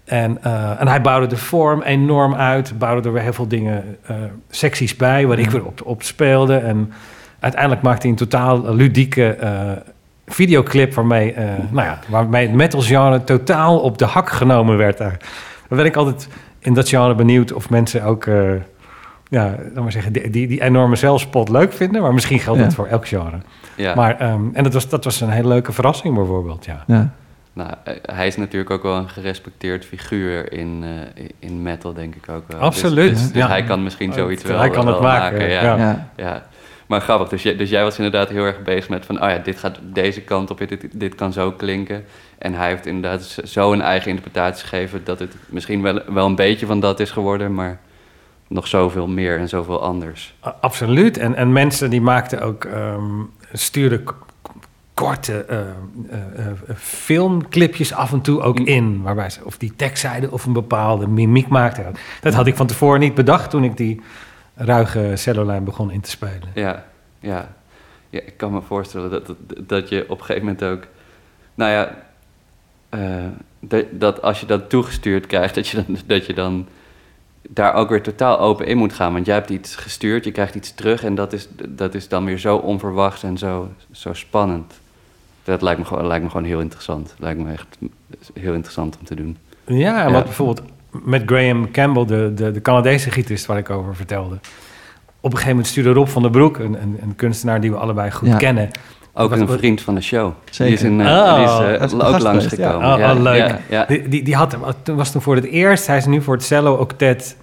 En, 0.05 0.43
eh, 0.43 0.81
en 0.81 0.89
hij 0.89 1.01
bouwde 1.01 1.27
de 1.27 1.37
vorm 1.37 1.83
enorm 1.83 2.35
uit, 2.35 2.79
bouwde 2.79 3.09
er 3.09 3.15
weer 3.15 3.23
heel 3.23 3.33
veel 3.33 3.49
dingen, 3.49 3.99
eh, 4.07 4.17
secties 4.51 4.97
bij, 4.97 5.27
waar 5.27 5.39
ik 5.39 5.51
weer 5.51 5.65
op, 5.65 5.81
op 5.85 6.03
speelde. 6.03 6.57
En 6.57 6.93
uiteindelijk 7.45 7.83
maakte 7.83 8.01
hij 8.03 8.11
een 8.11 8.17
totaal 8.29 8.75
ludieke 8.75 9.27
eh, 9.35 9.71
videoclip 10.27 10.95
waarmee, 10.95 11.33
eh, 11.33 11.45
nou 11.71 11.87
ja, 11.87 11.99
waarmee 12.09 12.47
het 12.47 12.57
metal 12.57 12.81
genre 12.81 13.25
totaal 13.25 13.81
op 13.81 13.99
de 13.99 14.05
hak 14.05 14.31
genomen 14.31 14.77
werd. 14.77 14.99
Daar 14.99 15.17
dan 15.69 15.77
ben 15.79 15.87
ik 15.87 15.97
altijd 15.97 16.29
in 16.59 16.75
dat 16.75 16.89
genre 16.89 17.15
benieuwd 17.15 17.53
of 17.53 17.71
mensen 17.71 18.03
ook, 18.05 18.27
eh, 18.27 18.53
ja, 19.29 19.55
laat 19.75 19.83
maar 19.83 19.93
zeggen, 19.93 20.13
die, 20.13 20.31
die, 20.31 20.47
die 20.47 20.63
enorme 20.63 20.97
zelfspot 20.97 21.49
leuk 21.49 21.73
vinden. 21.73 22.03
Maar 22.03 22.15
misschien 22.15 22.39
geldt 22.39 22.59
Ja. 22.59 22.65
dat 22.65 22.75
voor 22.75 22.87
elk 22.87 23.09
genre. 23.09 23.39
Ja. 23.77 23.95
Maar, 23.95 24.19
ehm, 24.19 24.43
en 24.53 24.63
dat 24.65 24.73
was, 24.73 24.89
dat 24.89 25.05
was 25.05 25.21
een 25.21 25.31
hele 25.31 25.49
leuke 25.49 25.73
verrassing 25.73 26.15
bijvoorbeeld, 26.15 26.65
ja. 26.65 26.85
Ja. 26.87 27.11
Nou, 27.53 27.71
hij 28.03 28.27
is 28.27 28.37
natuurlijk 28.37 28.71
ook 28.71 28.83
wel 28.83 28.97
een 28.97 29.09
gerespecteerd 29.09 29.85
figuur 29.85 30.53
in, 30.53 30.85
eh, 31.15 31.25
in 31.39 31.63
metal, 31.63 31.93
denk 31.93 32.15
ik 32.15 32.29
ook 32.29 32.43
wel. 32.47 32.61
Absoluut, 32.61 33.11
Dus, 33.11 33.23
dus, 33.33 33.43
ja. 33.43 33.49
hij 33.49 33.65
kan 33.65 33.83
misschien 33.83 34.13
zoiets 34.13 34.43
wel 34.43 34.59
Hij 34.59 34.71
kan 34.71 34.87
het 34.87 34.99
wel 34.99 35.03
maken, 35.03 35.51
ja. 35.51 36.43
Maar 36.87 37.01
grappig, 37.01 37.29
dus 37.29 37.43
jij, 37.43 37.57
dus 37.57 37.71
jij 37.71 37.83
was 37.83 37.97
inderdaad 37.97 38.29
heel 38.29 38.45
erg 38.45 38.63
bezig 38.63 38.89
met 38.89 39.07
van... 39.07 39.23
oh 39.23 39.29
ja, 39.29 39.39
dit 39.39 39.59
gaat 39.59 39.79
deze 39.83 40.21
kant 40.21 40.51
op, 40.51 40.59
dit, 40.59 40.87
dit 40.93 41.15
kan 41.15 41.33
zo 41.33 41.53
klinken. 41.53 42.05
En 42.39 42.55
hij 42.55 42.69
heeft 42.69 42.87
inderdaad 42.87 43.39
zo 43.45 43.73
een 43.73 43.83
eigen 43.83 44.11
interpretatie 44.11 44.67
gegeven... 44.67 45.01
dat 45.05 45.19
het 45.19 45.35
misschien 45.47 45.83
wel, 45.83 46.01
wel 46.07 46.27
een 46.27 46.35
beetje 46.35 46.67
van 46.67 46.81
dat 46.81 47.01
is 47.01 47.11
geworden... 47.11 47.55
maar 47.55 47.81
nog 48.49 48.67
zoveel 48.67 49.07
meer 49.07 49.39
en 49.39 49.49
zoveel 49.49 49.83
anders. 49.83 50.35
Absoluut. 50.61 51.19
En, 51.19 51.35
en 51.35 51.53
mensen 51.53 51.91
die 51.91 52.01
maakten 52.01 52.41
ook, 52.41 52.65
ehm 52.65 53.23
stuurden 53.53 54.05
korte 54.95 55.45
eh, 55.45 55.59
eh, 55.59 55.67
eh, 56.37 56.77
filmclipjes 56.77 57.93
af 57.93 58.13
en 58.13 58.21
toe 58.21 58.43
ook 58.43 58.59
Mm. 58.59 58.67
in. 58.67 59.03
Waarbij 59.03 59.31
ze 59.31 59.45
of 59.45 59.59
die 59.59 59.73
tekst 59.77 60.01
zeiden 60.01 60.33
of 60.33 60.45
een 60.45 60.53
bepaalde 60.53 61.07
mimiek 61.07 61.49
maakten. 61.49 61.95
Dat 62.21 62.35
had 62.35 62.47
ik 62.47 62.57
van 62.57 62.67
tevoren 62.67 63.01
niet 63.01 63.15
bedacht 63.15 63.51
toen 63.51 63.65
ik 63.65 63.77
die 63.77 64.01
ruige 64.55 65.13
cellolijn 65.15 65.65
begon 65.65 65.91
in 65.91 66.01
te 66.01 66.11
spelen. 66.11 66.49
Ja, 66.55 66.85
ja. 67.21 67.55
ja 68.11 68.21
ik 68.21 68.37
kan 68.37 68.53
me 68.53 68.63
voorstellen 68.63 69.11
dat, 69.11 69.27
dat, 69.27 69.37
dat 69.59 69.89
je 69.89 70.03
op 70.09 70.19
een 70.19 70.25
gegeven 70.25 70.47
moment 70.47 70.65
ook... 70.65 70.87
Nou 71.55 71.71
ja, 71.71 71.97
eh, 72.89 73.27
dat, 73.61 73.85
dat 73.91 74.23
als 74.23 74.41
je 74.41 74.47
dat 74.47 74.71
toegestuurd 74.71 75.27
krijgt... 75.27 75.55
Dat 75.55 75.69
je, 75.69 75.85
dan, 75.85 75.97
dat 76.07 76.27
je 76.27 76.35
dan 76.35 76.67
daar 77.49 77.75
ook 77.75 77.89
weer 77.89 78.03
totaal 78.03 78.39
open 78.39 78.67
in 78.67 78.77
moet 78.77 78.93
gaan. 78.93 79.13
Want 79.13 79.27
jij 79.27 79.35
hebt 79.35 79.51
iets 79.51 79.77
gestuurd, 79.77 80.25
je 80.25 80.33
krijgt 80.33 80.55
iets 80.55 80.75
terug... 80.75 81.05
en 81.05 81.15
dat 81.15 81.33
is, 81.33 81.49
dat 81.69 81.95
is 81.95 82.09
dan 82.09 82.25
weer 82.25 82.39
zo 82.39 82.57
onverwachts 82.57 83.23
en 83.23 83.39
zo, 83.39 83.69
zo 83.91 84.13
spannend. 84.13 84.81
Dat 85.45 85.63
lijkt 85.63 85.79
me, 85.81 85.87
gewoon, 85.87 86.07
lijkt 86.07 86.25
me 86.25 86.31
gewoon 86.31 86.47
heel 86.47 86.61
interessant. 86.61 87.15
Lijkt 87.19 87.41
me 87.41 87.53
echt 87.53 87.79
heel 88.35 88.55
interessant 88.55 88.99
om 88.99 89.05
te 89.05 89.15
doen. 89.15 89.37
Ja, 89.65 90.03
en 90.03 90.09
Ja. 90.09 90.13
wat 90.13 90.25
bijvoorbeeld 90.25 90.63
met 91.03 91.23
Graham 91.27 91.71
Campbell, 91.71 92.05
de, 92.05 92.33
de, 92.35 92.51
de 92.51 92.61
Canadese 92.63 93.11
gitarist 93.11 93.47
waar 93.47 93.59
ik 93.59 93.71
over 93.71 93.97
vertelde. 93.97 94.35
Op 95.21 95.31
een 95.31 95.31
gegeven 95.31 95.49
moment 95.49 95.67
stuurde 95.67 95.91
Rob 95.93 96.07
van 96.09 96.23
der 96.23 96.31
Broek, 96.31 96.59
een, 96.59 96.83
een, 96.83 96.99
een 97.03 97.17
kunstenaar 97.17 97.61
die 97.61 97.71
we 97.71 97.77
allebei 97.77 98.11
goed 98.11 98.29
Ja. 98.29 98.37
kennen. 98.37 98.71
Ook 99.17 99.31
een 99.31 99.49
vriend 99.49 99.81
van 99.81 99.95
de 99.95 100.01
show. 100.01 100.33
Zeker. 100.51 100.65
Die 100.65 100.75
is, 100.75 100.83
in, 100.83 101.01
eh, 101.01 101.07
Oh, 101.07 101.35
die 101.35 101.45
is 101.45 101.79
eh, 101.79 101.85
is 101.85 101.93
ook 101.93 102.19
langsgekomen. 102.19 102.99
ja. 102.99 103.11
Oh, 103.11 103.17
oh, 103.17 103.23
leuk. 103.23 103.37
Ja, 103.49 103.59
ja. 103.69 103.85
Die, 103.85 104.09
die, 104.09 104.23
die 104.25 104.35
had, 104.37 104.57
toen 104.83 104.97
was 104.97 105.13
toen 105.13 105.23
voor 105.23 105.35
het 105.35 105.45
eerst, 105.45 105.87
hij 105.87 105.97
is 105.97 106.07
nu 106.07 106.23
voor 106.23 106.35
het 106.35 106.43
cello 106.45 106.75
octet 106.75 107.37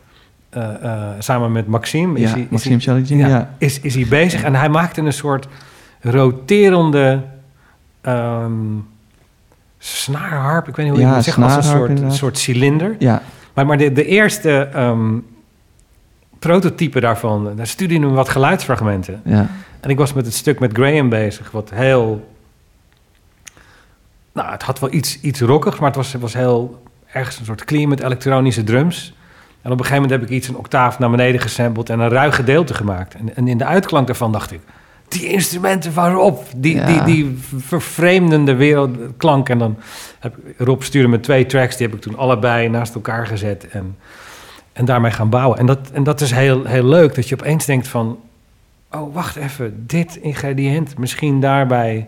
eh, 0.50 0.84
eh, 0.84 1.02
samen 1.20 1.52
met 1.52 1.68
Maxime. 1.68 2.20
Is 2.20 2.22
Ja, 2.30 2.30
hij, 2.36 2.42
is 2.42 2.48
Maxime 2.50 2.76
hij- 2.76 2.84
Chaligin, 2.84 3.18
ja, 3.18 3.28
ja. 3.28 3.54
Is, 3.58 3.80
is 3.80 3.96
hij 3.96 4.06
bezig 4.10 4.44
en 4.44 4.56
hij 4.56 4.70
maakte 4.70 5.02
een 5.02 5.14
soort 5.14 5.48
roterende 6.02 7.22
ehm 8.02 8.52
snaarharp. 9.78 10.68
Ik 10.68 10.76
weet 10.76 10.86
niet 10.86 10.96
hoe 10.96 11.04
je 11.04 11.08
Ja, 11.10 11.16
het 11.16 11.16
moet 11.16 11.24
zeggen, 11.26 11.44
als 11.44 11.56
een 11.56 11.98
soort, 12.00 12.14
soort 12.14 12.38
cilinder. 12.38 12.96
Ja, 13.00 13.22
Maar, 13.54 13.66
maar 13.66 13.78
de, 13.78 13.92
de 13.92 14.06
eerste 14.06 14.70
ehm, 14.74 15.18
prototype 16.40 17.00
daarvan. 17.00 17.56
Daar 17.56 17.68
stuurde 17.68 18.00
hij 18.00 18.08
wat 18.08 18.30
geluidsfragmenten. 18.30 19.22
Ja. 19.26 19.50
En 19.80 19.90
ik 19.90 19.98
was 19.98 20.14
met 20.14 20.26
het 20.26 20.34
stuk 20.34 20.60
met 20.60 20.74
Graham 20.74 21.10
bezig, 21.10 21.52
wat 21.52 21.70
heel... 21.74 22.30
Nou, 24.34 24.52
het 24.52 24.64
had 24.64 24.80
wel 24.80 24.94
iets, 24.94 25.22
iets 25.22 25.42
rockigs, 25.42 25.80
maar 25.80 25.88
het 25.88 25.96
was, 25.96 26.14
het 26.14 26.22
was 26.22 26.34
heel 26.34 26.84
ergens 27.06 27.40
een 27.40 27.46
soort 27.46 27.66
clean 27.66 27.90
met 27.90 28.04
elektronische 28.04 28.64
drums. 28.64 29.14
En 29.62 29.72
op 29.72 29.80
een 29.80 29.86
gegeven 29.86 30.02
moment 30.02 30.22
heb 30.22 30.30
ik 30.30 30.36
iets 30.36 30.48
een 30.48 30.56
octaaf 30.56 31.00
naar 31.00 31.10
beneden 31.10 31.42
gesampled 31.42 31.90
en 31.90 32.00
een 32.00 32.10
ruig 32.10 32.36
gedeelte 32.36 32.74
gemaakt. 32.74 33.16
En, 33.16 33.36
en 33.36 33.48
in 33.48 33.58
de 33.58 33.66
uitklank 33.66 34.08
daarvan 34.08 34.32
dacht 34.32 34.52
ik, 34.52 34.60
die 35.12 35.28
instrumenten 35.28 35.94
waarop, 35.94 36.44
die, 36.56 36.76
Ja. 36.76 36.86
die, 36.86 37.04
die 37.04 37.38
vervreemdende 37.58 38.56
wereldklank. 38.56 39.50
En 39.50 39.58
dan 39.58 39.78
heb 40.20 40.38
ik- 40.38 40.54
Rob 40.58 40.82
stuurde 40.82 41.08
me 41.08 41.20
twee 41.20 41.46
tracks, 41.46 41.78
die 41.78 41.88
heb 41.88 41.96
ik 41.96 42.02
toen 42.02 42.18
allebei 42.18 42.70
naast 42.70 42.96
elkaar 42.96 43.28
gezet 43.28 43.68
en, 43.68 43.98
en 44.74 44.86
daarmee 44.86 45.12
gaan 45.12 45.30
bouwen. 45.30 45.58
En 45.60 45.66
dat, 45.66 45.80
en 45.94 46.04
dat 46.04 46.22
is 46.22 46.32
heel, 46.32 46.66
heel 46.66 46.86
leuk, 46.86 47.16
dat 47.16 47.30
je 47.30 47.36
opeens 47.40 47.66
denkt 47.66 47.88
van, 47.88 48.20
oh 48.92 49.14
wacht 49.14 49.36
even, 49.36 49.84
dit 49.88 50.16
ingrediënt, 50.16 50.98
misschien 50.98 51.40
daarbij 51.40 52.08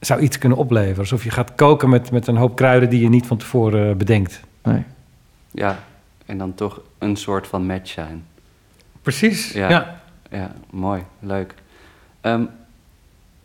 zou 0.00 0.20
iets 0.20 0.38
kunnen 0.38 0.58
opleveren. 0.58 0.98
Alsof 0.98 1.24
je 1.24 1.30
gaat 1.30 1.54
koken 1.54 1.88
met, 1.88 2.10
met 2.10 2.26
een 2.26 2.36
hoop 2.36 2.56
kruiden 2.56 2.90
die 2.90 3.00
je 3.00 3.08
niet 3.08 3.26
van 3.26 3.36
tevoren 3.36 3.90
eh, 3.90 3.96
bedenkt. 3.96 4.40
Nee. 4.62 4.82
Ja, 5.50 5.78
en 6.26 6.38
dan 6.38 6.54
toch 6.54 6.80
een 6.98 7.16
soort 7.16 7.46
van 7.46 7.66
match 7.66 7.90
zijn. 7.90 8.24
Precies, 9.02 9.52
Ja. 9.52 9.68
ja. 9.70 10.00
Ja, 10.30 10.52
mooi, 10.70 11.02
leuk. 11.20 11.54
Ehm, 12.22 12.42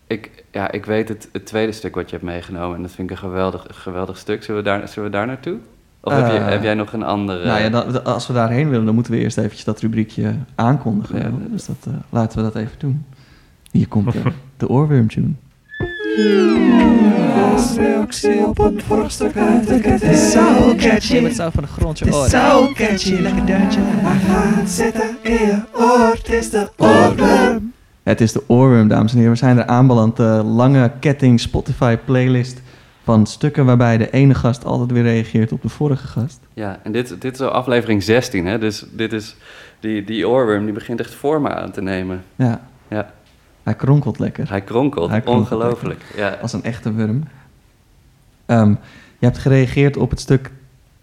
ik, 0.07 0.43
ja, 0.51 0.71
ik 0.71 0.85
weet 0.85 1.09
het, 1.09 1.29
het 1.31 1.45
tweede 1.45 1.71
stuk 1.71 1.95
wat 1.95 2.09
je 2.09 2.15
hebt 2.15 2.27
meegenomen 2.27 2.75
en 2.75 2.81
dat 2.81 2.91
vind 2.91 3.09
ik 3.09 3.15
een 3.15 3.21
geweldig, 3.21 3.65
geweldig 3.69 4.17
stuk. 4.17 4.43
Zullen 4.43 4.63
we 4.63 4.69
daar, 4.69 4.87
zullen 4.87 5.09
we 5.09 5.15
daar 5.15 5.27
naartoe? 5.27 5.57
Of 6.01 6.13
heb, 6.13 6.27
je, 6.31 6.37
Eh, 6.37 6.47
heb 6.47 6.63
jij 6.63 6.73
nog 6.73 6.93
een 6.93 7.03
andere? 7.03 7.45
Nou 7.45 7.61
ja, 7.61 7.69
dan, 7.69 8.03
als 8.03 8.27
we 8.27 8.33
daarheen 8.33 8.69
willen, 8.69 8.85
dan 8.85 8.93
moeten 8.93 9.13
we 9.13 9.19
eerst 9.19 9.37
eventjes 9.37 9.63
dat 9.63 9.79
rubriekje 9.79 10.35
aankondigen. 10.55 11.19
Ja. 11.19 11.31
Dus 11.49 11.65
dat, 11.65 11.75
eh, 11.87 11.93
laten 12.09 12.37
we 12.37 12.43
dat 12.43 12.55
even 12.55 12.79
doen. 12.79 13.05
Hier 13.71 13.87
komt 13.87 14.15
eh, 14.15 14.25
de 14.57 14.69
oorworm 14.69 15.07
tune. 15.07 15.31
op 18.47 18.59
een 18.59 18.81
uit 19.35 19.67
de 19.67 19.79
ketting. 19.79 20.15
Zo 20.15 20.75
catchy. 20.75 21.19
Met 21.19 21.35
zo 21.35 21.49
van 21.49 21.63
de 21.63 21.69
grond 21.69 21.99
Het 21.99 22.15
is 22.15 22.29
zo 22.29 22.71
catchy. 22.73 23.13
Lekker 23.13 23.45
deuntje. 23.45 23.79
Hij 23.83 24.19
gaat 24.19 24.69
zitten 24.69 25.17
in 25.21 25.31
je 25.31 25.61
oor. 25.73 26.11
Het 26.13 26.29
is 26.29 26.49
de 26.49 26.69
oorworm. 26.77 27.73
Het 28.07 28.21
is 28.21 28.31
de 28.31 28.43
oorworm, 28.47 28.87
dames 28.87 29.11
en 29.11 29.17
heren. 29.17 29.33
We 29.33 29.37
zijn 29.37 29.57
er 29.57 29.65
aanbeland. 29.65 30.17
De 30.17 30.41
lange 30.45 30.91
ketting 30.99 31.39
Spotify 31.39 31.97
playlist 32.05 32.61
van 33.03 33.25
stukken 33.25 33.65
waarbij 33.65 33.97
de 33.97 34.09
ene 34.09 34.33
gast 34.33 34.65
altijd 34.65 34.91
weer 34.91 35.03
reageert 35.03 35.51
op 35.51 35.61
de 35.61 35.69
vorige 35.69 36.07
gast. 36.07 36.39
Ja, 36.53 36.79
en 36.83 36.91
dit, 36.91 37.21
dit 37.21 37.33
is 37.33 37.41
al 37.41 37.49
aflevering 37.49 38.03
16, 38.03 38.45
hè? 38.45 38.59
Dus 38.59 38.85
dit 38.91 39.13
is, 39.13 39.35
die, 39.79 40.03
die 40.03 40.27
oorworm 40.27 40.63
die 40.65 40.73
begint 40.73 40.99
echt 40.99 41.13
vormen 41.13 41.55
aan 41.55 41.71
te 41.71 41.81
nemen. 41.81 42.23
Ja, 42.35 42.61
Ja, 42.87 43.11
hij 43.63 43.73
kronkelt 43.75 44.19
lekker. 44.19 44.49
hij 44.49 44.61
kronkelt, 44.61 45.09
Hij 45.09 45.21
kronkelt 45.21 45.51
ongelooflijk. 45.51 46.01
Ja. 46.15 46.37
Als 46.41 46.53
een 46.53 46.63
echte 46.63 46.93
worm. 46.93 47.23
Ehm, 48.45 48.69
je 49.19 49.25
hebt 49.25 49.37
gereageerd 49.37 49.97
op 49.97 50.09
het 50.09 50.19
stuk 50.19 50.51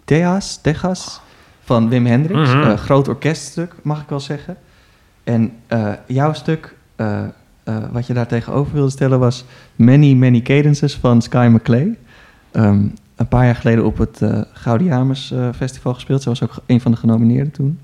Tejas, 0.05 0.57
Tejas 0.61 1.21
van 1.65 1.89
Wim 1.89 2.07
Hendricks. 2.07 2.55
Mhm. 2.55 2.63
Eh, 2.63 2.77
groot 2.77 3.09
orkeststuk, 3.09 3.75
mag 3.83 4.03
ik 4.03 4.09
wel 4.09 4.21
zeggen. 4.21 4.57
En 5.25 5.53
eh, 5.67 5.93
jouw 6.07 6.33
stuk, 6.33 6.75
eh, 6.97 7.23
eh, 7.65 7.77
wat 7.93 8.07
je 8.07 8.15
daar 8.15 8.27
tegenover 8.27 8.73
wilde 8.73 8.91
stellen, 8.91 9.19
was 9.19 9.45
Many 9.77 10.15
Many 10.15 10.41
Cadences 10.41 10.97
van 10.97 11.23
Sky 11.23 11.49
McClay. 11.51 11.99
Ehm, 12.51 12.87
een 13.17 13.29
paar 13.29 13.45
jaar 13.45 13.57
geleden 13.57 13.85
op 13.85 13.99
het 13.99 14.23
eh 14.23 14.41
Gaudiamus 14.53 15.35
Festival 15.55 15.95
gespeeld. 15.95 16.23
Ze 16.23 16.29
was 16.29 16.43
ook 16.43 16.55
een 16.67 16.81
van 16.81 16.91
de 16.91 16.97
genomineerden 16.97 17.53
toen. 17.53 17.79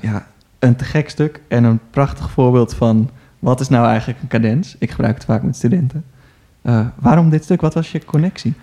Ja, 0.00 0.26
een 0.58 0.76
te 0.76 0.84
gek 0.84 1.10
stuk 1.10 1.40
en 1.48 1.64
een 1.64 1.80
prachtig 1.90 2.30
voorbeeld 2.30 2.74
van 2.74 3.10
wat 3.38 3.60
is 3.60 3.68
nou 3.68 3.86
eigenlijk 3.86 4.22
een 4.22 4.28
cadens. 4.28 4.76
Ik 4.78 4.90
gebruik 4.90 5.14
het 5.14 5.24
vaak 5.24 5.42
met 5.42 5.56
studenten. 5.56 6.04
Waarom 6.94 7.30
dit 7.30 7.44
stuk? 7.44 7.60
Wat 7.60 7.74
was 7.74 7.92
je 7.92 8.04
connectie? 8.04 8.54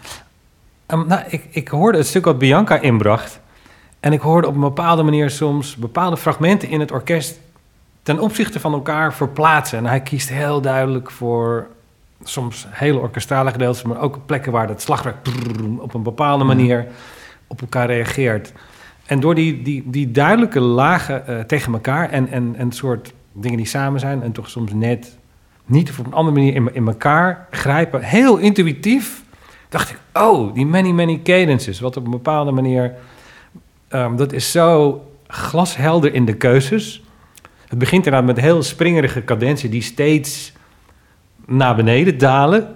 Ehm, 0.86 1.08
nou, 1.08 1.22
ik, 1.28 1.48
ik 1.50 1.68
hoorde 1.68 1.98
het 1.98 2.08
stuk 2.08 2.26
wat 2.26 2.38
Bianca 2.38 2.80
inbracht. 2.80 3.40
En 4.00 4.14
ik 4.14 4.22
hoorde 4.22 4.48
op 4.48 4.54
een 4.56 4.60
bepaalde 4.60 5.04
manier 5.04 5.30
soms 5.30 5.76
bepaalde 5.76 6.18
fragmenten 6.18 6.70
in 6.70 6.80
het 6.80 6.92
orkest 6.92 7.40
ten 8.06 8.20
opzichte 8.20 8.60
van 8.60 8.74
elkaar 8.74 9.14
verplaatsen. 9.14 9.78
En 9.78 9.86
hij 9.86 10.02
kiest 10.02 10.30
heel 10.30 10.62
duidelijk 10.62 11.12
voor 11.12 11.68
soms 12.24 12.68
hele 12.70 13.00
orkestrale 13.00 13.52
gedeeltes, 13.52 13.84
maar 13.84 14.02
ook 14.02 14.26
plekken 14.26 14.52
waar 14.52 14.68
het 14.68 14.82
slagwerk 14.82 15.16
op 15.80 15.94
een 15.94 16.04
bepaalde 16.04 16.44
manier 16.44 16.88
op 17.48 17.62
elkaar 17.62 17.88
reageert. 17.88 18.54
En 19.06 19.20
door 19.20 19.36
die, 19.36 19.62
die, 19.62 19.84
die 19.86 20.12
duidelijke 20.12 20.60
lagen 20.60 21.28
eh, 21.28 21.40
tegen 21.40 21.74
elkaar 21.74 22.10
en, 22.10 22.28
en, 22.28 22.56
en 22.58 22.72
soort 22.72 23.14
dingen 23.32 23.58
die 23.58 23.66
samen 23.66 24.00
zijn 24.00 24.24
en 24.24 24.32
toch 24.32 24.50
soms 24.50 24.74
net 24.74 25.18
niet 25.66 25.90
of 25.90 26.00
op 26.00 26.06
een 26.06 26.14
andere 26.14 26.38
manier 26.38 26.56
in, 26.56 26.74
in 26.74 26.88
elkaar 26.88 27.48
grijpen, 27.52 28.02
heel 28.02 28.38
intuïtief, 28.38 29.24
dacht 29.70 29.90
ik, 29.90 29.98
oh, 30.14 30.54
die 30.54 30.66
many, 30.66 30.90
many 30.90 31.20
cadences, 31.24 31.80
wat 31.80 31.98
op 31.98 32.06
een 32.06 32.12
bepaalde 32.12 32.52
manier, 32.52 32.94
ehm, 33.88 34.16
dat 34.16 34.34
is 34.34 34.52
zo 34.52 35.02
glashelder 35.28 36.14
in 36.14 36.26
de 36.26 36.34
keuzes. 36.34 37.05
Het 37.76 37.84
begint 37.84 38.06
inderdaad 38.06 38.36
met 38.36 38.44
heel 38.44 38.64
springerige 38.64 39.24
cadensen 39.24 39.70
die 39.70 39.82
steeds 39.82 40.54
naar 41.46 41.76
beneden 41.76 42.18
dalen. 42.18 42.76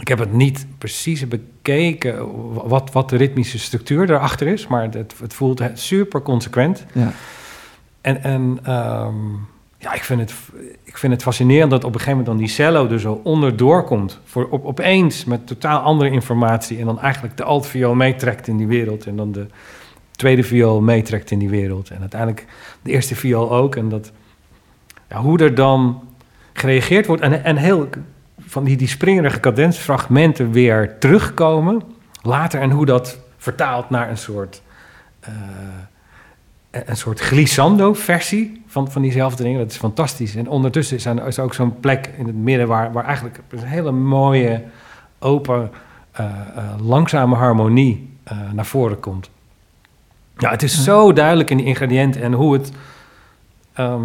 Ik 0.00 0.08
heb 0.08 0.18
het 0.18 0.32
niet 0.32 0.66
precies 0.78 1.28
bekeken 1.28 2.32
wat, 2.68 2.92
wat 2.92 3.10
de 3.10 3.16
ritmische 3.16 3.58
structuur 3.58 4.06
daarachter 4.06 4.46
is, 4.46 4.66
maar 4.66 4.82
het, 4.82 5.14
het 5.20 5.34
voelt 5.34 5.62
super 5.74 6.22
consequent. 6.22 6.84
Ja, 6.92 7.12
En, 8.00 8.22
en 8.22 8.58
ehm, 8.62 9.14
ja, 9.78 9.92
ik 9.92 10.04
vind, 10.04 10.20
het, 10.20 10.34
ik 10.82 10.98
vind 10.98 11.12
het 11.12 11.22
fascinerend 11.22 11.70
dat 11.70 11.84
op 11.84 11.94
een 11.94 12.00
gegeven 12.00 12.18
moment 12.18 12.26
dan 12.26 12.46
die 12.46 12.54
cello 12.54 12.88
er 12.88 13.00
zo 13.00 13.20
onderdoor 13.24 13.84
komt. 13.84 14.20
Voor 14.24 14.48
op, 14.48 14.64
opeens 14.64 15.24
met 15.24 15.46
totaal 15.46 15.80
andere 15.80 16.10
informatie. 16.10 16.78
En 16.78 16.86
dan 16.86 17.00
eigenlijk 17.00 17.36
de 17.36 17.44
altviool 17.44 17.94
meetrekt 17.94 18.48
in 18.48 18.56
die 18.56 18.66
wereld. 18.66 19.06
En 19.06 19.16
dan 19.16 19.32
de 19.32 19.46
tweede 20.22 20.42
viool 20.42 20.80
meetrekt 20.80 21.30
in 21.30 21.38
die 21.38 21.48
wereld. 21.48 21.90
En 21.90 22.00
uiteindelijk 22.00 22.46
de 22.82 22.90
eerste 22.90 23.14
viool 23.14 23.52
ook. 23.52 23.76
En 23.76 23.88
dat, 23.88 24.12
ja, 25.08 25.20
hoe 25.20 25.38
er 25.38 25.54
dan 25.54 26.08
gereageerd 26.52 27.06
wordt. 27.06 27.22
En, 27.22 27.44
en 27.44 27.56
heel 27.56 27.88
van 28.38 28.64
die, 28.64 28.76
die 28.76 28.88
springerige 28.88 29.40
cadensfragmenten 29.40 30.50
weer 30.50 30.98
terugkomen. 30.98 31.82
Later 32.22 32.60
en 32.60 32.70
hoe 32.70 32.86
dat 32.86 33.18
vertaalt 33.36 33.90
naar 33.90 34.10
een 34.10 34.18
soort... 34.18 34.62
eh, 35.20 35.32
een 36.70 36.96
soort 36.96 37.20
glissando-versie 37.20 38.62
van, 38.66 38.90
van 38.90 39.02
diezelfde 39.02 39.42
dingen. 39.42 39.58
Dat 39.58 39.70
is 39.70 39.76
fantastisch. 39.76 40.34
En 40.34 40.48
ondertussen 40.48 40.96
is 40.96 41.36
er 41.36 41.44
ook 41.44 41.54
zo'n 41.54 41.80
plek 41.80 42.10
in 42.16 42.26
het 42.26 42.34
midden 42.34 42.66
waar, 42.66 42.92
waar 42.92 43.04
eigenlijk 43.04 43.40
een 43.48 43.64
hele 43.64 43.92
mooie, 43.92 44.62
open, 45.18 45.70
eh, 46.12 46.24
eh, 46.24 46.64
langzame 46.80 47.36
harmonie 47.36 48.10
naar 48.52 48.66
voren 48.66 49.00
komt. 49.00 49.30
Ja, 50.38 50.50
het 50.50 50.62
is 50.62 50.84
zo 50.84 51.12
duidelijk 51.12 51.50
in 51.50 51.56
die 51.56 51.66
ingrediënten 51.66 52.22
en 52.22 52.32
hoe 52.32 52.52
het. 52.52 52.72
ehm, 53.72 54.02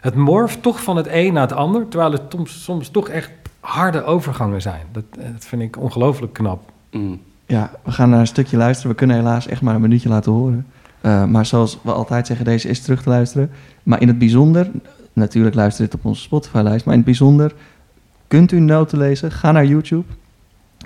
het 0.00 0.14
morft 0.14 0.62
toch 0.62 0.82
van 0.82 0.96
het 0.96 1.06
een 1.10 1.32
naar 1.32 1.42
het 1.42 1.52
ander, 1.52 1.88
terwijl 1.88 2.12
het 2.12 2.22
soms, 2.28 2.62
soms 2.62 2.88
toch 2.88 3.08
echt 3.08 3.30
harde 3.60 4.04
overgangen 4.04 4.62
zijn. 4.62 4.80
Dat, 4.92 5.04
eh, 5.18 5.24
dat 5.32 5.44
vind 5.44 5.62
ik 5.62 5.78
ongelooflijk 5.78 6.32
knap. 6.32 6.60
Mm. 6.90 7.20
ja, 7.46 7.70
we 7.84 7.92
gaan 7.92 8.10
naar 8.10 8.20
een 8.20 8.26
stukje 8.26 8.56
luisteren. 8.56 8.90
We 8.90 8.96
kunnen 8.96 9.16
helaas 9.16 9.46
echt 9.46 9.62
maar 9.62 9.74
een 9.74 9.80
minuutje 9.80 10.08
laten 10.08 10.32
horen. 10.32 10.66
Eh, 11.00 11.24
maar 11.24 11.46
zoals 11.46 11.78
we 11.82 11.92
altijd 11.92 12.26
zeggen, 12.26 12.44
deze 12.44 12.68
is 12.68 12.80
terug 12.80 13.02
te 13.02 13.08
luisteren. 13.08 13.50
Maar 13.82 14.00
in 14.00 14.08
het 14.08 14.18
bijzonder, 14.18 14.70
natuurlijk 15.12 15.54
luister 15.54 15.84
dit 15.84 15.94
op 15.94 16.04
onze 16.04 16.22
Spotify-lijst, 16.22 16.84
maar 16.84 16.94
in 16.94 17.00
het 17.00 17.08
bijzonder 17.08 17.52
kunt 18.28 18.52
u 18.52 18.60
noten 18.60 18.98
lezen. 18.98 19.32
Ga 19.32 19.52
naar 19.52 19.66
YouTube, 19.66 20.04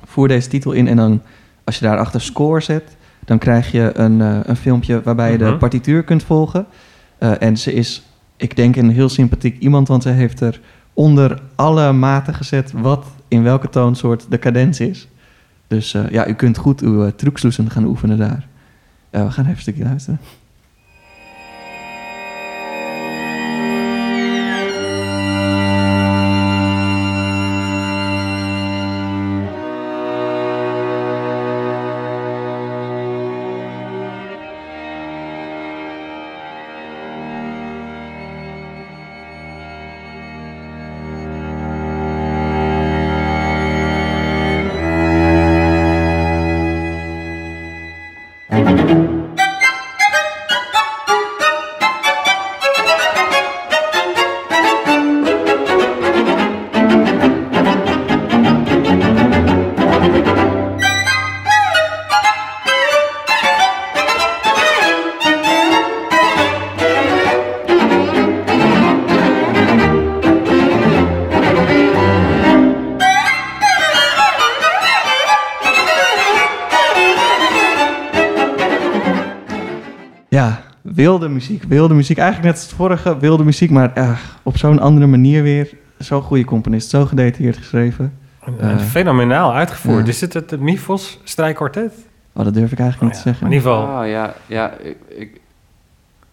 voer 0.05 0.29
deze 0.29 0.49
titel 0.49 0.73
in 0.73 0.89
en 0.89 0.97
dan, 0.97 1.23
als 1.65 1.79
je 1.79 1.85
daarachter 1.85 2.21
score 2.21 2.61
zet, 2.61 2.97
dan 3.25 3.39
krijg 3.39 3.73
je 3.73 3.91
een, 3.95 4.21
eh, 4.21 4.39
een 4.43 4.57
filmpje 4.57 5.03
waarbij 5.03 5.33
je 5.33 5.39
de 5.39 5.45
Mhm. 5.45 5.59
partituur 5.59 6.03
kunt 6.03 6.23
volgen. 6.23 6.67
Eh, 7.19 7.43
en 7.43 7.57
ze 7.57 7.73
is, 7.73 8.03
ik 8.37 8.57
denk, 8.57 8.77
een 8.77 8.91
heel 8.91 9.09
sympathiek 9.09 9.59
iemand, 9.59 9.89
want 9.89 10.03
ze 10.03 10.09
heeft 10.09 10.41
er 10.41 10.61
onder 10.93 11.43
alle 11.55 11.93
maten 11.93 12.35
gezet 12.35 12.73
wat 12.73 13.07
in 13.29 13.43
welke 13.43 13.69
toonsoort 13.69 14.27
de 14.29 14.39
cadens 14.39 14.81
is. 14.81 15.09
Dus 15.67 15.95
eh, 15.95 16.11
ja, 16.11 16.27
u 16.29 16.33
kunt 16.35 16.57
goed 16.57 16.81
uw 16.81 17.05
uh, 17.05 17.11
trucsloesen 17.17 17.71
gaan 17.71 17.85
oefenen 17.85 18.19
daar. 18.19 18.47
We 19.11 19.19
gaan 19.31 19.45
even 19.45 19.49
een 19.49 19.57
stukje 19.61 19.85
luisteren. 19.85 20.21
Wilde 80.95 81.29
muziek. 81.29 81.63
Wilde 81.63 81.95
muziek. 81.95 82.19
Eigenlijk 82.19 82.49
net 82.53 82.61
als 82.61 82.67
het 82.71 82.77
vorige, 82.79 83.19
wilde 83.19 83.45
muziek. 83.45 83.71
Maar 83.71 83.93
eh, 83.95 84.19
op 84.43 84.57
zo'n 84.57 84.79
andere 84.79 85.07
manier 85.07 85.43
weer. 85.43 85.71
Zo'n 85.99 86.23
goede 86.23 86.45
componist. 86.45 86.91
Zo 86.91 87.05
gedetailleerd 87.07 87.57
geschreven. 87.57 88.13
En, 88.45 88.55
Eh. 88.61 88.71
en 88.71 88.81
fenomenaal 88.81 89.55
uitgevoerd. 89.55 90.05
Ja. 90.07 90.13
Is 90.13 90.21
het 90.21 90.33
het, 90.33 90.51
het 90.51 90.61
Mifos 90.61 91.21
strijkkwartet? 91.25 91.93
Oh, 92.33 92.45
dat 92.45 92.55
durf 92.55 92.73
ik 92.73 92.79
eigenlijk 92.79 93.13
Oh 93.13 93.17
niet 93.19 93.27
ja, 93.27 93.33
te 93.33 93.45
maar 93.45 93.53
in 93.53 93.61
zeggen. 93.61 93.77
ieder 93.79 93.89
geval, 93.93 94.03
Oh 94.03 94.09
ja, 94.09 94.35
ja 94.47 94.73
ik, 94.83 94.97
ik, 95.19 95.41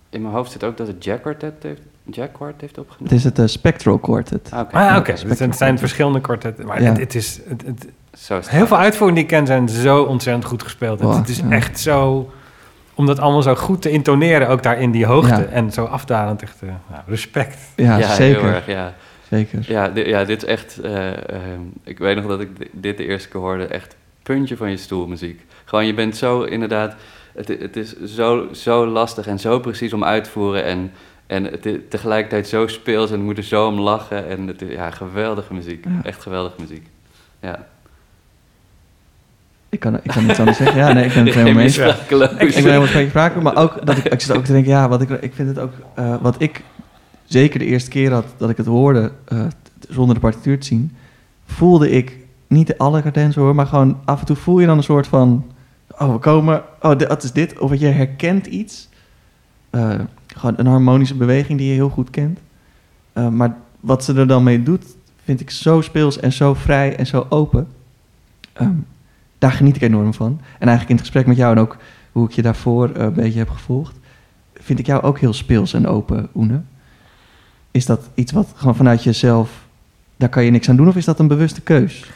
in 0.09 0.21
mijn 0.21 0.33
hoofd 0.33 0.51
zit 0.51 0.63
ook 0.63 0.77
dat 0.77 0.87
het 0.87 1.03
Jack 1.03 1.21
Quartet 1.21 1.53
heeft, 1.61 1.81
Jack 2.05 2.33
Quartet 2.33 2.61
heeft 2.61 2.75
Het 2.75 2.85
opgenomen. 2.85 3.15
is 3.17 3.23
het 3.23 3.51
Spectral 3.51 3.97
Quartet. 3.97 4.49
Ah, 4.51 4.59
oké. 4.59 4.77
Ah, 4.77 4.97
oké. 4.97 5.11
Het 5.27 5.55
zijn, 5.57 5.79
verschillende 5.79 6.21
kwartetten. 6.21 6.65
Maar 6.65 6.81
Ja. 6.81 6.89
het, 6.89 6.97
het 6.99 7.15
is, 7.15 7.39
het, 7.47 7.63
het- 7.65 7.87
Zo 8.17 8.37
is 8.37 8.45
het. 8.45 8.53
heel 8.55 8.67
veel 8.67 8.77
uitvoeringen 8.77 9.15
die 9.15 9.23
ik 9.31 9.37
ken 9.37 9.47
zijn 9.47 9.69
zo 9.69 10.03
ontzettend 10.03 10.45
goed 10.45 10.63
gespeeld. 10.63 10.99
Het- 10.99 11.15
het 11.15 11.29
is 11.29 11.37
ja. 11.37 11.49
echt 11.49 11.79
zo... 11.79 12.29
Om 12.95 13.05
dat 13.05 13.19
allemaal 13.19 13.41
zo 13.41 13.55
goed 13.55 13.81
te 13.81 13.89
intoneren, 13.89 14.47
ook 14.49 14.63
daar 14.63 14.81
in 14.81 14.91
die 14.91 15.05
hoogte. 15.05 15.41
Ja. 15.41 15.45
En 15.45 15.71
zo 15.71 15.85
afdalend, 15.85 16.41
echt 16.41 16.61
eh, 16.61 16.69
nou, 16.89 17.01
respect. 17.07 17.57
Ja, 17.75 17.97
ja, 17.97 18.13
zeker. 18.13 18.41
heel 18.41 18.49
erg, 18.51 18.65
ja. 18.65 18.93
Zeker. 19.29 19.65
Ja, 19.67 19.87
di- 19.89 20.07
ja, 20.07 20.23
dit 20.23 20.43
is 20.43 20.49
echt... 20.49 20.79
eh, 20.79 21.07
ehm, 21.29 21.61
ik 21.83 21.97
weet 21.99 22.15
nog 22.15 22.25
dat 22.27 22.41
ik 22.41 22.59
di- 22.59 22.69
dit 22.71 22.97
de 22.97 23.05
eerste 23.05 23.29
keer 23.29 23.39
hoorde. 23.41 23.65
Echt 23.65 23.95
puntje 24.23 24.57
van 24.57 24.69
je 24.69 24.77
stoel 24.77 25.07
muziek. 25.07 25.45
Gewoon, 25.65 25.85
je 25.85 25.93
bent 25.93 26.17
zo 26.17 26.41
inderdaad... 26.41 26.95
Het, 27.35 27.47
het 27.47 27.75
is 27.75 27.95
zo, 28.03 28.47
zo 28.53 28.85
lastig 28.87 29.27
en 29.27 29.39
zo 29.39 29.59
precies 29.59 29.93
om 29.93 30.03
uit 30.03 30.23
te 30.23 30.29
voeren. 30.29 30.63
En, 30.63 30.91
en 31.27 31.43
het 31.43 31.65
is 31.65 31.77
tegelijkertijd 31.89 32.47
zo 32.47 32.67
speels 32.67 33.11
en 33.11 33.17
we 33.17 33.23
moeten 33.23 33.43
zo 33.43 33.67
om 33.67 33.79
lachen. 33.79 34.27
En 34.27 34.47
het 34.47 34.61
is, 34.61 34.69
ja, 34.75 34.89
geweldige 34.91 35.53
muziek. 35.53 35.85
Ja. 35.85 35.91
Echt 36.03 36.21
geweldige 36.21 36.55
muziek. 36.61 36.87
Ja. 37.41 37.67
Ik 39.71 39.79
kan, 39.79 39.95
ik 39.95 40.11
kan 40.11 40.25
niets 40.25 40.39
anders 40.39 40.57
zeggen. 40.57 40.77
Ja, 40.77 40.93
nee, 40.93 41.05
ik 41.05 41.13
ben 41.13 41.25
het 41.25 41.33
helemaal 41.35 41.53
mee 41.55 41.63
eens. 41.63 41.73
sprakeloos. 41.73 42.29
Ik 42.29 42.37
ben 42.37 42.63
helemaal 42.63 43.07
spraken, 43.07 43.41
maar 43.43 43.55
ook 43.55 43.85
dat 43.85 43.97
ik, 43.97 44.03
ik 44.05 44.21
zit 44.21 44.35
ook 44.35 44.45
te 44.45 44.51
denken, 44.51 44.71
ja, 44.71 44.89
wat 44.89 45.01
ik, 45.01 45.09
ik 45.09 45.33
vind 45.33 45.47
het 45.47 45.59
ook, 45.59 45.73
eh, 45.95 46.15
wat 46.21 46.35
ik 46.41 46.63
zeker 47.25 47.59
de 47.59 47.65
eerste 47.65 47.89
keer 47.89 48.11
had 48.11 48.25
dat 48.37 48.49
ik 48.49 48.57
het 48.57 48.65
hoorde, 48.65 49.11
eh, 49.25 49.43
zonder 49.89 50.15
de 50.15 50.21
partituur 50.21 50.59
te 50.59 50.65
zien, 50.65 50.95
voelde 51.45 51.89
ik 51.89 52.17
niet 52.47 52.77
alle 52.77 53.01
cadenzen 53.01 53.41
hoor, 53.41 53.55
maar 53.55 53.65
gewoon 53.67 53.99
af 54.05 54.19
en 54.19 54.25
toe 54.25 54.35
voel 54.35 54.59
je 54.59 54.65
dan 54.65 54.77
een 54.77 54.83
soort 54.83 55.07
van, 55.07 55.45
oh 55.97 56.11
we 56.11 56.17
komen, 56.19 56.61
oh 56.81 56.97
dat 56.97 57.23
is 57.23 57.31
dit, 57.31 57.59
of 57.59 57.75
je 57.75 57.87
herkent 57.87 58.45
iets, 58.45 58.89
Eh, 59.69 59.99
gewoon 60.27 60.53
een 60.57 60.65
harmonische 60.67 61.15
beweging 61.15 61.57
die 61.59 61.67
je 61.67 61.73
heel 61.73 61.89
goed 61.89 62.09
kent, 62.09 62.39
maar 63.31 63.55
wat 63.79 64.03
ze 64.03 64.13
er 64.13 64.27
dan 64.27 64.43
mee 64.43 64.63
doet, 64.63 64.85
vind 65.23 65.39
ik 65.39 65.49
zo 65.49 65.81
speels 65.81 66.19
en 66.19 66.31
zo 66.31 66.53
vrij 66.53 66.95
en 66.95 67.07
zo 67.07 67.25
open. 67.29 67.67
Ehm, 68.53 68.73
daar 69.41 69.51
geniet 69.51 69.75
ik 69.75 69.81
enorm 69.81 70.13
van. 70.13 70.39
En 70.59 70.67
eigenlijk 70.67 70.89
in 70.89 70.95
het 70.95 71.05
gesprek 71.05 71.25
met 71.25 71.37
jou 71.37 71.55
en 71.55 71.61
ook 71.61 71.77
hoe 72.11 72.27
ik 72.27 72.31
je 72.31 72.41
daarvoor 72.41 72.89
eh, 72.89 73.03
een 73.03 73.13
beetje 73.13 73.39
heb 73.39 73.49
gevolgd, 73.49 73.95
vind 74.53 74.79
ik 74.79 74.85
jou 74.85 75.01
ook 75.01 75.19
heel 75.19 75.33
speels 75.33 75.73
en 75.73 75.87
open, 75.87 76.29
Oene. 76.35 76.61
Is 77.71 77.85
dat 77.85 78.09
iets 78.13 78.31
wat 78.31 78.47
gewoon 78.55 78.75
vanuit 78.75 79.03
jezelf, 79.03 79.49
daar 80.17 80.29
kan 80.29 80.43
je 80.43 80.51
niks 80.51 80.69
aan 80.69 80.75
doen, 80.75 80.87
of 80.87 80.95
is 80.95 81.05
dat 81.05 81.19
een 81.19 81.27
bewuste 81.27 81.61
keus? 81.61 82.11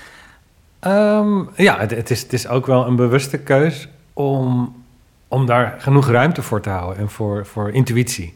Ehm, 0.80 1.43
ja, 1.55 1.80
het, 1.80 1.91
het 1.91 2.09
is, 2.09 2.21
het 2.21 2.34
is 2.34 2.47
ook 2.47 2.65
wel 2.65 2.88
een 2.88 2.95
bewuste 2.95 3.38
keus 3.38 3.88
om, 4.13 4.76
om 5.28 5.45
daar 5.45 5.76
genoeg 5.78 6.09
ruimte 6.09 6.41
voor 6.41 6.61
te 6.61 6.69
houden 6.69 6.97
en 6.97 7.09
voor, 7.09 7.45
voor 7.45 7.71
intuïtie. 7.71 8.34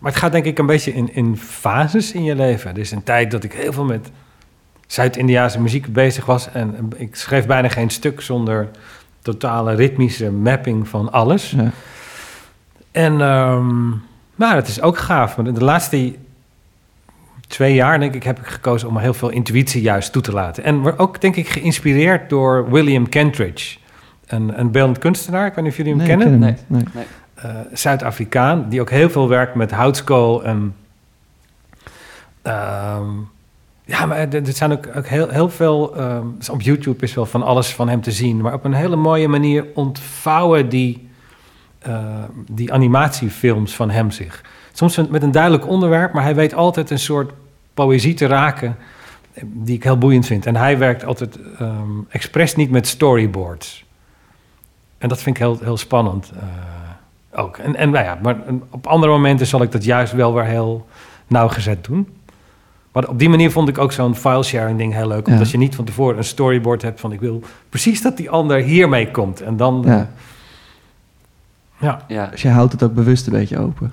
Maar 0.00 0.10
het 0.10 0.20
gaat 0.20 0.32
denk 0.32 0.44
ik 0.44 0.58
een 0.58 0.66
beetje 0.66 0.92
in, 0.92 1.14
in 1.14 1.36
fases 1.36 2.12
in 2.12 2.24
je 2.24 2.34
leven. 2.34 2.70
Er 2.70 2.78
is 2.78 2.90
een 2.90 3.02
tijd 3.02 3.30
dat 3.30 3.44
ik 3.44 3.52
heel 3.52 3.72
veel 3.72 3.84
met 3.84 4.10
Zuid-Indiaanse 4.92 5.60
muziek 5.60 5.92
bezig 5.92 6.24
was 6.26 6.52
en 6.52 6.90
ik 6.96 7.16
schreef 7.16 7.46
bijna 7.46 7.68
geen 7.68 7.90
stuk 7.90 8.20
zonder 8.20 8.68
totale 9.22 9.74
ritmische 9.74 10.30
mapping 10.30 10.88
van 10.88 11.12
alles. 11.12 11.50
Ja. 11.50 11.70
En 12.90 13.20
ehm, 13.20 13.88
nou, 14.34 14.54
dat 14.54 14.68
is 14.68 14.80
ook 14.80 14.98
gaaf. 14.98 15.36
Maar 15.36 15.52
de 15.52 15.64
laatste 15.64 16.14
twee 17.48 17.74
jaar, 17.74 17.98
denk 18.00 18.14
ik, 18.14 18.22
heb 18.22 18.38
ik 18.38 18.46
gekozen 18.46 18.88
om 18.88 18.96
heel 18.98 19.14
veel 19.14 19.28
intuïtie 19.30 19.82
juist 19.82 20.12
toe 20.12 20.22
te 20.22 20.32
laten. 20.32 20.64
En 20.64 20.98
ook, 20.98 21.20
denk 21.20 21.36
ik, 21.36 21.48
geïnspireerd 21.48 22.30
door 22.30 22.70
William 22.70 23.08
Kentridge. 23.08 23.78
Een, 24.26 24.58
een 24.58 24.70
beeldend 24.70 24.98
kunstenaar, 24.98 25.46
ik 25.46 25.54
weet 25.54 25.64
niet 25.64 25.72
of 25.72 25.78
jullie 25.78 25.92
hem 25.96 26.00
Nee, 26.06 26.16
kennen. 26.16 26.38
ken 26.40 26.48
hem 26.48 26.56
Nee. 26.66 26.84
Nee. 26.94 27.04
Eh, 27.34 27.60
Zuid-Afrikaan, 27.72 28.68
die 28.68 28.80
ook 28.80 28.90
heel 28.90 29.10
veel 29.10 29.28
werkt 29.28 29.54
met 29.54 29.70
houtskool 29.70 30.44
en... 30.44 30.74
ehm, 32.42 33.08
ja, 33.84 34.06
maar 34.06 34.18
er, 34.18 34.42
zijn 34.52 34.72
ook, 34.72 35.06
heel, 35.06 35.28
heel 35.28 35.48
veel... 35.50 35.96
ehm, 35.96 36.26
dus 36.38 36.48
op 36.48 36.62
YouTube 36.62 37.04
is 37.04 37.14
wel 37.14 37.26
van 37.26 37.42
alles 37.42 37.74
van 37.74 37.88
hem 37.88 38.00
te 38.00 38.12
zien. 38.12 38.40
Maar 38.40 38.54
op 38.54 38.64
een 38.64 38.72
hele 38.72 38.96
mooie 38.96 39.28
manier 39.28 39.66
ontvouwen 39.74 40.68
die, 40.68 41.08
eh, 41.78 42.04
die 42.50 42.72
animatiefilms 42.72 43.74
van 43.74 43.90
hem 43.90 44.10
zich. 44.10 44.42
Soms 44.72 44.96
met 45.08 45.22
een 45.22 45.30
duidelijk 45.30 45.68
onderwerp, 45.68 46.12
maar 46.12 46.22
hij 46.22 46.34
weet 46.34 46.54
altijd 46.54 46.90
een 46.90 46.98
soort 46.98 47.32
poëzie 47.74 48.14
te 48.14 48.26
raken... 48.26 48.76
eh, 49.32 49.42
die 49.46 49.74
ik 49.74 49.82
heel 49.82 49.98
boeiend 49.98 50.26
vind. 50.26 50.46
En 50.46 50.56
hij 50.56 50.78
werkt 50.78 51.04
altijd 51.04 51.38
ehm 51.58 52.00
expres 52.08 52.56
niet 52.56 52.70
met 52.70 52.86
storyboards. 52.86 53.84
En 54.98 55.08
dat 55.08 55.22
vind 55.22 55.36
ik 55.36 55.42
heel, 55.42 55.58
heel 55.62 55.76
spannend 55.76 56.32
eh, 56.34 57.40
ook. 57.40 57.56
En, 57.56 57.76
en 57.76 57.90
nou 57.90 58.04
ja, 58.04 58.18
maar 58.22 58.36
op 58.70 58.86
andere 58.86 59.12
momenten 59.12 59.46
zal 59.46 59.62
ik 59.62 59.72
dat 59.72 59.84
juist 59.84 60.12
wel 60.12 60.34
weer 60.34 60.44
heel 60.44 60.86
nauwgezet 61.26 61.84
doen. 61.84 62.08
Maar 62.92 63.08
op 63.08 63.18
die 63.18 63.28
manier 63.28 63.50
vond 63.50 63.68
ik 63.68 63.78
ook 63.78 63.92
zo'n 63.92 64.14
file-sharing 64.14 64.78
ding 64.78 64.92
heel 64.92 65.08
leuk. 65.08 65.26
Ja. 65.26 65.32
Omdat 65.32 65.50
je 65.50 65.58
niet 65.58 65.74
van 65.74 65.84
tevoren 65.84 66.16
een 66.16 66.24
storyboard 66.24 66.82
hebt 66.82 67.00
van... 67.00 67.12
ik 67.12 67.20
wil 67.20 67.42
precies 67.68 68.02
dat 68.02 68.16
die 68.16 68.30
ander 68.30 68.58
hiermee 68.58 69.10
komt. 69.10 69.40
En 69.40 69.56
dan... 69.56 69.82
Ja. 69.86 70.10
ja. 71.78 72.04
Ja, 72.08 72.26
Dus 72.26 72.42
je 72.42 72.48
houdt 72.48 72.72
het 72.72 72.82
ook 72.82 72.94
bewust 72.94 73.26
een 73.26 73.32
beetje 73.32 73.58
open. 73.58 73.92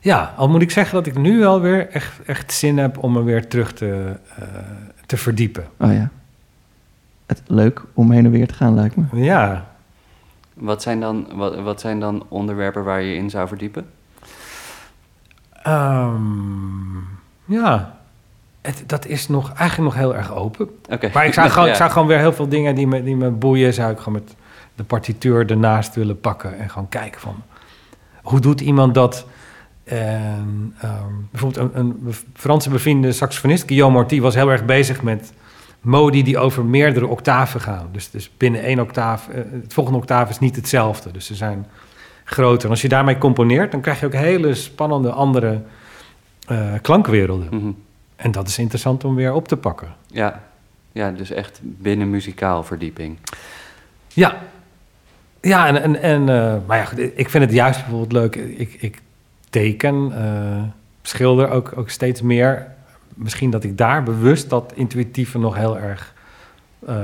ja, 0.00 0.34
al 0.36 0.48
moet 0.48 0.62
ik 0.62 0.70
zeggen 0.70 0.94
dat 0.94 1.06
ik 1.06 1.18
nu 1.18 1.38
wel 1.38 1.60
weer 1.60 1.88
echt, 1.88 2.20
echt 2.26 2.52
zin 2.52 2.78
heb... 2.78 3.02
om 3.02 3.12
me 3.12 3.22
weer 3.22 3.48
terug 3.48 3.72
te, 3.72 4.16
eh, 4.36 4.44
te 5.06 5.16
verdiepen. 5.16 5.64
Oh 5.76 5.92
ja. 5.92 6.10
Het, 7.26 7.42
leuk 7.46 7.82
om 7.94 8.10
heen 8.10 8.24
en 8.24 8.30
weer 8.30 8.46
te 8.46 8.54
gaan, 8.54 8.74
lijkt 8.74 8.96
me. 8.96 9.04
Ja, 9.12 9.66
wat 10.54 10.82
zijn, 10.82 11.00
dan, 11.00 11.26
wat, 11.34 11.60
wat 11.60 11.80
zijn 11.80 12.00
dan 12.00 12.24
onderwerpen 12.28 12.84
waar 12.84 13.02
je 13.02 13.10
je 13.10 13.16
in 13.16 13.30
zou 13.30 13.48
verdiepen? 13.48 13.86
Ehm, 15.62 16.96
ja. 17.52 18.00
Het, 18.60 18.82
dat 18.86 19.06
is 19.06 19.28
nog, 19.28 19.52
eigenlijk 19.52 19.94
nog 19.94 20.02
heel 20.02 20.16
erg 20.16 20.34
open. 20.34 20.68
Oké. 20.90 21.10
Maar 21.14 21.26
ik 21.26 21.32
zou, 21.32 21.48
gewoon, 21.50 21.64
Ja. 21.64 21.70
ik 21.70 21.76
zou 21.76 21.90
gewoon 21.90 22.08
weer 22.08 22.18
heel 22.18 22.32
veel 22.32 22.48
dingen 22.48 22.74
die 22.74 22.86
me, 22.86 23.02
die 23.02 23.16
me 23.16 23.30
boeien, 23.30 23.74
zou 23.74 23.92
ik 23.92 23.98
gewoon 23.98 24.12
met 24.14 24.34
de 24.74 24.84
partituur 24.84 25.50
ernaast 25.50 25.94
willen 25.94 26.20
pakken 26.20 26.58
en 26.58 26.70
gewoon 26.70 26.88
kijken 26.88 27.20
van 27.20 27.42
hoe 28.22 28.40
doet 28.40 28.60
iemand 28.60 28.94
dat? 28.94 29.26
En, 29.84 30.74
ehm, 30.80 31.12
bijvoorbeeld 31.30 31.74
een, 31.74 31.78
een 31.78 32.14
Franse 32.34 32.70
bevriende 32.70 33.12
saxofonist, 33.12 33.66
Guillaume 33.66 33.94
Morty, 33.96 34.20
was 34.20 34.34
heel 34.34 34.50
erg 34.50 34.64
bezig 34.64 35.02
met 35.02 35.32
modi 35.80 36.22
die 36.22 36.38
over 36.38 36.64
meerdere 36.64 37.06
octaven 37.06 37.60
gaan. 37.60 37.88
Dus, 37.92 38.10
dus 38.10 38.30
binnen 38.36 38.62
één 38.62 38.80
octaaf, 38.80 39.28
eh, 39.28 39.40
het 39.62 39.72
volgende 39.72 39.98
octaaf 39.98 40.30
is 40.30 40.38
niet 40.38 40.56
hetzelfde. 40.56 41.10
Dus 41.10 41.26
ze 41.26 41.34
zijn 41.34 41.66
groter. 42.24 42.64
En 42.64 42.70
als 42.70 42.82
je 42.82 42.88
daarmee 42.88 43.18
componeert, 43.18 43.72
dan 43.72 43.80
krijg 43.80 44.00
je 44.00 44.06
ook 44.06 44.12
hele 44.12 44.54
spannende 44.54 45.10
andere 45.10 45.62
eh, 46.46 46.72
klankwerelden. 46.82 47.48
Mhm. 47.50 47.70
En 48.16 48.30
dat 48.30 48.48
is 48.48 48.58
interessant 48.58 49.04
om 49.04 49.14
weer 49.14 49.32
op 49.32 49.48
te 49.48 49.56
pakken. 49.56 49.94
Ja. 50.06 50.42
ja, 50.92 51.10
dus 51.10 51.30
echt 51.30 51.60
binnen 51.62 52.10
muzikaal 52.10 52.64
verdieping. 52.64 53.18
Ja. 54.08 54.36
Ja, 55.40 55.66
en, 55.66 55.82
en, 55.82 56.02
en 56.02 56.20
eh, 56.28 56.56
maar 56.66 56.78
ja, 56.78 57.02
ik 57.14 57.30
vind 57.30 57.44
het 57.44 57.52
juist 57.52 57.80
bijvoorbeeld 57.80 58.12
leuk. 58.12 58.36
Ik, 58.36 58.76
ik 58.80 59.00
teken, 59.50 60.12
eh, 60.16 60.62
schilder 61.02 61.50
ook, 61.50 61.72
ook 61.76 61.90
steeds 61.90 62.22
meer. 62.22 62.66
Misschien 63.14 63.50
dat 63.50 63.64
ik 63.64 63.78
daar 63.78 64.02
bewust 64.02 64.50
dat 64.50 64.72
intuïtieve 64.74 65.38
nog 65.38 65.56
heel 65.56 65.78
erg 65.78 66.14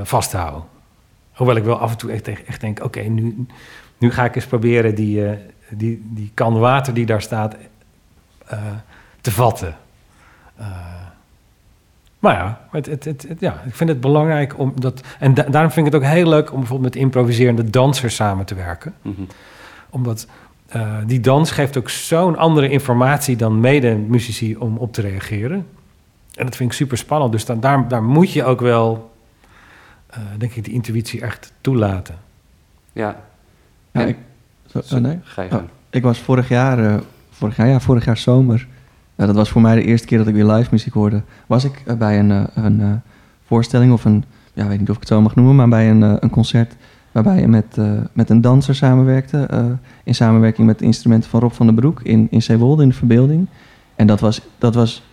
vasthoud. 0.03 0.63
Hoewel 1.33 1.55
ik 1.55 1.63
wel 1.63 1.79
af 1.79 1.91
en 1.91 1.97
toe 1.97 2.11
echt, 2.11 2.27
echt 2.27 2.61
denk, 2.61 2.83
oké, 2.83 2.99
nu, 2.99 3.45
nu 3.97 4.11
ga 4.11 4.25
ik 4.25 4.35
eens 4.35 4.45
proberen 4.45 4.95
die, 4.95 5.37
die, 5.69 6.01
die 6.05 6.31
kan 6.33 6.59
water 6.59 6.93
die 6.93 7.05
daar 7.05 7.21
staat 7.21 7.55
te 9.21 9.31
vatten. 9.31 9.75
Eh, 10.55 10.65
maar 12.19 12.33
ja, 12.35 12.59
het, 12.71 12.85
het, 12.85 13.05
het, 13.05 13.25
het- 13.27 13.39
ja, 13.39 13.61
ik 13.65 13.75
vind 13.75 13.89
het 13.89 14.01
belangrijk 14.01 14.57
om 14.59 14.73
dat. 14.75 15.01
En 15.19 15.33
da- 15.33 15.43
daarom 15.43 15.71
vind 15.71 15.87
ik 15.87 15.93
het 15.93 16.01
ook 16.01 16.07
heel 16.09 16.27
leuk 16.29 16.51
om 16.51 16.59
bijvoorbeeld 16.59 16.93
met 16.93 17.03
improviserende 17.03 17.69
dansers 17.69 18.15
samen 18.15 18.45
te 18.45 18.55
werken. 18.55 18.93
Mhm. 19.01 19.21
Omdat 19.89 20.27
eh, 20.67 20.97
die 21.05 21.19
dans 21.19 21.51
geeft 21.51 21.77
ook 21.77 21.89
zo'n 21.89 22.37
andere 22.37 22.69
informatie 22.69 23.35
dan 23.35 23.59
mede-muzici 23.59 24.55
om 24.55 24.77
op 24.77 24.93
te 24.93 25.01
reageren. 25.01 25.67
En 26.35 26.45
dat 26.45 26.55
vind 26.55 26.69
ik 26.71 26.75
super 26.77 26.97
spannend. 26.97 27.31
Dus 27.31 27.45
dan, 27.45 27.59
daar, 27.59 27.87
daar 27.87 28.03
moet 28.03 28.33
je 28.33 28.43
ook 28.43 28.59
wel, 28.61 29.11
eh, 30.09 30.19
denk 30.37 30.53
ik, 30.53 30.63
die 30.63 30.73
intuïtie 30.73 31.21
echt 31.21 31.53
toelaten. 31.61 32.15
Ja, 32.93 33.15
Ja, 33.91 34.01
En- 34.01 34.07
ik, 34.07 34.17
zo, 34.67 34.77
oh, 34.95 35.01
nee? 35.01 35.19
ga 35.23 35.41
je 35.41 35.51
Oh, 35.51 35.61
ik 35.89 36.03
was 36.03 36.19
vorig 36.19 36.49
jaar, 36.49 36.79
eh, 36.85 36.95
vorig 37.31 37.55
jaar, 37.55 37.67
ja, 37.67 37.79
vorig 37.79 38.05
jaar 38.05 38.17
zomer. 38.17 38.67
Eh, 39.19 39.25
dat 39.25 39.35
was 39.35 39.49
voor 39.49 39.61
mij 39.61 39.75
de 39.75 39.83
eerste 39.83 40.07
keer 40.07 40.17
dat 40.17 40.27
ik 40.27 40.33
weer 40.33 40.45
live 40.45 40.67
muziek 40.71 40.93
hoorde. 40.93 41.21
Was 41.47 41.63
ik 41.63 41.83
eh, 41.85 41.95
bij 41.95 42.19
een, 42.19 42.31
eh, 42.31 42.43
een 42.53 43.01
voorstelling 43.45 43.91
of 43.91 44.05
een, 44.05 44.23
ja, 44.53 44.67
weet 44.67 44.79
niet 44.79 44.89
of 44.89 44.95
ik 44.95 45.01
het 45.01 45.09
zo 45.09 45.21
mag 45.21 45.35
noemen, 45.35 45.55
maar 45.55 45.69
bij 45.69 45.89
een, 45.89 46.01
een 46.01 46.29
concert 46.29 46.75
waarbij 47.11 47.39
je 47.39 47.47
met, 47.47 47.77
met 48.13 48.29
een 48.29 48.41
danser 48.41 48.75
samenwerkte. 48.75 49.47
in 50.03 50.15
samenwerking 50.15 50.67
met 50.67 50.79
de 50.79 50.85
instrumenten 50.85 51.29
van 51.29 51.39
Rob 51.39 51.51
van 51.51 51.65
den 51.65 51.75
Broek 51.75 52.01
in, 52.01 52.27
in 52.31 52.41
Zeewolde 52.41 52.83
in 52.83 52.89
de 52.89 52.95
verbeelding. 52.95 53.47
En 53.95 54.07
dat 54.07 54.19
was, 54.19 54.41
dat 54.57 54.75
was. 54.75 55.03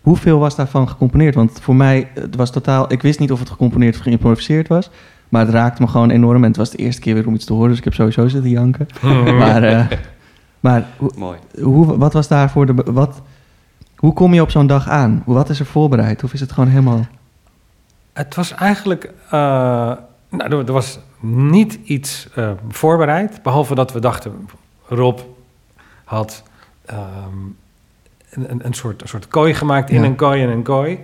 Hoeveel 0.00 0.38
was 0.38 0.56
daarvan 0.56 0.88
gecomponeerd? 0.88 1.34
Want 1.34 1.60
voor 1.60 1.76
mij, 1.76 2.08
het 2.14 2.36
was 2.36 2.50
totaal. 2.50 2.92
Ik 2.92 3.02
wist 3.02 3.18
niet 3.18 3.32
of 3.32 3.38
het 3.38 3.50
gecomponeerd 3.50 3.94
of 3.94 4.02
geïmproviseerd 4.02 4.68
was. 4.68 4.90
Maar 5.28 5.44
het 5.46 5.54
raakte 5.54 5.82
me 5.82 5.88
gewoon 5.88 6.10
enorm. 6.10 6.42
En 6.42 6.48
het 6.48 6.56
was 6.56 6.70
de 6.70 6.78
eerste 6.78 7.00
keer 7.00 7.14
weer 7.14 7.26
om 7.26 7.34
iets 7.34 7.44
te 7.44 7.52
horen. 7.52 7.68
Dus 7.68 7.78
ik 7.78 7.84
heb 7.84 7.94
sowieso 7.94 8.28
zitten 8.28 8.50
janken. 8.50 8.86
maar 9.40 9.88
maar 10.60 10.86
hoe, 10.96 11.10
Mooi. 11.16 11.38
hoe, 11.62 11.96
wat 11.98 12.12
was 12.12 12.28
daarvoor 12.28 12.66
de. 12.66 12.74
Wat, 12.74 13.20
hoe 13.96 14.12
kom 14.12 14.34
je 14.34 14.42
op 14.42 14.50
zo'n 14.50 14.66
dag 14.66 14.88
aan? 14.88 15.22
Wat 15.26 15.48
is 15.48 15.60
er 15.60 15.66
voorbereid? 15.66 16.24
Of 16.24 16.32
is 16.32 16.40
het 16.40 16.52
gewoon 16.52 16.68
helemaal. 16.68 17.06
Het 18.12 18.34
was 18.34 18.54
eigenlijk. 18.54 19.04
eh, 19.30 19.30
nou, 20.28 20.64
er, 20.66 20.72
was 20.72 20.98
niet 21.20 21.78
iets 21.84 22.28
eh, 22.34 22.50
voorbereid. 22.68 23.42
Behalve 23.42 23.74
dat 23.74 23.92
we 23.92 24.00
dachten. 24.00 24.48
Rob 24.86 25.18
had 26.04 26.42
ehm, 26.84 26.98
een, 28.30 28.50
een, 28.50 28.60
een, 28.66 28.74
soort, 28.74 29.02
een 29.02 29.08
soort 29.08 29.28
kooi 29.28 29.54
gemaakt 29.54 29.90
in 29.90 30.00
Ja. 30.00 30.06
een 30.06 30.14
kooi 30.14 30.42
en 30.42 30.48
een 30.48 30.62
kooi. 30.62 30.98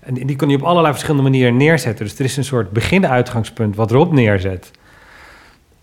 En 0.00 0.14
die, 0.14 0.24
die 0.24 0.36
kon 0.36 0.48
je 0.48 0.56
op 0.56 0.62
allerlei 0.62 0.92
verschillende 0.92 1.22
manieren 1.30 1.56
neerzetten. 1.56 2.04
Dus 2.04 2.18
er 2.18 2.24
is 2.24 2.36
een 2.36 2.44
soort 2.44 2.70
begin-uitgangspunt 2.70 3.76
wat 3.76 3.90
Rob 3.90 4.12
neerzet. 4.12 4.70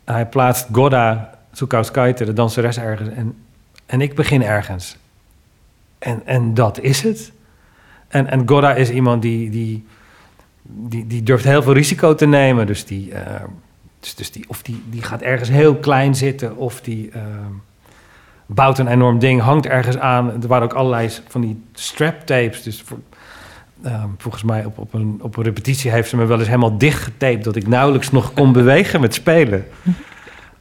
Hij 0.04 0.26
plaatst 0.28 0.68
Goda 0.72 1.37
Tsukauskaite, 1.58 2.26
de 2.26 2.34
danseres, 2.34 2.78
ergens. 2.78 3.10
En, 3.10 3.36
en 3.86 4.02
ik 4.02 4.16
begin 4.16 4.44
ergens. 4.44 4.98
En, 6.00 6.22
en 6.26 6.54
dat 6.54 6.80
is 6.80 7.02
het. 7.02 7.32
En, 8.08 8.28
en 8.28 8.48
Goda 8.48 8.76
is 8.76 8.90
iemand 8.90 9.22
die, 9.22 9.50
die, 9.50 9.86
die, 10.62 11.08
die 11.08 11.24
durft 11.24 11.44
heel 11.44 11.64
veel 11.64 11.74
risico 11.74 12.16
te 12.16 12.26
nemen. 12.26 12.68
Dus 12.68 12.86
die, 12.86 13.12
eh, 13.12 13.44
dus, 14.00 14.16
dus 14.16 14.32
die, 14.32 14.46
of 14.48 14.62
die, 14.62 14.84
die 14.90 15.02
gaat 15.02 15.22
ergens 15.22 15.50
heel 15.50 15.76
klein 15.76 16.16
zitten, 16.16 16.56
of 16.56 16.82
die 16.82 17.12
eh, 17.12 17.22
bouwt 18.46 18.78
een 18.78 18.88
enorm 18.88 19.20
ding, 19.20 19.42
hangt 19.42 19.66
ergens 19.66 19.98
aan. 19.98 20.42
Er 20.42 20.48
waren 20.48 20.64
ook 20.64 20.74
allerlei 20.74 21.10
van 21.28 21.42
die 21.42 21.64
strap 21.74 22.26
tapes. 22.26 22.64
Dus 22.64 22.82
voor, 22.82 23.00
eh, 23.82 24.04
volgens 24.18 24.44
mij 24.44 24.66
op, 24.66 24.78
op, 24.78 24.94
een, 24.94 25.20
op 25.22 25.38
een 25.38 25.44
repetitie 25.44 25.92
heeft 25.92 26.10
ze 26.10 26.18
me 26.18 26.26
wel 26.26 26.40
eens 26.40 26.48
helemaal 26.48 26.78
dichtgetaped... 26.78 27.44
dat 27.44 27.56
ik 27.56 27.68
nauwelijks 27.68 28.12
nog 28.12 28.34
kon 28.34 28.52
bewegen 28.52 29.02
met 29.02 29.14
spelen. 29.14 29.66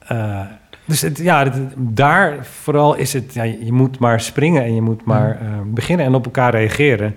Eh, 0.07 0.41
dus 0.87 1.01
het, 1.01 1.19
ja, 1.19 1.43
het- 1.45 1.73
daar 1.77 2.47
vooral 2.47 2.95
is 2.95 3.13
het... 3.13 3.35
Ja, 3.35 3.43
je 3.43 3.73
moet 3.73 3.99
maar 3.99 4.21
springen 4.21 4.63
en 4.65 4.75
je 4.75 4.83
moet 4.83 5.05
maar 5.05 5.31
eh, 5.41 5.47
beginnen 5.67 6.07
en 6.07 6.15
op 6.15 6.25
elkaar 6.25 6.51
reageren. 6.51 7.17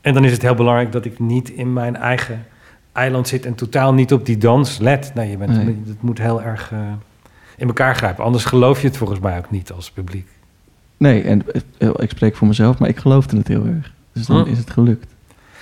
En 0.00 0.14
dan 0.14 0.24
is 0.24 0.32
het 0.32 0.42
heel 0.42 0.54
belangrijk 0.54 0.92
dat 0.92 1.04
ik 1.04 1.18
niet 1.18 1.50
in 1.50 1.72
mijn 1.72 1.96
eigen 1.96 2.46
eiland 2.92 3.28
zit... 3.28 3.46
en 3.46 3.54
totaal 3.54 3.94
niet 3.94 4.12
op 4.12 4.26
die 4.26 4.38
dans 4.38 4.78
let. 4.78 5.10
Nee, 5.14 5.30
je 5.30 5.36
bent, 5.36 5.50
Nee. 5.64 5.82
het 5.86 6.02
moet 6.02 6.18
heel 6.18 6.42
erg 6.42 6.72
eh, 6.72 6.78
in 7.56 7.66
elkaar 7.66 7.96
grijpen. 7.96 8.24
Anders 8.24 8.44
geloof 8.44 8.80
je 8.80 8.86
het 8.88 8.96
volgens 8.96 9.20
mij 9.20 9.38
ook 9.38 9.50
niet 9.50 9.72
als 9.72 9.90
publiek. 9.90 10.28
Nee, 10.96 11.22
en 11.22 11.42
eh, 11.78 11.88
ik 11.96 12.10
spreek 12.10 12.36
voor 12.36 12.46
mezelf, 12.46 12.78
maar 12.78 12.88
ik 12.88 12.98
geloofde 12.98 13.36
het 13.36 13.48
heel 13.48 13.66
erg. 13.66 13.92
Dus 14.12 14.26
dan 14.26 14.42
Hm. 14.44 14.50
is 14.50 14.58
het 14.58 14.70
gelukt. 14.70 15.14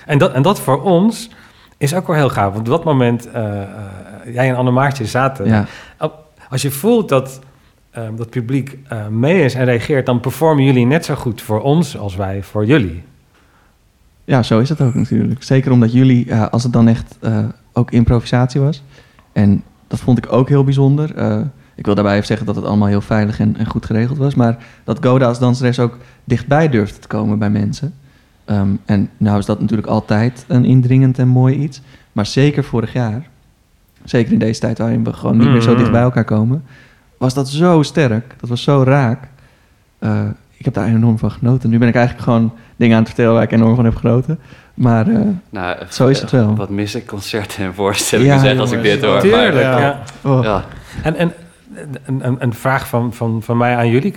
En 0.05 0.17
dat, 0.17 0.33
en 0.33 0.41
dat 0.41 0.59
voor 0.61 0.81
ons 0.83 1.29
is 1.77 1.93
ook 1.95 2.07
wel 2.07 2.15
heel 2.15 2.29
gaaf. 2.29 2.53
Want 2.53 2.59
op 2.67 2.73
dat 2.73 2.83
moment, 2.83 3.29
jij 4.33 4.49
en 4.49 4.55
Anne 4.55 4.71
Maartje 4.71 5.05
zaten. 5.05 5.45
Ja, 5.45 5.65
Als 6.49 6.61
je 6.61 6.71
voelt 6.71 7.09
dat 7.09 7.39
eh, 7.97 8.07
dat 8.15 8.29
publiek 8.29 8.77
eh, 8.87 9.07
mee 9.07 9.43
is 9.43 9.53
en 9.53 9.65
reageert, 9.65 10.05
dan 10.05 10.19
performen 10.19 10.63
jullie 10.63 10.85
net 10.85 11.05
zo 11.05 11.15
goed 11.15 11.41
voor 11.41 11.61
ons 11.61 11.97
als 11.97 12.15
wij 12.15 12.43
voor 12.43 12.65
jullie. 12.65 13.03
ja, 14.25 14.43
zo 14.43 14.59
is 14.59 14.69
het 14.69 14.81
ook 14.81 14.93
natuurlijk. 14.93 15.43
Zeker 15.43 15.71
omdat 15.71 15.91
jullie, 15.91 16.25
ja, 16.25 16.43
als 16.43 16.63
het 16.63 16.73
dan 16.73 16.87
echt 16.87 17.17
eh, 17.21 17.45
ook 17.73 17.91
improvisatie 17.91 18.61
was. 18.61 18.83
En 19.31 19.63
dat 19.87 19.99
vond 19.99 20.17
ik 20.17 20.31
ook 20.33 20.49
heel 20.49 20.63
bijzonder. 20.63 21.15
Eh, 21.15 21.41
ik 21.75 21.85
wil 21.85 21.95
daarbij 21.95 22.13
even 22.13 22.27
zeggen 22.27 22.45
dat 22.45 22.55
het 22.55 22.65
allemaal 22.65 22.87
heel 22.87 23.01
veilig 23.01 23.39
en, 23.39 23.57
en 23.57 23.65
goed 23.65 23.85
geregeld 23.85 24.17
was. 24.17 24.35
Maar 24.35 24.57
dat 24.83 25.05
Goda 25.05 25.27
als 25.27 25.39
danseres 25.39 25.79
ook 25.79 25.97
dichtbij 26.23 26.69
durfde 26.69 26.99
te 26.99 27.07
komen 27.07 27.39
bij 27.39 27.49
mensen. 27.49 27.93
Ehm, 28.45 28.69
en 28.85 29.09
nou 29.17 29.39
is 29.39 29.45
dat 29.45 29.59
natuurlijk 29.59 29.87
altijd 29.87 30.45
een 30.47 30.65
indringend 30.65 31.19
en 31.19 31.27
mooi 31.27 31.55
iets. 31.55 31.81
Maar 32.11 32.25
zeker 32.25 32.63
vorig 32.63 32.93
jaar, 32.93 33.29
zeker 34.09 34.33
in 34.33 34.39
deze 34.39 34.59
tijd 34.59 34.77
waarin 34.77 35.03
we 35.03 35.13
gewoon 35.13 35.37
niet 35.37 35.47
meer 35.49 35.61
zo 35.61 35.69
Mhm. 35.69 35.77
dicht 35.79 35.91
bij 35.91 36.01
elkaar 36.01 36.23
komen, 36.23 36.63
was 37.17 37.33
dat 37.33 37.49
zo 37.49 37.81
sterk. 37.81 38.33
Dat 38.39 38.49
was 38.49 38.63
zo 38.63 38.83
raak. 38.85 39.27
Eh, 39.99 40.21
ik 40.57 40.65
heb 40.65 40.73
daar 40.73 40.87
enorm 40.87 41.17
van 41.17 41.31
genoten. 41.31 41.69
Nu 41.69 41.77
ben 41.77 41.87
ik 41.87 41.95
eigenlijk 41.95 42.23
gewoon 42.25 42.53
dingen 42.75 42.93
aan 42.95 43.01
het 43.03 43.09
vertellen 43.11 43.33
waar 43.33 43.43
ik 43.43 43.51
enorm 43.51 43.75
van 43.75 43.85
heb 43.85 43.95
genoten. 43.95 44.39
Maar 44.73 45.07
eh, 45.07 45.19
Nou, 45.49 45.77
Zo 45.89 46.07
is 46.07 46.21
het 46.21 46.31
wel. 46.31 46.55
Wat 46.55 46.69
mis 46.69 46.95
ik 46.95 47.07
concerten 47.07 47.63
en 47.65 47.73
voorstellingen 47.73 48.33
Ja, 48.35 48.39
zeg 48.41 48.59
als 48.59 48.71
ik 48.71 48.81
dit 48.81 49.03
hoor. 49.03 49.19
Tuurlijk, 49.19 49.53
Maar, 49.53 49.61
ja. 49.61 49.79
ja. 49.79 50.01
oh, 50.23 50.43
ja. 50.43 50.63
En, 51.03 51.15
en 51.15 51.33
een, 52.05 52.27
een, 52.27 52.35
een 52.39 52.53
vraag 52.53 52.87
van, 52.87 53.13
van, 53.13 53.41
van 53.43 53.57
mij 53.57 53.75
aan 53.75 53.89
jullie. 53.89 54.13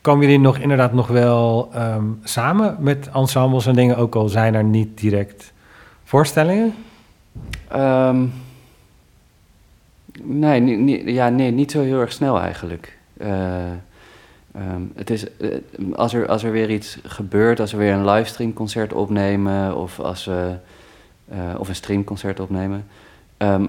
Komen 0.00 0.24
jullie 0.24 0.40
nog 0.40 0.58
inderdaad 0.58 0.92
nog 0.92 1.06
wel 1.08 1.70
ehm, 1.74 2.04
samen 2.22 2.76
met 2.80 3.08
ensembles 3.14 3.66
en 3.66 3.74
dingen, 3.74 3.96
ook 3.96 4.14
al 4.14 4.28
zijn 4.28 4.54
er 4.54 4.64
niet 4.64 4.98
direct 5.00 5.52
voorstellingen? 6.04 6.74
Ehm, 7.68 8.16
nee, 10.22 10.60
niet, 10.60 11.02
ja, 11.08 11.28
nee, 11.28 11.50
niet 11.50 11.70
zo 11.70 11.82
heel 11.82 12.00
erg 12.00 12.12
snel 12.12 12.40
eigenlijk. 12.40 12.98
Eh, 13.16 13.70
ehm, 14.52 14.82
het 14.94 15.10
is, 15.10 15.36
eh, 15.36 15.48
als, 15.94 16.14
er, 16.14 16.28
als 16.28 16.42
er 16.42 16.52
weer 16.52 16.70
iets 16.70 16.98
gebeurt, 17.02 17.60
als 17.60 17.72
we 17.72 17.78
weer 17.78 17.92
een 17.92 18.04
livestreamconcert 18.04 18.92
opnemen 18.92 19.76
of, 19.76 20.00
als 20.00 20.24
we, 20.24 20.56
eh, 21.28 21.38
of 21.58 21.68
een 21.68 21.74
streamconcert 21.74 22.40
opnemen, 22.40 22.86
ehm, 23.36 23.66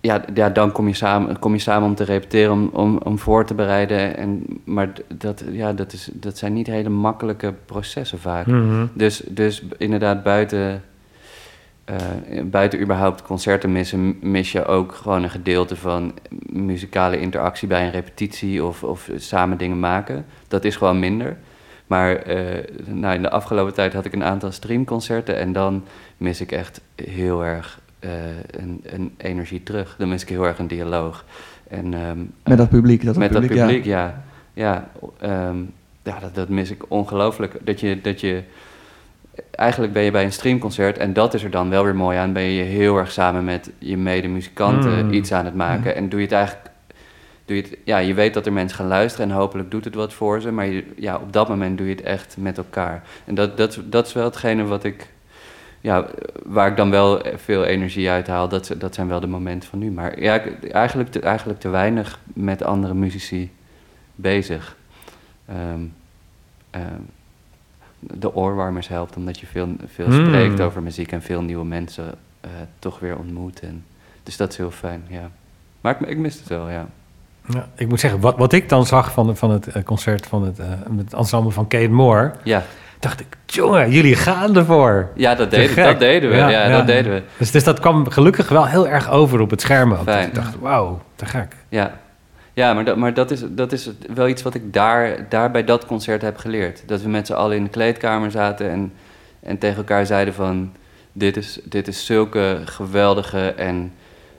ja, 0.00 0.24
ja, 0.34 0.50
dan 0.50 0.72
kom 0.72 0.88
je, 0.88 0.94
samen, 0.94 1.38
kom 1.38 1.52
je 1.52 1.60
samen 1.60 1.88
om 1.88 1.94
te 1.94 2.04
repeteren, 2.04 2.52
om, 2.52 2.70
om, 2.72 2.98
om 3.02 3.18
voor 3.18 3.44
te 3.44 3.54
bereiden. 3.54 4.16
En, 4.16 4.44
maar 4.64 4.92
dat, 5.14 5.44
ja, 5.50 5.72
dat, 5.72 5.92
is, 5.92 6.10
dat 6.12 6.38
zijn 6.38 6.52
niet 6.52 6.66
hele 6.66 6.88
makkelijke 6.88 7.54
processen 7.64 8.18
vaak. 8.18 8.46
Mhm. 8.46 8.86
Dus, 8.92 9.22
dus 9.28 9.62
inderdaad, 9.78 10.22
buiten, 10.22 10.82
eh, 11.88 12.42
buiten 12.44 12.80
überhaupt 12.80 13.22
concerten 13.22 13.72
missen, 13.72 14.18
mis 14.20 14.52
je 14.52 14.64
ook 14.64 14.94
gewoon 14.94 15.22
een 15.22 15.30
gedeelte 15.30 15.76
van 15.76 16.14
muzikale 16.46 17.20
interactie 17.20 17.68
bij 17.68 17.84
een 17.84 17.90
repetitie 17.90 18.64
of, 18.64 18.82
of 18.82 19.10
samen 19.16 19.58
dingen 19.58 19.80
maken. 19.80 20.24
Dat 20.48 20.64
is 20.64 20.76
gewoon 20.76 20.98
minder. 20.98 21.36
Maar 21.86 22.16
eh, 22.16 22.64
nou, 22.84 23.14
in 23.14 23.22
de 23.22 23.30
afgelopen 23.30 23.74
tijd 23.74 23.92
had 23.92 24.04
ik 24.04 24.12
een 24.12 24.24
aantal 24.24 24.52
streamconcerten 24.52 25.36
en 25.36 25.52
dan 25.52 25.84
mis 26.16 26.40
ik 26.40 26.52
echt 26.52 26.80
heel 26.94 27.44
erg 27.44 27.80
eh, 27.98 28.10
een, 28.50 28.80
een 28.82 29.14
energie 29.16 29.62
terug. 29.62 29.94
Dan 29.98 30.08
mis 30.08 30.22
ik 30.22 30.28
heel 30.28 30.46
erg 30.46 30.58
een 30.58 30.68
dialoog. 30.68 31.24
En, 31.68 31.94
ehm, 31.94 32.18
met 32.44 32.58
dat 32.58 32.68
publiek. 32.68 33.04
Dat 33.04 33.16
met 33.16 33.30
publiek, 33.30 33.48
dat 33.48 33.58
ja. 33.58 33.64
publiek, 33.64 33.84
ja. 33.84 34.24
Ja, 34.52 34.90
ehm, 35.20 35.56
ja 36.02 36.18
dat, 36.20 36.34
dat 36.34 36.48
mis 36.48 36.70
ik 36.70 36.84
ongelooflijk. 36.88 37.58
Dat 37.64 37.80
je, 37.80 38.00
dat 38.00 38.20
je... 38.20 38.42
Eigenlijk 39.50 39.92
ben 39.92 40.02
je 40.02 40.10
bij 40.10 40.24
een 40.24 40.32
streamconcert 40.32 40.98
en 40.98 41.12
dat 41.12 41.34
is 41.34 41.44
er 41.44 41.50
dan 41.50 41.70
wel 41.70 41.84
weer 41.84 41.96
mooi 41.96 42.18
aan. 42.18 42.32
Ben 42.32 42.42
je 42.42 42.62
heel 42.62 42.96
erg 42.96 43.10
samen 43.12 43.44
met 43.44 43.70
je 43.78 43.96
medemuzikanten 43.96 45.06
Mm. 45.06 45.12
iets 45.12 45.32
aan 45.32 45.44
het 45.44 45.54
maken. 45.54 45.94
En 45.94 46.08
doe 46.08 46.18
je 46.18 46.24
het 46.24 46.34
eigenlijk... 46.34 46.66
Doe 47.44 47.56
je, 47.56 47.62
het, 47.62 47.76
ja, 47.84 47.98
je 47.98 48.14
weet 48.14 48.34
dat 48.34 48.46
er 48.46 48.52
mensen 48.52 48.76
gaan 48.76 48.86
luisteren 48.86 49.30
en 49.30 49.36
hopelijk 49.36 49.70
doet 49.70 49.84
het 49.84 49.94
wat 49.94 50.12
voor 50.12 50.40
ze. 50.40 50.52
Maar 50.52 50.66
je, 50.66 50.84
ja, 50.96 51.16
op 51.16 51.32
dat 51.32 51.48
moment 51.48 51.78
doe 51.78 51.86
je 51.86 51.94
het 51.94 52.02
echt 52.02 52.36
met 52.38 52.58
elkaar. 52.58 53.02
En 53.24 53.34
dat, 53.34 53.56
dat, 53.56 53.78
dat 53.84 54.06
is 54.06 54.12
wel 54.12 54.24
hetgene 54.24 54.64
wat 54.64 54.84
ik... 54.84 55.06
Ja, 55.80 56.06
waar 56.44 56.68
ik 56.68 56.76
dan 56.76 56.90
wel 56.90 57.22
veel 57.36 57.64
energie 57.64 58.10
uit 58.10 58.26
haal. 58.26 58.48
Dat, 58.48 58.74
dat 58.78 58.94
zijn 58.94 59.08
wel 59.08 59.20
de 59.20 59.26
momenten 59.26 59.68
van 59.68 59.78
nu. 59.78 59.90
Maar 59.90 60.20
ja, 60.20 60.40
eigenlijk 60.70 61.10
te, 61.10 61.20
eigenlijk 61.20 61.60
te 61.60 61.68
weinig 61.68 62.20
met 62.24 62.62
andere 62.62 62.94
muzici 62.94 63.50
bezig. 64.14 64.76
Ehm, 65.46 65.80
de 68.00 68.34
oorwarmers 68.34 68.88
helpt 68.88 69.16
omdat 69.16 69.38
je 69.40 69.46
veel, 69.46 69.68
veel 69.94 70.06
Hmm. 70.06 70.26
spreekt 70.26 70.60
over 70.60 70.82
muziek 70.82 71.12
en 71.12 71.22
veel 71.22 71.42
nieuwe 71.42 71.64
mensen 71.64 72.14
eh, 72.40 72.50
toch 72.78 72.98
weer 72.98 73.16
ontmoet. 73.16 73.60
En, 73.60 73.84
dus 74.22 74.36
dat 74.36 74.50
is 74.50 74.56
heel 74.56 74.70
fijn, 74.70 75.02
ja. 75.08 75.30
Maar 75.80 75.96
ik, 76.00 76.08
ik 76.08 76.18
mis 76.18 76.34
het 76.38 76.48
wel, 76.48 76.68
ja. 76.70 76.86
Ja, 77.48 77.68
ik 77.74 77.88
moet 77.88 78.00
zeggen, 78.00 78.20
wat, 78.20 78.36
wat 78.36 78.52
ik 78.52 78.68
dan 78.68 78.86
zag 78.86 79.12
van, 79.12 79.36
van 79.36 79.50
het 79.50 79.66
eh, 79.66 79.82
concert 79.82 80.26
van 80.26 80.42
het, 80.44 80.58
eh, 80.58 80.66
het 80.96 81.14
ensemble 81.14 81.50
van 81.50 81.66
Kate 81.68 81.88
Moore, 81.88 82.32
Ja, 82.42 82.62
dacht 82.98 83.20
ik, 83.20 83.26
jongen, 83.46 83.90
jullie 83.90 84.14
gaan 84.16 84.56
ervoor. 84.56 85.08
ja 85.14 85.34
dat, 85.34 85.50
deden, 85.50 85.84
dat 85.84 85.98
deden 85.98 86.30
we. 86.30 86.36
Ja, 86.36 86.48
Ja, 86.48 86.64
ja. 86.68 86.76
dat 86.76 86.86
deden 86.86 87.12
we. 87.12 87.22
Dus, 87.38 87.50
dus 87.50 87.64
dat 87.64 87.80
kwam 87.80 88.10
gelukkig 88.10 88.48
wel 88.48 88.66
heel 88.66 88.88
erg 88.88 89.10
over 89.10 89.40
op 89.40 89.50
het 89.50 89.60
scherm 89.60 89.92
ook. 89.92 90.06
Dus 90.06 90.24
ik 90.26 90.34
dacht, 90.34 90.58
wauw, 90.60 91.00
te 91.14 91.26
gek. 91.26 91.56
Ja, 91.68 91.98
ja 92.58 92.74
maar, 92.74 92.84
dat, 92.84 92.96
maar 92.96 93.14
dat, 93.14 93.30
is, 93.30 93.42
dat 93.48 93.72
is 93.72 93.90
wel 94.14 94.28
iets 94.28 94.42
wat 94.42 94.54
ik 94.54 94.72
daar, 94.72 95.28
daar 95.28 95.50
bij 95.50 95.64
dat 95.64 95.86
concert 95.86 96.22
heb 96.22 96.36
geleerd. 96.36 96.82
Dat 96.86 97.02
we 97.02 97.08
met 97.08 97.26
z'n 97.26 97.32
allen 97.32 97.56
in 97.56 97.64
de 97.64 97.70
kleedkamer 97.70 98.30
zaten 98.30 98.70
en, 98.70 98.92
en 99.40 99.58
tegen 99.58 99.76
elkaar 99.76 100.06
zeiden 100.06 100.34
van... 100.34 100.72
Dit 101.12 101.36
is, 101.36 101.60
dit 101.64 101.88
is 101.88 102.06
zulke 102.06 102.60
geweldige 102.64 103.48
en 103.52 103.92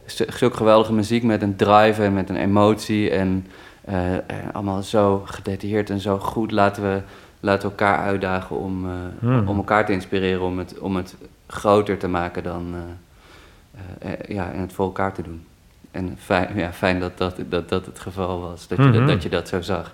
zu- 0.05 0.25
zulke 0.29 0.57
geweldige 0.57 0.93
muziek 0.93 1.23
met 1.23 1.41
een 1.41 1.55
drive 1.55 2.03
en 2.03 2.13
met 2.13 2.29
een 2.29 2.35
emotie. 2.35 3.09
En, 3.11 3.47
eh, 3.85 4.13
en 4.13 4.53
allemaal 4.53 4.83
zo 4.83 5.21
gedetailleerd 5.25 5.89
en 5.89 5.99
zo 5.99 6.17
goed. 6.19 6.51
Laten 6.51 6.83
we, 6.83 7.01
laten 7.39 7.61
we 7.63 7.69
elkaar 7.75 7.97
uitdagen 7.97 8.57
om, 8.57 8.85
eh, 8.85 8.91
Hmm. 9.19 9.47
om 9.47 9.57
elkaar 9.57 9.85
te 9.85 9.91
inspireren 9.91 10.41
om 10.41 10.57
het, 10.57 10.79
om 10.79 10.95
het 10.95 11.15
groter 11.47 11.97
te 11.97 12.07
maken 12.07 12.43
dan... 12.43 12.73
eh, 12.73 14.09
eh, 14.11 14.13
eh, 14.13 14.35
ja, 14.35 14.51
en 14.51 14.59
het 14.61 14.73
voor 14.73 14.85
elkaar 14.85 15.13
te 15.13 15.21
doen. 15.21 15.45
En 15.91 16.15
fijn, 16.19 16.57
ja, 16.57 16.71
fijn 16.73 16.99
dat, 16.99 17.17
dat, 17.17 17.35
dat 17.49 17.69
dat 17.69 17.85
het 17.85 17.99
geval 17.99 18.39
was, 18.39 18.67
dat 18.67 18.77
je, 18.77 18.83
Mhm. 18.83 18.93
dat, 18.93 19.07
dat 19.07 19.23
je 19.23 19.29
dat 19.29 19.47
zo 19.47 19.61
zag. 19.61 19.93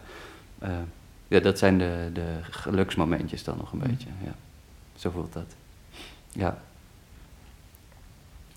Eh, 0.60 0.70
ja, 1.28 1.39
dat 1.39 1.58
zijn 1.58 1.78
de, 1.78 2.10
de 2.14 2.26
geluksmomentjes 2.50 3.43
dan 3.43 3.58
nog 3.58 3.72
een 3.72 3.80
beetje. 3.80 4.08
Ja. 4.24 4.32
Zo 4.96 5.10
voelt 5.10 5.34
dat. 5.34 5.56
Ja, 6.32 6.58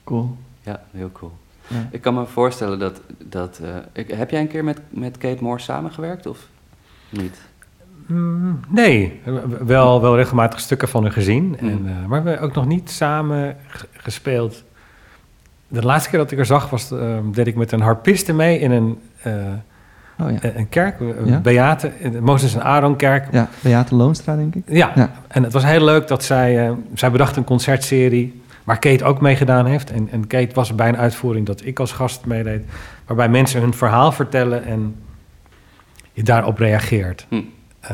Cool. 0.04 0.36
ja 0.62 0.82
heel 0.90 1.12
cool. 1.12 1.32
Ja. 1.66 1.88
Ik 1.90 2.00
kan 2.00 2.14
me 2.14 2.26
voorstellen 2.26 2.78
dat... 2.78 3.00
dat 3.24 3.58
eh, 3.62 3.76
ik, 3.92 4.10
heb 4.10 4.30
jij 4.30 4.40
een 4.40 4.48
keer 4.48 4.64
met, 4.64 4.80
met 4.88 5.18
Kate 5.18 5.42
Moore 5.42 5.60
samengewerkt 5.60 6.26
of 6.26 6.46
niet? 7.08 7.40
Mm, 8.06 8.60
nee, 8.68 9.20
wel, 9.64 10.00
wel 10.00 10.16
regelmatig 10.16 10.60
stukken 10.60 10.88
van 10.88 11.02
haar 11.02 11.12
gezien. 11.12 11.44
Mm. 11.44 11.54
En, 11.68 11.86
eh, 11.88 12.06
maar 12.06 12.22
we 12.22 12.28
hebben 12.28 12.48
ook 12.48 12.54
nog 12.54 12.66
niet 12.66 12.90
samen 12.90 13.56
gespeeld. 13.92 14.64
De 15.68 15.82
laatste 15.82 16.10
keer 16.10 16.18
dat 16.18 16.30
ik 16.30 16.38
er 16.38 16.46
zag, 16.46 16.70
was, 16.70 16.90
eh, 16.90 16.98
deed 17.32 17.46
ik 17.46 17.54
met 17.56 17.72
een 17.72 17.80
harpiste 17.80 18.32
mee 18.32 18.58
in 18.58 18.70
een, 18.70 18.98
eh, 19.22 19.32
Oh 20.20 20.30
ja. 20.30 20.38
een 20.56 20.68
kerk, 20.68 21.00
een 21.00 21.26
Ja. 21.26 21.38
Beate, 21.40 21.92
Mozes 22.20 22.54
en 22.54 22.62
Aaron 22.62 22.96
kerk. 22.96 23.26
Ja, 23.32 23.48
Beate 23.60 23.94
Loonstra, 23.94 24.36
denk 24.36 24.54
ik. 24.54 24.62
Ja, 24.66 24.92
Ja. 24.94 25.10
en 25.28 25.42
het 25.42 25.52
was 25.52 25.64
heel 25.64 25.84
leuk 25.84 26.08
dat 26.08 26.24
zij, 26.24 26.66
eh, 26.66 26.72
zij 26.94 27.10
bedacht 27.10 27.36
een 27.36 27.44
concertserie 27.44 28.42
waar 28.64 28.78
Kate 28.78 29.04
ook 29.04 29.20
meegedaan 29.20 29.66
heeft. 29.66 29.90
En, 29.92 30.08
en 30.10 30.26
Kate 30.26 30.54
was 30.54 30.74
bij 30.74 30.88
een 30.88 30.96
uitvoering 30.96 31.46
dat 31.46 31.64
ik 31.64 31.78
als 31.78 31.92
gast 31.92 32.24
meedeed, 32.26 32.62
waarbij 33.06 33.28
mensen 33.28 33.60
hun 33.60 33.74
verhaal 33.74 34.12
vertellen 34.12 34.64
en 34.64 34.94
je 36.12 36.22
daarop 36.22 36.58
reageert. 36.58 37.26
Hm. 37.28 37.34
Eh, 37.80 37.90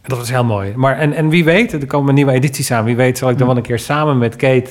en 0.00 0.08
dat 0.08 0.18
was 0.18 0.30
heel 0.30 0.44
mooi. 0.44 0.72
Maar, 0.76 0.98
en, 0.98 1.12
en 1.12 1.28
wie 1.28 1.44
weet, 1.44 1.72
er 1.72 1.86
komen 1.86 2.14
nieuwe 2.14 2.32
edities 2.32 2.70
aan. 2.72 2.84
Wie 2.84 2.96
weet 2.96 3.18
zal 3.18 3.30
ik 3.30 3.38
dan 3.38 3.46
Hm. 3.46 3.52
wel 3.52 3.62
een 3.62 3.68
keer 3.68 3.78
samen 3.78 4.18
met 4.18 4.36
Kate 4.36 4.70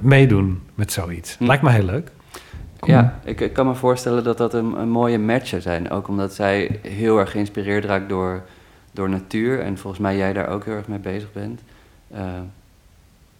meedoen 0.00 0.62
met 0.74 0.92
zoiets. 0.92 1.36
Hm. 1.36 1.44
Lijkt 1.44 1.62
me 1.62 1.70
heel 1.70 1.84
leuk. 1.84 2.10
Ja, 2.86 3.18
ik, 3.24 3.40
ik 3.40 3.52
kan 3.52 3.66
me 3.66 3.74
voorstellen 3.74 4.24
dat 4.24 4.38
dat 4.38 4.54
een, 4.54 4.78
een 4.80 4.88
mooie 4.88 5.18
match 5.18 5.46
zou 5.46 5.62
zijn. 5.62 5.90
Ook 5.90 6.08
omdat 6.08 6.34
zij 6.34 6.78
heel 6.82 7.18
erg 7.18 7.30
geïnspireerd 7.30 7.84
raakt 7.84 8.08
door, 8.08 8.42
door 8.92 9.08
natuur. 9.08 9.60
En 9.60 9.78
volgens 9.78 10.02
mij 10.02 10.16
jij 10.16 10.32
daar 10.32 10.48
ook 10.48 10.64
heel 10.64 10.74
erg 10.74 10.88
mee 10.88 10.98
bezig 10.98 11.32
bent. 11.32 11.60
Eh, 12.10 12.20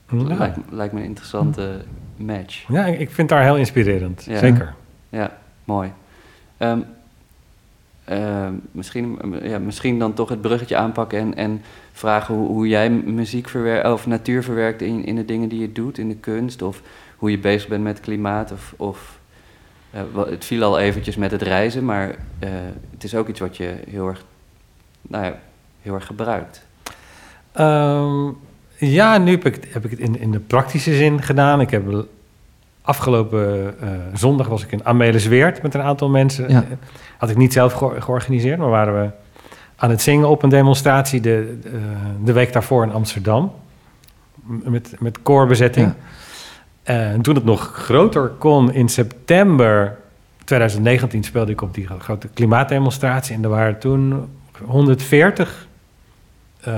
Ja, 0.08 0.36
lijkt, 0.36 0.58
lijkt 0.70 0.92
me 0.92 1.00
een 1.00 1.06
interessante 1.06 1.84
match. 2.16 2.64
ja 2.68 2.84
ik 2.84 3.10
vind 3.10 3.30
haar 3.30 3.42
heel 3.42 3.56
inspirerend. 3.56 4.24
Ja. 4.24 4.38
Zeker. 4.38 4.74
Ja, 5.08 5.36
mooi. 5.64 5.92
Ehm, 6.56 6.78
ehm, 8.04 8.52
misschien, 8.70 9.18
ja, 9.42 9.58
misschien 9.58 9.98
dan 9.98 10.14
toch 10.14 10.28
het 10.28 10.40
bruggetje 10.40 10.76
aanpakken 10.76 11.18
en, 11.18 11.34
en 11.34 11.62
vragen 11.92 12.34
hoe, 12.34 12.48
hoe 12.48 12.68
jij 12.68 12.90
muziek 12.90 13.48
verwerkt 13.48 13.92
of 13.92 14.06
natuur 14.06 14.42
verwerkt 14.42 14.82
in, 14.82 15.04
in 15.04 15.16
de 15.16 15.24
dingen 15.24 15.48
die 15.48 15.60
je 15.60 15.72
doet, 15.72 15.98
in 15.98 16.08
de 16.08 16.16
kunst. 16.16 16.62
Of 16.62 16.82
hoe 17.16 17.32
je 17.32 17.38
bezig 17.38 17.68
bent 17.68 17.82
met 17.82 18.00
klimaat. 18.00 18.52
Of, 18.52 18.74
of 18.76 19.18
eh, 19.90 20.00
het 20.26 20.44
viel 20.44 20.62
al 20.62 20.78
eventjes 20.78 21.16
met 21.16 21.30
het 21.30 21.42
reizen, 21.42 21.84
maar 21.84 22.08
eh, 22.38 22.50
het 22.90 23.04
is 23.04 23.14
ook 23.14 23.28
iets 23.28 23.40
wat 23.40 23.56
je 23.56 23.74
heel 23.90 24.08
erg, 24.08 24.24
nou 25.02 25.24
ja, 25.24 25.38
heel 25.82 25.94
erg 25.94 26.06
gebruikt. 26.06 26.66
Ehm, 27.52 28.30
ja, 28.76 29.18
nu 29.18 29.30
heb 29.30 29.44
ik, 29.46 29.64
heb 29.68 29.84
ik 29.84 29.90
het 29.90 30.00
in, 30.00 30.20
in 30.20 30.30
de 30.30 30.40
praktische 30.40 30.94
zin 30.94 31.22
gedaan. 31.22 31.60
Ik 31.60 31.70
heb 31.70 32.06
afgelopen 32.84 33.74
eh, 33.80 33.88
zondag 34.12 34.46
was 34.48 34.62
ik 34.64 34.72
in 34.72 34.84
Amelisweert 34.86 35.62
met 35.62 35.74
een 35.74 35.82
aantal 35.82 36.08
mensen. 36.08 36.48
Ja. 36.50 36.62
Eh, 36.62 36.76
Had 37.16 37.30
ik 37.30 37.36
niet 37.36 37.52
zelf 37.52 37.72
geor- 37.72 38.02
georganiseerd, 38.02 38.58
maar 38.58 38.68
waren 38.68 39.02
we 39.02 39.10
aan 39.76 39.90
het 39.90 40.02
zingen 40.02 40.28
op 40.28 40.42
een 40.42 40.48
demonstratie 40.48 41.20
de, 41.20 41.58
eh, 41.64 41.72
de 42.24 42.32
week 42.32 42.52
daarvoor 42.52 42.82
in 42.84 42.92
Amsterdam. 42.92 43.52
Met, 44.44 44.94
met 44.98 45.22
koorbezetting. 45.22 45.86
Ja. 45.86 45.94
En 47.12 47.22
toen 47.22 47.34
het 47.34 47.44
nog 47.44 47.60
groter 47.74 48.28
kon, 48.28 48.72
in 48.72 48.88
september 48.88 49.96
2019 50.44 51.22
speelde 51.24 51.52
ik 51.52 51.60
op 51.60 51.74
die 51.74 51.86
gro- 51.86 51.98
grote 51.98 52.28
klimaatdemonstratie. 52.28 53.34
En 53.36 53.42
er 53.42 53.48
waren 53.48 53.78
toen 53.78 54.28
140 54.64 55.66
eh, 56.60 56.74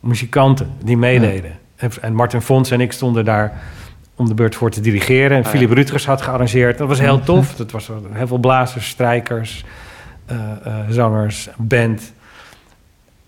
muzikanten 0.00 0.70
die 0.82 0.96
meededen. 0.96 1.52
En, 1.76 1.90
en 2.00 2.14
Martin 2.14 2.40
Fons 2.40 2.70
en 2.70 2.80
ik 2.80 2.92
stonden 2.92 3.24
daar 3.24 3.60
om 4.16 4.28
de 4.28 4.34
beurt 4.34 4.54
voor 4.54 4.70
te 4.70 4.80
dirigeren. 4.80 5.36
En 5.36 5.42
ja. 5.42 5.48
Philip 5.48 5.70
Rutgers 5.70 6.06
had 6.06 6.22
gearrangeerd. 6.22 6.78
Dat 6.78 6.88
was 6.88 7.00
heel 7.00 7.20
tof. 7.32 7.54
Dat 7.54 7.70
was 7.70 7.90
heel 8.12 8.26
veel 8.26 8.38
blazers, 8.38 8.88
strijkers, 8.88 9.64
eh, 10.26 10.36
eh, 10.64 10.74
zangers, 10.88 11.48
band. 11.56 12.12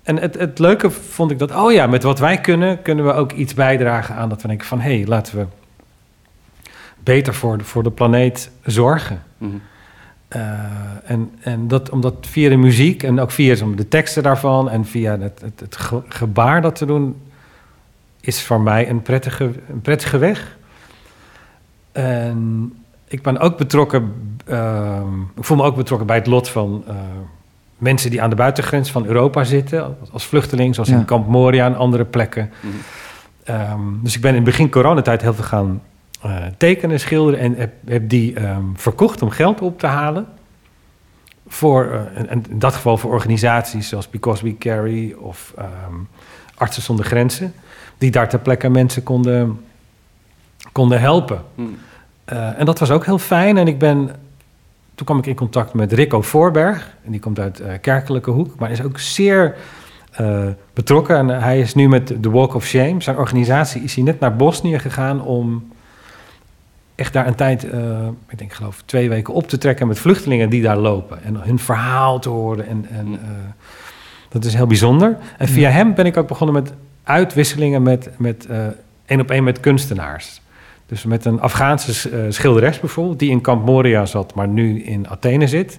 En 0.02 0.16
het, 0.16 0.38
het 0.38 0.58
leuke 0.58 0.90
vond 0.90 1.30
ik 1.30 1.38
dat, 1.38 1.54
oh 1.54 1.72
ja, 1.72 1.86
met 1.86 2.02
wat 2.02 2.18
wij 2.18 2.40
kunnen, 2.40 2.82
kunnen 2.82 3.04
we 3.04 3.12
ook 3.12 3.32
iets 3.32 3.54
bijdragen 3.54 4.14
aan 4.14 4.28
dat 4.28 4.42
we 4.42 4.48
denken 4.48 4.66
van, 4.66 4.80
hé, 4.80 4.96
hey, 4.96 5.06
laten 5.06 5.38
we 5.38 5.46
beter 6.98 7.34
voor 7.34 7.58
de, 7.58 7.64
voor 7.64 7.82
de 7.82 7.90
planeet 7.90 8.50
zorgen. 8.64 9.22
Mhm. 9.38 9.50
Eh, 10.28 10.40
en, 11.04 11.30
en 11.40 11.68
dat 11.68 11.90
omdat 11.90 12.14
via 12.20 12.48
de 12.48 12.56
muziek 12.56 13.02
en 13.02 13.20
ook 13.20 13.30
via 13.30 13.54
de 13.76 13.88
teksten 13.88 14.22
daarvan 14.22 14.70
en 14.70 14.84
via 14.84 15.18
het, 15.18 15.40
het, 15.40 15.60
het 15.60 15.76
ge- 15.76 16.02
gebaar 16.08 16.62
dat 16.62 16.76
te 16.76 16.86
doen, 16.86 17.20
is 18.20 18.42
voor 18.42 18.60
mij 18.60 18.88
een 18.88 19.02
prettige, 19.02 19.44
een 19.68 19.80
prettige 19.80 20.18
weg. 20.18 20.56
En 22.02 22.72
ik 23.08 23.22
ben 23.22 23.38
ook 23.38 23.56
betrokken, 23.56 24.12
ehm, 24.46 25.20
ik 25.36 25.44
voel 25.44 25.56
me 25.56 25.62
ook 25.62 25.76
betrokken 25.76 26.06
bij 26.06 26.16
het 26.16 26.26
lot 26.26 26.48
van 26.48 26.84
eh, 26.86 26.94
mensen 27.78 28.10
die 28.10 28.22
aan 28.22 28.30
de 28.30 28.36
buitengrens 28.36 28.90
van 28.90 29.06
Europa 29.06 29.44
zitten, 29.44 29.96
als 30.12 30.26
vluchteling, 30.26 30.74
zoals 30.74 30.88
Ja. 30.88 30.96
in 30.96 31.04
Kamp 31.04 31.26
Moria 31.28 31.66
en 31.66 31.76
andere 31.76 32.04
plekken. 32.04 32.50
Mhm. 32.60 32.72
Ehm, 33.44 33.80
dus 34.02 34.14
ik 34.14 34.20
ben 34.20 34.30
in 34.30 34.36
het 34.36 34.44
begin 34.44 34.70
coronatijd 34.70 35.22
heel 35.22 35.34
veel 35.34 35.44
gaan 35.44 35.82
eh, 36.22 36.36
tekenen, 36.56 37.00
schilderen 37.00 37.40
en 37.40 37.54
heb, 37.54 37.72
heb 37.86 38.08
die 38.08 38.34
ehm, 38.34 38.62
verkocht 38.74 39.22
om 39.22 39.30
geld 39.30 39.60
op 39.60 39.78
te 39.78 39.86
halen. 39.86 40.26
Voor, 41.48 41.84
eh, 41.84 42.00
en, 42.20 42.28
en 42.28 42.44
in 42.50 42.58
dat 42.58 42.74
geval 42.74 42.96
voor 42.96 43.12
organisaties 43.12 43.88
zoals 43.88 44.10
Because 44.10 44.44
We 44.44 44.58
Carry 44.58 45.12
of 45.12 45.52
ehm, 45.56 45.94
Artsen 46.54 46.82
zonder 46.82 47.04
Grenzen, 47.04 47.54
die 47.98 48.10
daar 48.10 48.28
ter 48.28 48.38
plekke 48.38 48.68
mensen 48.68 49.02
konden, 49.02 49.60
konden 50.72 51.00
helpen. 51.00 51.42
Mhm. 51.54 51.68
Eh, 52.28 52.58
en 52.58 52.64
dat 52.64 52.78
was 52.78 52.90
ook 52.90 53.04
heel 53.04 53.18
fijn. 53.18 53.56
En 53.56 53.66
ik 53.66 53.78
ben, 53.78 54.10
toen 54.94 55.06
kwam 55.06 55.18
ik 55.18 55.26
in 55.26 55.34
contact 55.34 55.72
met 55.72 55.92
Rico 55.92 56.22
Voorberg. 56.22 56.96
En 57.04 57.10
die 57.10 57.20
komt 57.20 57.38
uit 57.38 57.60
eh, 57.60 57.72
Kerkelijke 57.80 58.30
Hoek, 58.30 58.58
maar 58.58 58.70
is 58.70 58.82
ook 58.82 58.98
zeer 58.98 59.56
eh, 60.10 60.46
betrokken. 60.72 61.16
En 61.16 61.28
hij 61.28 61.60
is 61.60 61.74
nu 61.74 61.88
met 61.88 62.22
The 62.22 62.30
Walk 62.30 62.54
of 62.54 62.64
Shame. 62.64 63.02
Zijn 63.02 63.16
organisatie 63.16 63.82
is 63.82 63.94
hij 63.94 64.04
net 64.04 64.20
naar 64.20 64.36
Bosnië 64.36 64.78
gegaan 64.78 65.22
om 65.22 65.72
echt 66.94 67.12
daar 67.12 67.26
een 67.26 67.34
tijd, 67.34 67.62
ik 68.28 68.38
denk 68.38 68.52
geloof 68.52 68.82
twee 68.84 69.08
weken 69.08 69.34
op 69.34 69.48
te 69.48 69.58
trekken 69.58 69.86
met 69.86 69.98
vluchtelingen 69.98 70.50
die 70.50 70.62
daar 70.62 70.76
lopen. 70.76 71.22
En 71.22 71.36
hun 71.36 71.58
verhaal 71.58 72.18
te 72.18 72.28
horen. 72.28 72.66
En, 72.66 72.86
en 72.90 73.20
dat 74.28 74.44
is 74.44 74.54
heel 74.54 74.66
bijzonder. 74.66 75.16
En 75.38 75.48
via 75.48 75.70
hem 75.70 75.94
ben 75.94 76.06
ik 76.06 76.16
ook 76.16 76.28
begonnen 76.28 76.62
met 76.62 76.72
uitwisselingen 77.02 77.82
met, 77.82 78.10
met 78.16 78.48
één 79.06 79.20
op 79.20 79.30
één 79.30 79.44
met 79.44 79.60
kunstenaars. 79.60 80.40
Dus 80.88 81.04
met 81.04 81.24
een 81.24 81.40
Afghaanse 81.40 82.10
eh, 82.10 82.20
schilderes 82.28 82.80
bijvoorbeeld, 82.80 83.18
die 83.18 83.30
in 83.30 83.40
Kamp 83.40 83.64
Moria 83.66 84.06
zat, 84.06 84.34
maar 84.34 84.48
nu 84.48 84.82
in 84.82 85.08
Athene 85.08 85.46
zit. 85.46 85.78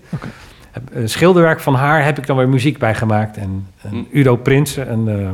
Eh, 0.94 1.02
schilderwerk 1.06 1.60
van 1.60 1.74
haar 1.76 2.06
heb 2.06 2.18
ik 2.18 2.26
dan 2.28 2.38
weer 2.38 2.50
muziek 2.50 2.78
bij 2.78 2.96
gemaakt. 2.96 3.38
En, 3.38 3.68
en 3.82 3.90
Hm. 3.90 4.18
Udo 4.18 4.36
Prinsen, 4.36 4.92
een 4.92 5.08
eh, 5.08 5.30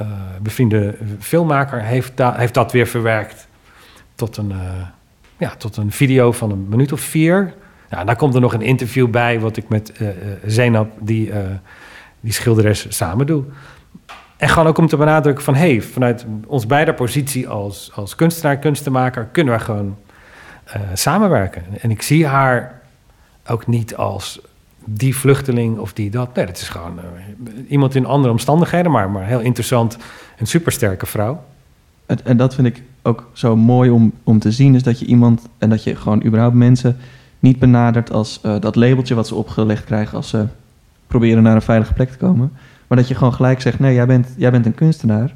eh, 0.00 0.06
bevriende 0.42 0.94
filmmaker, 1.18 1.82
heeft, 1.82 2.12
da- 2.16 2.36
heeft 2.36 2.54
dat 2.54 2.72
weer 2.72 2.86
verwerkt 2.86 3.46
tot 4.14 4.36
een, 4.36 4.50
eh, 4.50 4.58
ja, 5.36 5.54
tot 5.58 5.76
een 5.76 5.92
video 5.92 6.32
van 6.32 6.50
een 6.50 6.66
minuut 6.68 6.92
of 6.92 7.00
vier. 7.00 7.54
Ja, 7.90 7.98
en 7.98 8.06
daar 8.06 8.16
komt 8.16 8.34
er 8.34 8.40
nog 8.40 8.52
een 8.54 8.62
interview 8.62 9.08
bij, 9.08 9.40
wat 9.40 9.56
ik 9.56 9.68
met 9.68 9.92
eh 9.92 10.08
eh, 10.08 10.14
Zenab, 10.46 10.90
die, 11.00 11.30
eh, 11.32 11.38
die 12.20 12.32
schilderes, 12.32 12.86
samen 12.88 13.26
doe. 13.26 13.44
En 14.40 14.48
gewoon 14.48 14.66
ook 14.66 14.78
om 14.78 14.86
te 14.86 14.96
benadrukken 14.96 15.44
van... 15.44 15.54
hé, 15.54 15.70
hey, 15.70 15.82
vanuit 15.82 16.26
ons 16.46 16.66
beider 16.66 16.94
positie 16.94 17.48
als, 17.48 17.90
als 17.94 18.14
kunstenaar, 18.14 18.58
kunstenmaker... 18.58 19.28
kunnen 19.32 19.54
we 19.54 19.60
gewoon 19.60 19.96
eh, 20.64 20.80
samenwerken. 20.94 21.62
En 21.80 21.90
ik 21.90 22.02
zie 22.02 22.26
haar 22.26 22.80
ook 23.46 23.66
niet 23.66 23.96
als 23.96 24.40
die 24.84 25.16
vluchteling 25.16 25.78
of 25.78 25.92
die 25.92 26.10
dat. 26.10 26.34
Nee, 26.34 26.46
dat 26.46 26.56
is 26.56 26.68
gewoon 26.68 26.98
eh, 26.98 27.04
iemand 27.68 27.94
in 27.94 28.06
andere 28.06 28.32
omstandigheden... 28.32 28.90
maar, 28.90 29.10
maar 29.10 29.26
heel 29.26 29.40
interessant 29.40 29.96
en 30.36 30.46
supersterke 30.46 31.06
vrouw. 31.06 31.44
En, 32.06 32.18
en 32.24 32.36
dat 32.36 32.54
vind 32.54 32.66
ik 32.66 32.82
ook 33.02 33.30
zo 33.32 33.56
mooi 33.56 33.90
om, 33.90 34.12
om 34.24 34.38
te 34.38 34.52
zien, 34.52 34.74
is 34.74 34.82
dat 34.82 34.98
je 34.98 35.06
iemand 35.06 35.48
en 35.58 35.70
dat 35.70 35.84
je 35.84 35.96
gewoon 35.96 36.24
überhaupt 36.24 36.54
mensen 36.54 36.96
niet 37.38 37.58
benadert 37.58 38.12
als 38.12 38.40
eh, 38.42 38.60
dat 38.60 38.76
labeltje 38.76 39.14
wat 39.14 39.26
ze 39.26 39.34
opgelegd 39.34 39.84
krijgen 39.84 40.16
als 40.16 40.28
ze 40.28 40.46
proberen 41.06 41.42
naar 41.42 41.54
een 41.54 41.62
veilige 41.62 41.92
plek 41.92 42.10
te 42.10 42.18
komen. 42.18 42.52
Maar 42.90 42.98
dat 42.98 43.08
je 43.08 43.14
gewoon 43.14 43.34
gelijk 43.34 43.60
zegt, 43.60 43.78
nee, 43.78 43.94
jij 43.94 44.06
bent, 44.06 44.28
jij 44.36 44.50
bent 44.50 44.66
een 44.66 44.74
kunstenaar 44.74 45.34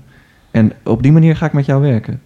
en 0.51 0.73
op 0.85 1.03
die 1.03 1.13
manier 1.13 1.37
ga 1.37 1.47
ik 1.47 1.53
met 1.53 1.67
jou 1.67 1.83
werken. 1.83 2.23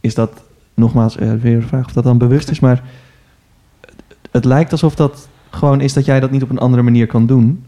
Is 0.00 0.14
dat, 0.14 0.42
nogmaals, 0.74 1.16
eh, 1.16 1.32
weer 1.32 1.56
een 1.56 1.62
vraag 1.62 1.84
of 1.84 1.92
dat 1.92 2.04
dan 2.04 2.18
bewust 2.18 2.50
is, 2.50 2.60
maar 2.60 2.82
het, 4.30 4.44
lijkt 4.44 4.72
alsof 4.72 4.94
dat 4.94 5.28
gewoon 5.50 5.80
is 5.80 5.92
dat 5.92 6.04
jij 6.04 6.20
dat 6.20 6.30
niet 6.30 6.42
op 6.42 6.50
een 6.50 6.58
andere 6.58 6.82
manier 6.82 7.06
kan 7.06 7.26
doen. 7.26 7.64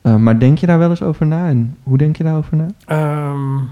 Eh, 0.00 0.16
maar 0.16 0.38
denk 0.38 0.58
je 0.58 0.66
daar 0.66 0.78
wel 0.78 0.90
eens 0.90 1.02
over 1.02 1.26
na 1.26 1.48
en 1.48 1.76
hoe 1.82 1.98
denk 1.98 2.16
je 2.16 2.24
daarover 2.24 2.56
na? 2.56 2.66
Ehm, 2.86 3.64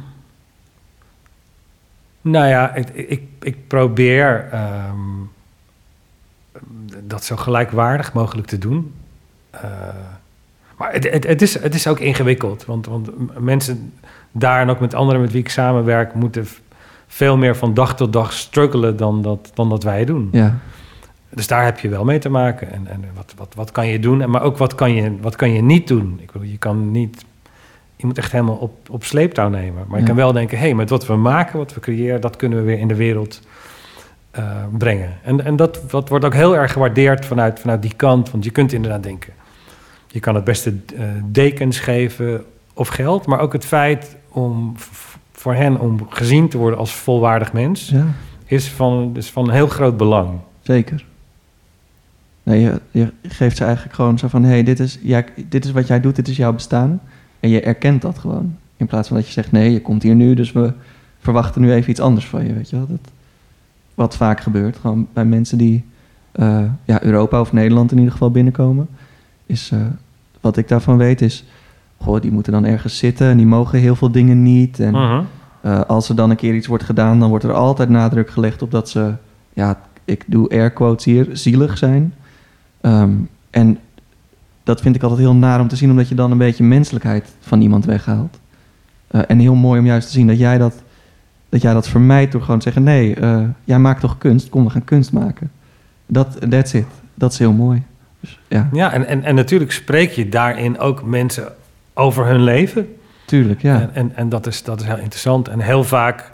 Nou 2.20 2.46
ja, 2.46 2.74
ik, 2.74 3.22
ik, 3.40 3.66
probeer 3.66 4.48
ehm, 4.50 4.98
dat 7.02 7.24
zo 7.24 7.36
gelijkwaardig 7.36 8.12
mogelijk 8.12 8.46
te 8.46 8.58
doen. 8.58 8.94
Eh, 9.50 9.88
maar 10.78 10.92
het, 10.92 11.10
het, 11.10 11.26
het, 11.26 11.42
is, 11.42 11.58
het 11.58 11.74
is 11.74 11.86
ook 11.86 11.98
ingewikkeld. 12.00 12.64
Want, 12.64 12.86
want 12.86 13.10
mensen 13.40 13.92
daar 14.32 14.60
en 14.60 14.70
ook 14.70 14.80
met 14.80 14.94
anderen 14.94 15.20
met 15.20 15.32
wie 15.32 15.40
ik 15.40 15.48
samenwerk... 15.48 16.14
moeten 16.14 16.46
veel 17.06 17.36
meer 17.36 17.56
van 17.56 17.74
dag 17.74 17.96
tot 17.96 18.12
dag 18.12 18.32
struggelen 18.32 18.96
dan 18.96 19.22
dat, 19.22 19.50
dan 19.54 19.68
dat 19.68 19.82
wij 19.82 20.04
doen. 20.04 20.28
Ja, 20.32 20.58
Dus 21.30 21.46
daar 21.46 21.64
heb 21.64 21.78
je 21.78 21.88
wel 21.88 22.04
mee 22.04 22.18
te 22.18 22.28
maken. 22.28 22.72
En, 22.72 22.86
en 22.86 23.04
wat, 23.14 23.34
wat, 23.36 23.52
wat 23.56 23.72
kan 23.72 23.86
je 23.86 23.98
doen? 23.98 24.22
En 24.22 24.30
maar 24.30 24.42
ook 24.42 24.56
wat 24.56 24.74
kan 24.74 24.94
je, 24.94 25.16
wat 25.20 25.36
kan 25.36 25.52
je 25.52 25.62
niet 25.62 25.88
doen? 25.88 26.18
Ik 26.22 26.32
bedoel, 26.32 26.48
je 26.48 26.58
kan 26.58 26.90
niet 26.90 27.24
iemand 27.96 28.18
echt 28.18 28.32
helemaal 28.32 28.56
op, 28.56 28.90
op 28.90 29.04
sleeptouw 29.04 29.48
nemen. 29.48 29.84
Maar 29.88 29.96
je 29.98 30.00
Ja. 30.00 30.06
kan 30.06 30.16
wel 30.16 30.32
denken, 30.32 30.58
hé, 30.58 30.64
hey, 30.64 30.74
met 30.74 30.90
wat 30.90 31.06
we 31.06 31.16
maken, 31.16 31.58
wat 31.58 31.74
we 31.74 31.80
creëren... 31.80 32.20
dat 32.20 32.36
kunnen 32.36 32.58
we 32.58 32.64
weer 32.64 32.78
in 32.78 32.88
de 32.88 32.94
wereld 32.94 33.40
eh, 34.30 34.44
brengen. 34.78 35.12
En, 35.22 35.44
en 35.44 35.56
dat, 35.56 35.80
dat 35.90 36.08
wordt 36.08 36.24
ook 36.24 36.34
heel 36.34 36.56
erg 36.56 36.72
gewaardeerd 36.72 37.24
vanuit, 37.26 37.60
vanuit 37.60 37.82
die 37.82 37.94
kant. 37.96 38.30
Want 38.30 38.44
je 38.44 38.50
kunt 38.50 38.72
inderdaad 38.72 39.02
denken... 39.02 39.32
je 40.14 40.20
kan 40.20 40.34
het 40.34 40.44
beste 40.44 40.74
eh, 40.96 41.04
dekens 41.24 41.78
geven 41.78 42.44
of 42.74 42.88
geld... 42.88 43.26
maar 43.26 43.40
ook 43.40 43.52
het 43.52 43.64
feit 43.64 44.16
om 44.28 44.74
voor 45.32 45.54
hen 45.54 45.80
om 45.80 46.06
gezien 46.08 46.48
te 46.48 46.58
worden 46.58 46.78
als 46.78 46.94
volwaardig 46.94 47.52
mens... 47.52 47.88
ja 47.88 48.06
is 48.44 48.68
van, 48.68 49.12
is 49.16 49.30
van 49.30 49.50
heel 49.50 49.66
groot 49.66 49.96
belang. 49.96 50.38
zeker. 50.62 51.04
Nee, 52.42 52.60
je, 52.60 52.80
je 52.90 53.12
geeft 53.22 53.56
ze 53.56 53.64
eigenlijk 53.64 53.94
gewoon 53.94 54.18
zo 54.18 54.28
van... 54.28 54.42
hé, 54.42 54.50
hey, 54.50 54.62
dit, 54.62 54.80
is, 54.80 54.98
jij, 55.02 55.26
dit 55.48 55.64
is 55.64 55.70
wat 55.70 55.86
jij 55.86 56.00
doet, 56.00 56.16
dit 56.16 56.28
is 56.28 56.36
jouw 56.36 56.52
bestaan. 56.52 57.00
En 57.40 57.48
je 57.48 57.60
erkent 57.60 58.02
dat 58.02 58.18
gewoon. 58.18 58.56
In 58.76 58.86
plaats 58.86 59.08
van 59.08 59.16
dat 59.16 59.26
je 59.26 59.32
zegt, 59.32 59.52
nee, 59.52 59.72
je 59.72 59.80
komt 59.80 60.02
hier 60.02 60.14
nu... 60.14 60.34
dus 60.34 60.52
we 60.52 60.72
verwachten 61.18 61.60
nu 61.60 61.72
even 61.72 61.90
iets 61.90 62.00
anders 62.00 62.26
van 62.26 62.46
je, 62.46 62.52
weet 62.52 62.70
je 62.70 62.76
wel. 62.76 62.86
Dat, 62.86 63.10
wat 63.94 64.16
vaak 64.16 64.40
gebeurt, 64.40 64.76
gewoon 64.76 65.08
bij 65.12 65.24
mensen 65.24 65.58
die... 65.58 65.84
eh, 66.32 66.64
ja, 66.84 67.02
Europa 67.02 67.40
of 67.40 67.52
Nederland 67.52 67.90
in 67.90 67.96
ieder 67.96 68.12
geval 68.12 68.30
binnenkomen... 68.30 68.88
is, 69.46 69.70
eh, 69.72 69.80
wat 70.44 70.56
ik 70.56 70.68
daarvan 70.68 70.96
weet 70.96 71.20
is... 71.20 71.44
goh, 71.96 72.20
die 72.20 72.32
moeten 72.32 72.52
dan 72.52 72.64
ergens 72.64 72.98
zitten... 72.98 73.28
en 73.28 73.36
die 73.36 73.46
mogen 73.46 73.78
heel 73.78 73.96
veel 73.96 74.10
dingen 74.10 74.42
niet... 74.42 74.80
En, 74.80 74.92
Mhm. 74.92 75.22
Eh, 75.64 75.80
als 75.80 76.08
er 76.08 76.16
dan 76.16 76.30
een 76.30 76.36
keer 76.36 76.54
iets 76.54 76.66
wordt 76.66 76.84
gedaan, 76.84 77.20
dan 77.20 77.28
wordt 77.28 77.44
er 77.44 77.52
altijd 77.52 77.88
nadruk 77.88 78.30
gelegd 78.30 78.62
op 78.62 78.70
dat 78.70 78.88
ze, 78.88 79.12
ja, 79.52 79.80
ik 80.04 80.24
doe 80.26 80.48
air 80.48 80.70
quotes 80.70 81.04
hier, 81.04 81.28
zielig 81.32 81.78
zijn. 81.78 82.14
Ehm, 82.80 83.12
en 83.50 83.78
dat 84.62 84.80
vind 84.80 84.96
ik 84.96 85.02
altijd 85.02 85.20
heel 85.20 85.34
naar 85.34 85.60
om 85.60 85.68
te 85.68 85.76
zien, 85.76 85.90
omdat 85.90 86.08
je 86.08 86.14
dan 86.14 86.30
een 86.30 86.38
beetje 86.38 86.64
menselijkheid 86.64 87.32
van 87.40 87.60
iemand 87.60 87.84
weghaalt. 87.84 88.38
Eh, 89.06 89.20
en 89.26 89.38
heel 89.38 89.54
mooi 89.54 89.80
om 89.80 89.86
juist 89.86 90.06
te 90.06 90.12
zien 90.12 90.26
dat 90.26 90.38
jij 90.38 90.58
dat, 90.58 90.82
dat 91.48 91.62
jij 91.62 91.72
dat 91.72 91.88
vermijdt 91.88 92.32
door 92.32 92.42
gewoon 92.42 92.58
te 92.58 92.64
zeggen: 92.64 92.82
nee, 92.82 93.14
eh, 93.14 93.42
jij 93.64 93.78
maakt 93.78 94.00
toch 94.00 94.18
kunst, 94.18 94.48
kom, 94.48 94.64
we 94.64 94.70
gaan 94.70 94.84
kunst 94.84 95.12
maken. 95.12 95.50
Dat, 96.06 96.50
that's 96.50 96.72
it. 96.72 96.86
Dat 97.14 97.32
is 97.32 97.38
heel 97.38 97.52
mooi. 97.52 97.82
Dus, 98.24 98.38
ja, 98.48 98.68
Ja, 98.72 98.92
en, 98.92 99.06
en, 99.06 99.22
en 99.24 99.34
natuurlijk 99.34 99.72
spreek 99.72 100.10
je 100.10 100.28
daarin 100.28 100.78
ook 100.78 101.02
mensen 101.02 101.52
over 101.94 102.26
hun 102.26 102.42
leven. 102.42 102.94
tuurlijk, 103.24 103.62
ja. 103.62 103.80
En, 103.80 103.90
en, 103.94 104.12
en 104.14 104.28
dat, 104.28 104.46
is, 104.46 104.62
dat 104.62 104.80
is 104.80 104.86
heel 104.86 104.96
interessant. 104.98 105.48
En 105.48 105.60
heel 105.60 105.84
vaak 105.84 106.32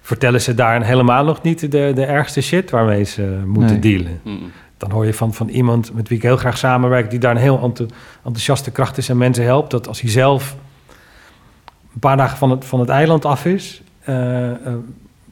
vertellen 0.00 0.40
ze 0.40 0.54
daar 0.54 0.84
helemaal 0.84 1.24
nog 1.24 1.42
niet 1.42 1.60
de, 1.60 1.92
de 1.94 2.04
ergste 2.04 2.40
shit 2.40 2.70
waarmee 2.70 3.04
ze 3.04 3.42
moeten 3.46 3.80
Nee. 3.80 3.96
dealen. 3.96 4.20
Mm. 4.24 4.50
Dan 4.76 4.90
hoor 4.90 5.06
je 5.06 5.14
van, 5.14 5.34
van 5.34 5.48
iemand 5.48 5.94
met 5.94 6.08
wie 6.08 6.16
ik 6.16 6.22
heel 6.22 6.36
graag 6.36 6.58
samenwerk, 6.58 7.10
die 7.10 7.18
daar 7.18 7.30
een 7.30 7.36
heel 7.42 7.62
enthou- 7.62 7.88
enthousiaste 8.16 8.70
kracht 8.70 8.98
is 8.98 9.08
en 9.08 9.16
mensen 9.18 9.44
helpt. 9.44 9.70
Dat 9.70 9.88
als 9.88 10.00
hij 10.00 10.10
zelf 10.10 10.56
een 11.94 12.00
paar 12.00 12.16
dagen 12.16 12.38
van 12.38 12.50
het, 12.50 12.64
van 12.64 12.80
het 12.80 12.88
eiland 12.88 13.24
af 13.24 13.44
is, 13.44 13.82
eh, 14.04 14.50
eh, 14.50 14.56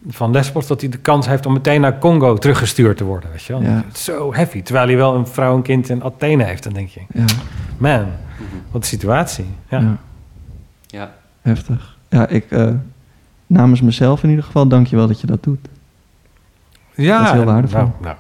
van 0.09 0.31
Lesbos, 0.31 0.67
dat 0.67 0.81
hij 0.81 0.91
de 0.91 0.99
kans 0.99 1.27
heeft 1.27 1.47
om 1.47 1.53
meteen 1.53 1.81
naar 1.81 1.99
Congo 1.99 2.37
teruggestuurd 2.37 2.97
te 2.97 3.05
worden. 3.05 3.31
Weet 3.31 3.43
je 3.43 3.53
wel? 3.53 3.63
Ja. 3.63 3.83
Het 3.87 3.97
is 3.97 4.05
zo 4.05 4.35
heavy. 4.35 4.63
Terwijl 4.63 4.87
hij 4.87 4.97
wel 4.97 5.15
een 5.15 5.27
vrouw 5.27 5.57
en 5.57 5.63
kind 5.63 5.89
in 5.89 6.05
Athene 6.05 6.45
heeft. 6.45 6.63
Dan 6.63 6.73
denk 6.73 6.89
je, 6.89 7.01
ja, 7.13 7.25
man, 7.79 8.07
wat 8.71 8.83
een 8.83 8.89
situatie. 8.89 9.47
Ja. 9.69 9.79
ja. 9.79 9.99
Ja. 10.87 11.15
Heftig. 11.43 11.97
Ja, 12.09 12.27
ik, 12.29 12.51
eh, 12.51 12.69
namens 13.47 13.81
mezelf 13.81 14.23
in 14.23 14.29
ieder 14.29 14.45
geval, 14.45 14.69
dank 14.69 14.87
je 14.87 14.97
wel 14.97 15.07
dat 15.07 15.21
je 15.21 15.27
dat 15.27 15.43
doet. 15.43 15.69
Ja, 16.95 17.19
Dat 17.19 17.27
is 17.27 17.33
heel 17.33 17.45
waardevol. 17.45 17.79
Nou, 17.81 17.93
nou, 18.01 18.17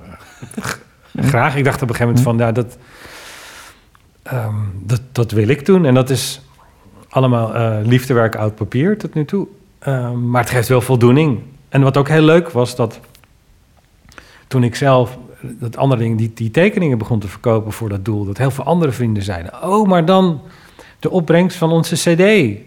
eh, 0.54 1.24
graag. 1.24 1.56
Ik 1.56 1.64
dacht 1.64 1.82
op 1.82 1.88
een 1.88 1.94
gegeven 1.94 2.06
moment 2.06 2.24
van, 2.24 2.38
ja, 2.38 2.52
dat, 2.52 2.78
ehm, 4.22 4.54
dat, 4.82 5.00
dat 5.12 5.30
wil 5.30 5.48
ik 5.48 5.66
doen. 5.66 5.84
En 5.84 5.94
dat 5.94 6.10
is 6.10 6.40
allemaal 7.08 7.54
eh, 7.54 7.76
liefdewerk 7.82 8.36
oud 8.36 8.54
papier 8.54 8.98
tot 8.98 9.14
nu 9.14 9.24
toe. 9.24 9.46
Ehm, 9.78 10.30
maar 10.30 10.40
het 10.40 10.50
geeft 10.50 10.68
wel 10.68 10.80
voldoening. 10.80 11.38
En 11.70 11.82
wat 11.82 11.96
ook 11.96 12.08
heel 12.08 12.22
leuk 12.22 12.50
was, 12.50 12.76
dat 12.76 13.00
toen 14.46 14.64
ik 14.64 14.74
zelf 14.74 15.18
dat 15.42 15.76
andere 15.76 16.00
ding, 16.00 16.18
die, 16.18 16.30
die 16.34 16.50
tekeningen 16.50 16.98
begon 16.98 17.18
te 17.18 17.28
verkopen 17.28 17.72
voor 17.72 17.88
dat 17.88 18.04
doel, 18.04 18.24
dat 18.24 18.38
heel 18.38 18.50
veel 18.50 18.64
andere 18.64 18.92
vrienden 18.92 19.22
zeiden: 19.22 19.62
Oh, 19.62 19.88
maar 19.88 20.04
dan 20.04 20.40
de 20.98 21.10
opbrengst 21.10 21.56
van 21.56 21.70
onze 21.72 21.94
CD 21.94 22.20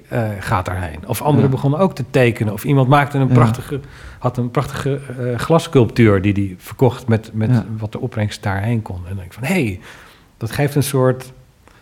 eh, 0.09 0.23
gaat 0.39 0.65
daarheen. 0.65 0.99
Of 1.07 1.21
anderen 1.21 1.43
Ja. 1.45 1.55
begonnen 1.55 1.79
ook 1.79 1.95
te 1.95 2.03
tekenen. 2.09 2.53
Of 2.53 2.63
iemand 2.63 2.87
maakte 2.87 3.17
een 3.17 3.27
Ja. 3.27 3.33
prachtige, 3.33 3.79
had 4.19 4.37
een 4.37 4.51
prachtige 4.51 4.99
eh 5.19 5.37
glassculptuur 5.39 6.21
die 6.21 6.33
die 6.33 6.55
verkocht 6.57 7.07
met, 7.07 7.29
met 7.33 7.49
Ja. 7.49 7.65
wat 7.77 7.91
de 7.91 7.99
opbrengst 7.99 8.43
daarheen 8.43 8.81
kon. 8.81 8.95
En 8.95 9.03
dan 9.07 9.15
denk 9.15 9.27
ik 9.27 9.33
van 9.33 9.43
hé, 9.43 9.53
hey, 9.63 9.79
dat 10.37 10.51
geeft 10.51 10.75
een 10.75 10.83
soort 10.83 11.31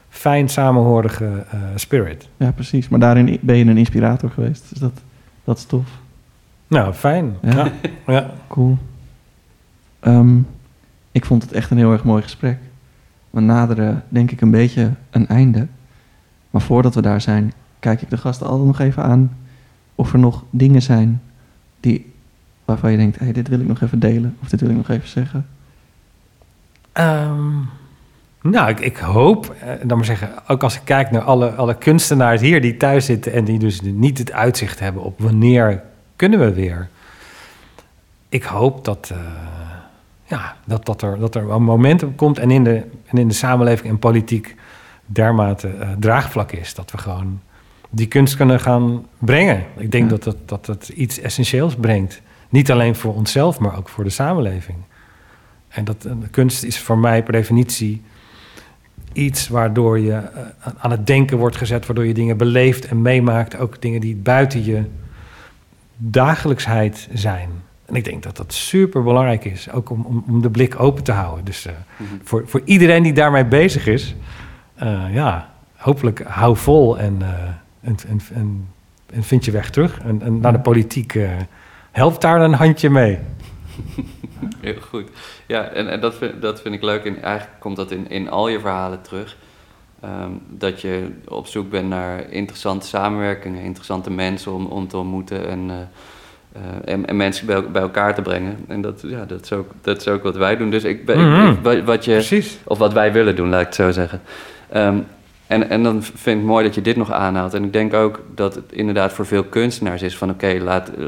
fijn 0.10 0.50
samenhorige 0.50 1.46
eh, 1.52 1.60
spirit. 1.76 2.28
Ja, 2.38 2.52
precies. 2.52 2.90
Maar 2.90 3.00
daarin 3.00 3.38
ben 3.42 3.56
je 3.58 3.66
een 3.66 3.78
inspirator 3.78 4.30
geweest. 4.30 4.66
Dus 4.70 4.80
dat, 4.80 4.94
dat 5.44 5.58
is 5.58 5.64
tof. 5.66 5.86
Nou, 6.72 6.94
fijn. 6.94 7.38
Ja. 7.42 7.72
Ja. 8.08 8.32
Cool. 8.48 8.78
Ehm, 10.00 10.38
ik 11.12 11.26
vond 11.26 11.44
het 11.44 11.52
echt 11.52 11.72
een 11.72 11.78
heel 11.78 11.92
erg 11.92 12.04
mooi 12.04 12.22
gesprek. 12.22 12.58
We 13.30 13.40
naderen 13.40 14.04
denk 14.10 14.32
ik 14.32 14.42
een 14.42 14.52
beetje 14.52 14.92
een 15.10 15.28
einde. 15.28 15.68
Maar 16.50 16.62
voordat 16.62 16.96
we 16.96 17.02
daar 17.02 17.22
zijn, 17.22 17.54
kijk 17.80 18.02
ik 18.02 18.10
de 18.10 18.18
gasten 18.18 18.48
altijd 18.48 18.68
nog 18.68 18.80
even 18.80 19.04
aan 19.04 19.38
of 19.96 20.14
er 20.14 20.20
nog 20.20 20.44
dingen 20.50 20.82
zijn 20.82 21.22
die, 21.80 22.14
waarvan 22.66 22.92
je 22.92 22.98
denkt, 22.98 23.20
hey, 23.20 23.32
dit 23.32 23.48
wil 23.48 23.60
ik 23.60 23.68
nog 23.68 23.82
even 23.82 24.00
delen 24.00 24.38
of 24.42 24.50
dit 24.50 24.62
wil 24.62 24.70
ik 24.70 24.76
nog 24.76 24.90
even 24.90 25.10
zeggen. 25.10 25.48
Ehm, 26.92 27.54
nou, 28.42 28.70
ik, 28.70 28.80
ik 28.80 28.98
hoop, 28.98 29.56
eh, 29.60 29.74
dan 29.84 29.98
maar 29.98 30.06
zeggen, 30.06 30.30
ook 30.48 30.64
als 30.64 30.76
ik 30.76 30.82
kijk 30.84 31.12
naar 31.12 31.24
alle, 31.24 31.52
alle 31.52 31.78
kunstenaars 31.78 32.42
hier 32.42 32.62
die 32.62 32.78
thuis 32.78 33.06
zitten 33.06 33.34
en 33.34 33.46
die 33.46 33.60
dus 33.60 33.82
niet 33.82 34.18
het 34.18 34.32
uitzicht 34.32 34.80
hebben 34.80 35.04
op 35.04 35.20
wanneer 35.20 35.90
kunnen 36.22 36.40
we 36.40 36.54
weer. 36.54 36.90
Ik 38.30 38.44
hoop 38.44 38.86
dat, 38.86 39.10
eh, 39.14 39.18
ja, 40.26 40.56
dat, 40.66 40.86
dat, 40.86 41.02
er, 41.02 41.20
dat 41.20 41.36
er 41.36 41.50
een 41.52 41.64
momentum 41.64 42.16
komt 42.16 42.40
en 42.40 42.52
in 42.52 42.64
de, 42.64 42.84
en 43.06 43.18
in 43.18 43.28
de 43.28 43.34
samenleving 43.34 43.90
en 43.90 44.00
politiek 44.00 44.56
dermate 45.06 45.68
eh, 45.68 45.90
draagvlak 46.00 46.52
is. 46.52 46.74
Dat 46.74 46.92
we 46.92 46.98
gewoon 46.98 47.42
die 47.90 48.08
kunst 48.08 48.36
kunnen 48.36 48.60
gaan 48.60 49.06
brengen. 49.18 49.66
Ik 49.78 49.92
denk 49.92 50.04
Ja. 50.04 50.10
dat, 50.10 50.24
dat, 50.24 50.38
dat 50.46 50.66
het 50.66 50.90
iets 50.90 51.20
essentieels 51.20 51.76
brengt. 51.76 52.22
Niet 52.50 52.72
alleen 52.72 52.96
voor 52.96 53.16
onszelf, 53.16 53.60
maar 53.60 53.78
ook 53.78 53.90
voor 53.90 54.04
de 54.04 54.10
samenleving. 54.10 54.78
En 55.68 55.84
dat 55.86 56.06
eh, 56.06 56.12
kunst 56.32 56.64
is 56.64 56.80
voor 56.80 56.98
mij 56.98 57.24
per 57.24 57.34
definitie 57.34 58.02
iets 59.14 59.48
waardoor 59.48 60.00
je 60.00 60.22
aan 60.78 60.92
het 60.92 61.08
denken 61.08 61.38
wordt 61.38 61.56
gezet, 61.56 61.86
waardoor 61.86 62.06
je 62.06 62.14
dingen 62.14 62.38
beleeft 62.38 62.86
en 62.86 63.02
meemaakt, 63.02 63.58
ook 63.58 63.82
dingen 63.82 64.02
die 64.02 64.16
buiten 64.16 64.66
je 64.66 64.84
dagelijksheid 66.04 67.08
zijn. 67.14 67.50
En 67.86 67.96
ik 67.96 68.04
denk 68.04 68.24
dat 68.24 68.38
dat 68.38 68.54
super 68.54 69.04
belangrijk 69.04 69.46
is, 69.46 69.72
ook 69.72 69.90
om, 69.90 70.02
om, 70.06 70.24
om 70.28 70.42
de 70.42 70.50
blik 70.50 70.80
open 70.80 71.04
te 71.04 71.12
houden. 71.12 71.46
Dus 71.46 71.66
eh, 71.66 71.74
Mhm. 71.98 72.10
voor, 72.24 72.44
voor 72.48 72.62
iedereen 72.66 73.04
die 73.04 73.14
daarmee 73.14 73.46
bezig 73.46 73.88
is, 73.88 74.16
eh, 74.76 75.04
ja, 75.14 75.50
hopelijk 75.76 76.22
hou 76.28 76.58
vol 76.58 77.00
en, 77.00 77.18
eh, 77.22 77.30
en, 77.82 77.96
en, 78.08 78.20
en, 78.34 78.68
en 79.14 79.24
vind 79.24 79.46
je 79.46 79.52
weg 79.52 79.70
terug. 79.70 80.00
En, 80.00 80.22
en 80.22 80.40
naar 80.40 80.52
de 80.52 80.60
politiek 80.60 81.20
helpt 81.92 82.22
daar 82.22 82.42
een 82.42 82.54
handje 82.54 82.90
mee. 82.90 83.20
Heel 84.62 84.82
goed. 84.90 85.10
Ja, 85.48 85.64
en, 85.64 85.90
en 85.92 86.02
dat, 86.02 86.16
vind, 86.16 86.42
dat 86.42 86.62
vind 86.62 86.76
ik 86.76 86.82
leuk. 86.82 87.06
En 87.06 87.22
eigenlijk 87.22 87.60
komt 87.60 87.76
dat 87.76 87.92
in, 87.92 88.10
in 88.10 88.30
al 88.30 88.48
je 88.48 88.60
verhalen 88.60 89.02
terug. 89.02 89.38
Ehm, 90.02 90.32
dat 90.50 90.82
je 90.82 91.08
op 91.28 91.48
zoek 91.48 91.70
bent 91.70 91.90
naar 91.90 92.30
interessante 92.30 92.88
samenwerkingen, 92.88 93.64
interessante 93.64 94.12
mensen 94.12 94.54
om, 94.54 94.66
om 94.66 94.88
te 94.88 94.98
ontmoeten 94.98 95.48
en, 95.50 95.70
eh, 95.70 95.76
eh, 96.62 96.94
en, 96.94 97.06
en 97.08 97.16
mensen 97.18 97.46
bij, 97.46 97.72
bij 97.72 97.82
elkaar 97.82 98.16
te 98.16 98.22
brengen. 98.22 98.58
En 98.68 98.82
dat, 98.82 99.02
ja, 99.06 99.26
dat, 99.26 99.42
is 99.44 99.52
ook, 99.54 99.72
dat 99.82 100.00
is 100.02 100.08
ook 100.08 100.24
wat 100.24 100.36
wij 100.36 100.58
doen. 100.58 100.70
Dus 100.70 100.84
ik 100.84 101.06
ben, 101.06 101.32
Mhm. 101.32 101.70
ik- 101.70 101.86
wat- 101.86 102.06
je, 102.06 102.12
Precies. 102.12 102.58
of 102.64 102.78
wat 102.78 102.94
wij 102.94 103.12
willen 103.14 103.36
doen, 103.36 103.50
laat 103.50 103.60
ik 103.60 103.66
het 103.66 103.76
zo 103.76 103.92
zeggen. 103.92 104.22
Ehm, 104.70 104.98
en, 105.48 105.70
en 105.70 105.84
dan 105.84 106.04
vind 106.04 106.26
ik 106.26 106.34
het 106.36 106.44
mooi 106.44 106.66
dat 106.66 106.76
je 106.76 106.82
dit 106.82 106.96
nog 106.96 107.12
aanhaalt. 107.12 107.54
En 107.54 107.64
ik 107.64 107.74
denk 107.74 107.94
ook 107.94 108.20
dat 108.36 108.56
het 108.56 108.72
inderdaad 108.72 109.14
voor 109.14 109.26
veel 109.26 109.44
kunstenaars 109.44 110.02
is 110.02 110.18
van... 110.18 110.30
oké, 110.30 110.58
laat 110.62 110.90
eh, 110.90 111.06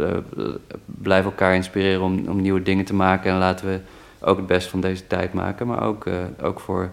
blijf 0.86 1.26
elkaar 1.26 1.56
inspireren 1.56 2.02
om, 2.02 2.24
om 2.28 2.42
nieuwe 2.42 2.64
dingen 2.64 2.86
te 2.86 2.94
maken... 2.96 3.32
en 3.32 3.38
laten 3.38 3.68
we 3.68 3.80
ook 4.20 4.38
het 4.38 4.48
best 4.48 4.68
van 4.68 4.82
deze 4.82 5.08
tijd 5.08 5.34
maken. 5.34 5.68
Maar 5.68 5.84
ook, 5.84 6.06
ook 6.42 6.60
voor 6.60 6.90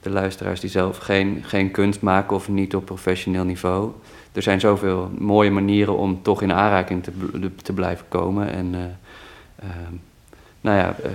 de 0.00 0.10
luisteraars 0.10 0.60
die 0.60 0.70
zelf 0.70 0.98
geen, 0.98 1.42
geen 1.44 1.70
kunst 1.70 2.00
maken 2.00 2.36
of 2.36 2.48
niet 2.48 2.74
op 2.74 2.84
professioneel 2.84 3.44
niveau. 3.44 3.92
Er 4.32 4.42
zijn 4.42 4.60
zoveel 4.60 5.10
mooie 5.18 5.50
manieren 5.50 5.96
om 5.96 6.22
toch 6.22 6.42
in 6.42 6.52
aanraking 6.52 7.02
te, 7.02 7.12
te 7.62 7.72
blijven 7.72 8.06
komen. 8.08 8.52
En 8.52 8.74
eh, 8.74 8.80
ehm, 9.68 9.94
nou 10.60 10.76
ja, 10.76 10.96
eh, 11.02 11.10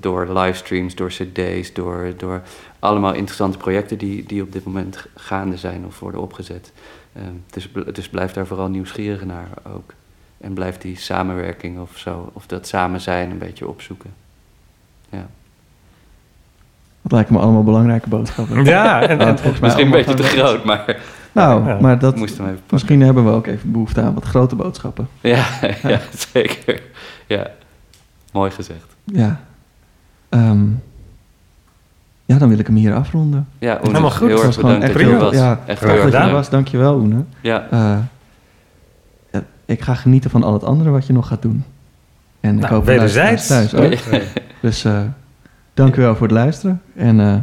door 0.00 0.38
livestreams, 0.38 0.94
door 0.94 1.08
cd's, 1.08 1.72
door, 1.72 2.12
door 2.16 2.42
allemaal 2.78 3.14
interessante 3.14 3.58
projecten 3.58 3.98
die, 3.98 4.24
die 4.26 4.42
op 4.42 4.52
dit 4.52 4.64
moment 4.64 5.06
gaande 5.14 5.56
zijn 5.56 5.86
of 5.86 6.00
worden 6.00 6.20
opgezet. 6.20 6.72
Dus, 7.50 7.68
dus 7.92 8.08
blijf 8.08 8.32
daar 8.32 8.46
vooral 8.46 8.68
nieuwsgierig 8.68 9.24
naar 9.24 9.48
ook. 9.74 9.94
En 10.38 10.52
blijf 10.52 10.78
die 10.78 10.96
samenwerking 10.96 11.80
of 11.80 11.98
zo, 11.98 12.30
of 12.32 12.46
dat 12.46 12.66
samen 12.66 13.00
zijn 13.00 13.30
een 13.30 13.38
beetje 13.38 13.68
opzoeken. 13.68 14.14
Ja. 15.08 15.28
Dat 17.02 17.12
lijken 17.12 17.34
me 17.34 17.40
allemaal 17.40 17.62
belangrijke 17.64 18.08
boodschappen. 18.08 18.64
Ja, 18.64 19.02
en, 19.08 19.16
Nou, 19.18 19.30
en, 19.30 19.38
volgens 19.38 19.60
mij 19.60 19.68
Misschien 19.68 19.86
een 19.86 19.92
beetje 19.92 20.14
te 20.14 20.22
groot, 20.22 20.64
maar 20.64 20.96
Nou, 21.32 21.66
Ja. 21.66 21.78
maar 21.80 21.98
dat, 21.98 22.16
moest 22.16 22.36
hem 22.36 22.46
even 22.46 22.54
pakken. 22.58 22.74
misschien 22.74 23.00
hebben 23.00 23.24
we 23.24 23.30
ook 23.30 23.46
even 23.46 23.72
behoefte 23.72 24.00
aan 24.00 24.14
wat 24.14 24.24
grote 24.24 24.54
boodschappen. 24.56 25.08
Ja, 25.20 25.44
ja, 25.82 26.00
zeker. 26.32 26.82
Ja, 27.26 27.46
mooi 28.32 28.50
gezegd. 28.50 28.86
Ja. 29.04 29.40
Ehm, 30.28 30.64
ja, 32.24 32.38
dan 32.38 32.48
wil 32.48 32.58
ik 32.58 32.66
hem 32.66 32.76
hier 32.76 32.94
afronden. 32.94 33.48
Ja, 33.58 33.72
Oene, 33.74 33.86
Helemaal 33.86 34.10
goed. 34.10 34.28
Heel 34.28 34.36
Het 34.36 34.36
erg 34.36 34.46
was 34.46 34.54
gewoon 34.56 34.72
bedankt 34.80 34.96
echt 34.96 35.04
dat 35.04 35.12
je 35.12 35.16
er 35.18 35.22
was. 35.24 35.34
ja, 35.34 35.60
echt 35.66 35.80
heel 35.80 35.88
dat 35.88 35.98
je 35.98 36.04
gedaan. 36.04 36.32
was, 36.32 36.50
dankjewel 36.50 36.94
Oene. 36.96 37.24
Ja, 37.40 37.66
Eh, 37.70 37.96
ja, 39.32 39.42
ik 39.64 39.80
ga 39.80 39.94
genieten 39.94 40.30
van 40.30 40.42
al 40.42 40.52
het 40.52 40.64
andere 40.64 40.90
wat 40.90 41.06
je 41.06 41.12
nog 41.12 41.28
gaat 41.28 41.42
doen. 41.42 41.64
En 42.40 42.54
ik 42.54 42.60
Nou, 42.60 42.72
hoop 42.74 42.84
wederzijds. 42.84 43.48
luisteraars 43.48 43.70
thuis 44.00 44.04
ook. 44.22 44.22
Dus 44.60 44.84
eh 44.84 45.00
dank 45.74 45.96
u 45.96 46.00
wel 46.00 46.14
voor 46.14 46.26
het 46.26 46.36
luisteren. 46.36 46.82
En 46.94 47.20
eh, 47.20 47.36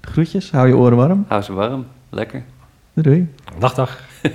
de 0.00 0.10
groetjes, 0.10 0.50
hou 0.50 0.68
je 0.68 0.76
oren 0.76 0.96
warm. 0.96 1.24
hou 1.28 1.42
ze 1.42 1.52
warm. 1.52 1.86
Lekker. 2.10 2.44
Doei 2.92 3.06
doei. 3.16 3.28
dag, 3.58 3.74
dag. 3.74 4.00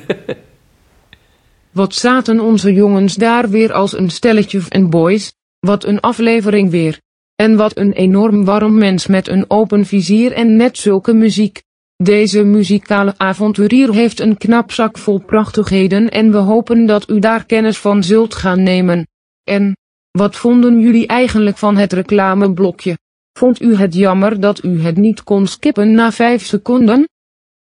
Wat 1.72 1.94
zaten 1.94 2.40
onze 2.40 2.74
jongens 2.74 3.16
daar 3.16 3.50
weer 3.50 3.74
als 3.74 3.98
een 3.98 4.10
stelletje 4.10 4.62
en 4.70 4.90
boys? 4.90 5.34
Wat 5.60 5.84
een 5.84 6.00
aflevering 6.00 6.70
weer. 6.70 7.00
En 7.36 7.56
wat 7.56 7.78
een 7.78 7.92
enorm 7.92 8.46
warm 8.46 8.78
mens 8.78 9.08
met 9.08 9.28
een 9.28 9.46
open 9.48 9.86
vizier 9.86 10.32
en 10.32 10.56
net 10.56 10.78
zulke 10.78 11.14
muziek. 11.14 11.64
Deze 12.04 12.44
muzikale 12.44 13.14
avonturier 13.18 13.94
heeft 13.94 14.20
een 14.20 14.38
knap 14.38 14.72
zak 14.72 14.98
vol 14.98 15.20
prachtigheden 15.20 16.10
en 16.10 16.32
we 16.32 16.38
hopen 16.38 16.86
dat 16.86 17.10
u 17.10 17.20
daar 17.20 17.46
kennis 17.46 17.78
van 17.78 18.04
zult 18.04 18.36
gaan 18.36 18.64
nemen. 18.64 19.08
En, 19.44 19.78
wat 20.12 20.36
vonden 20.36 20.80
jullie 20.80 21.08
eigenlijk 21.08 21.58
van 21.58 21.78
het 21.78 21.94
reclameblokje? 21.94 22.98
Vond 23.40 23.62
u 23.62 23.76
het 23.76 23.94
jammer 23.94 24.40
dat 24.40 24.64
u 24.64 24.82
het 24.82 24.98
niet 24.98 25.24
kon 25.24 25.48
skippen 25.48 25.92
na 25.92 26.12
5 26.12 26.46
seconden? 26.46 27.08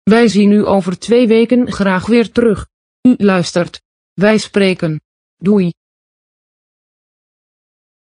Wij 0.03 0.29
zien 0.29 0.53
u 0.53 0.67
over 0.67 0.99
twee 0.99 1.27
weken 1.27 1.73
graag 1.73 2.07
weer 2.07 2.33
terug. 2.33 2.69
U 3.09 3.15
luistert. 3.17 3.83
Wij 4.13 4.39
spreken. 4.39 5.01
Doei. 5.37 5.73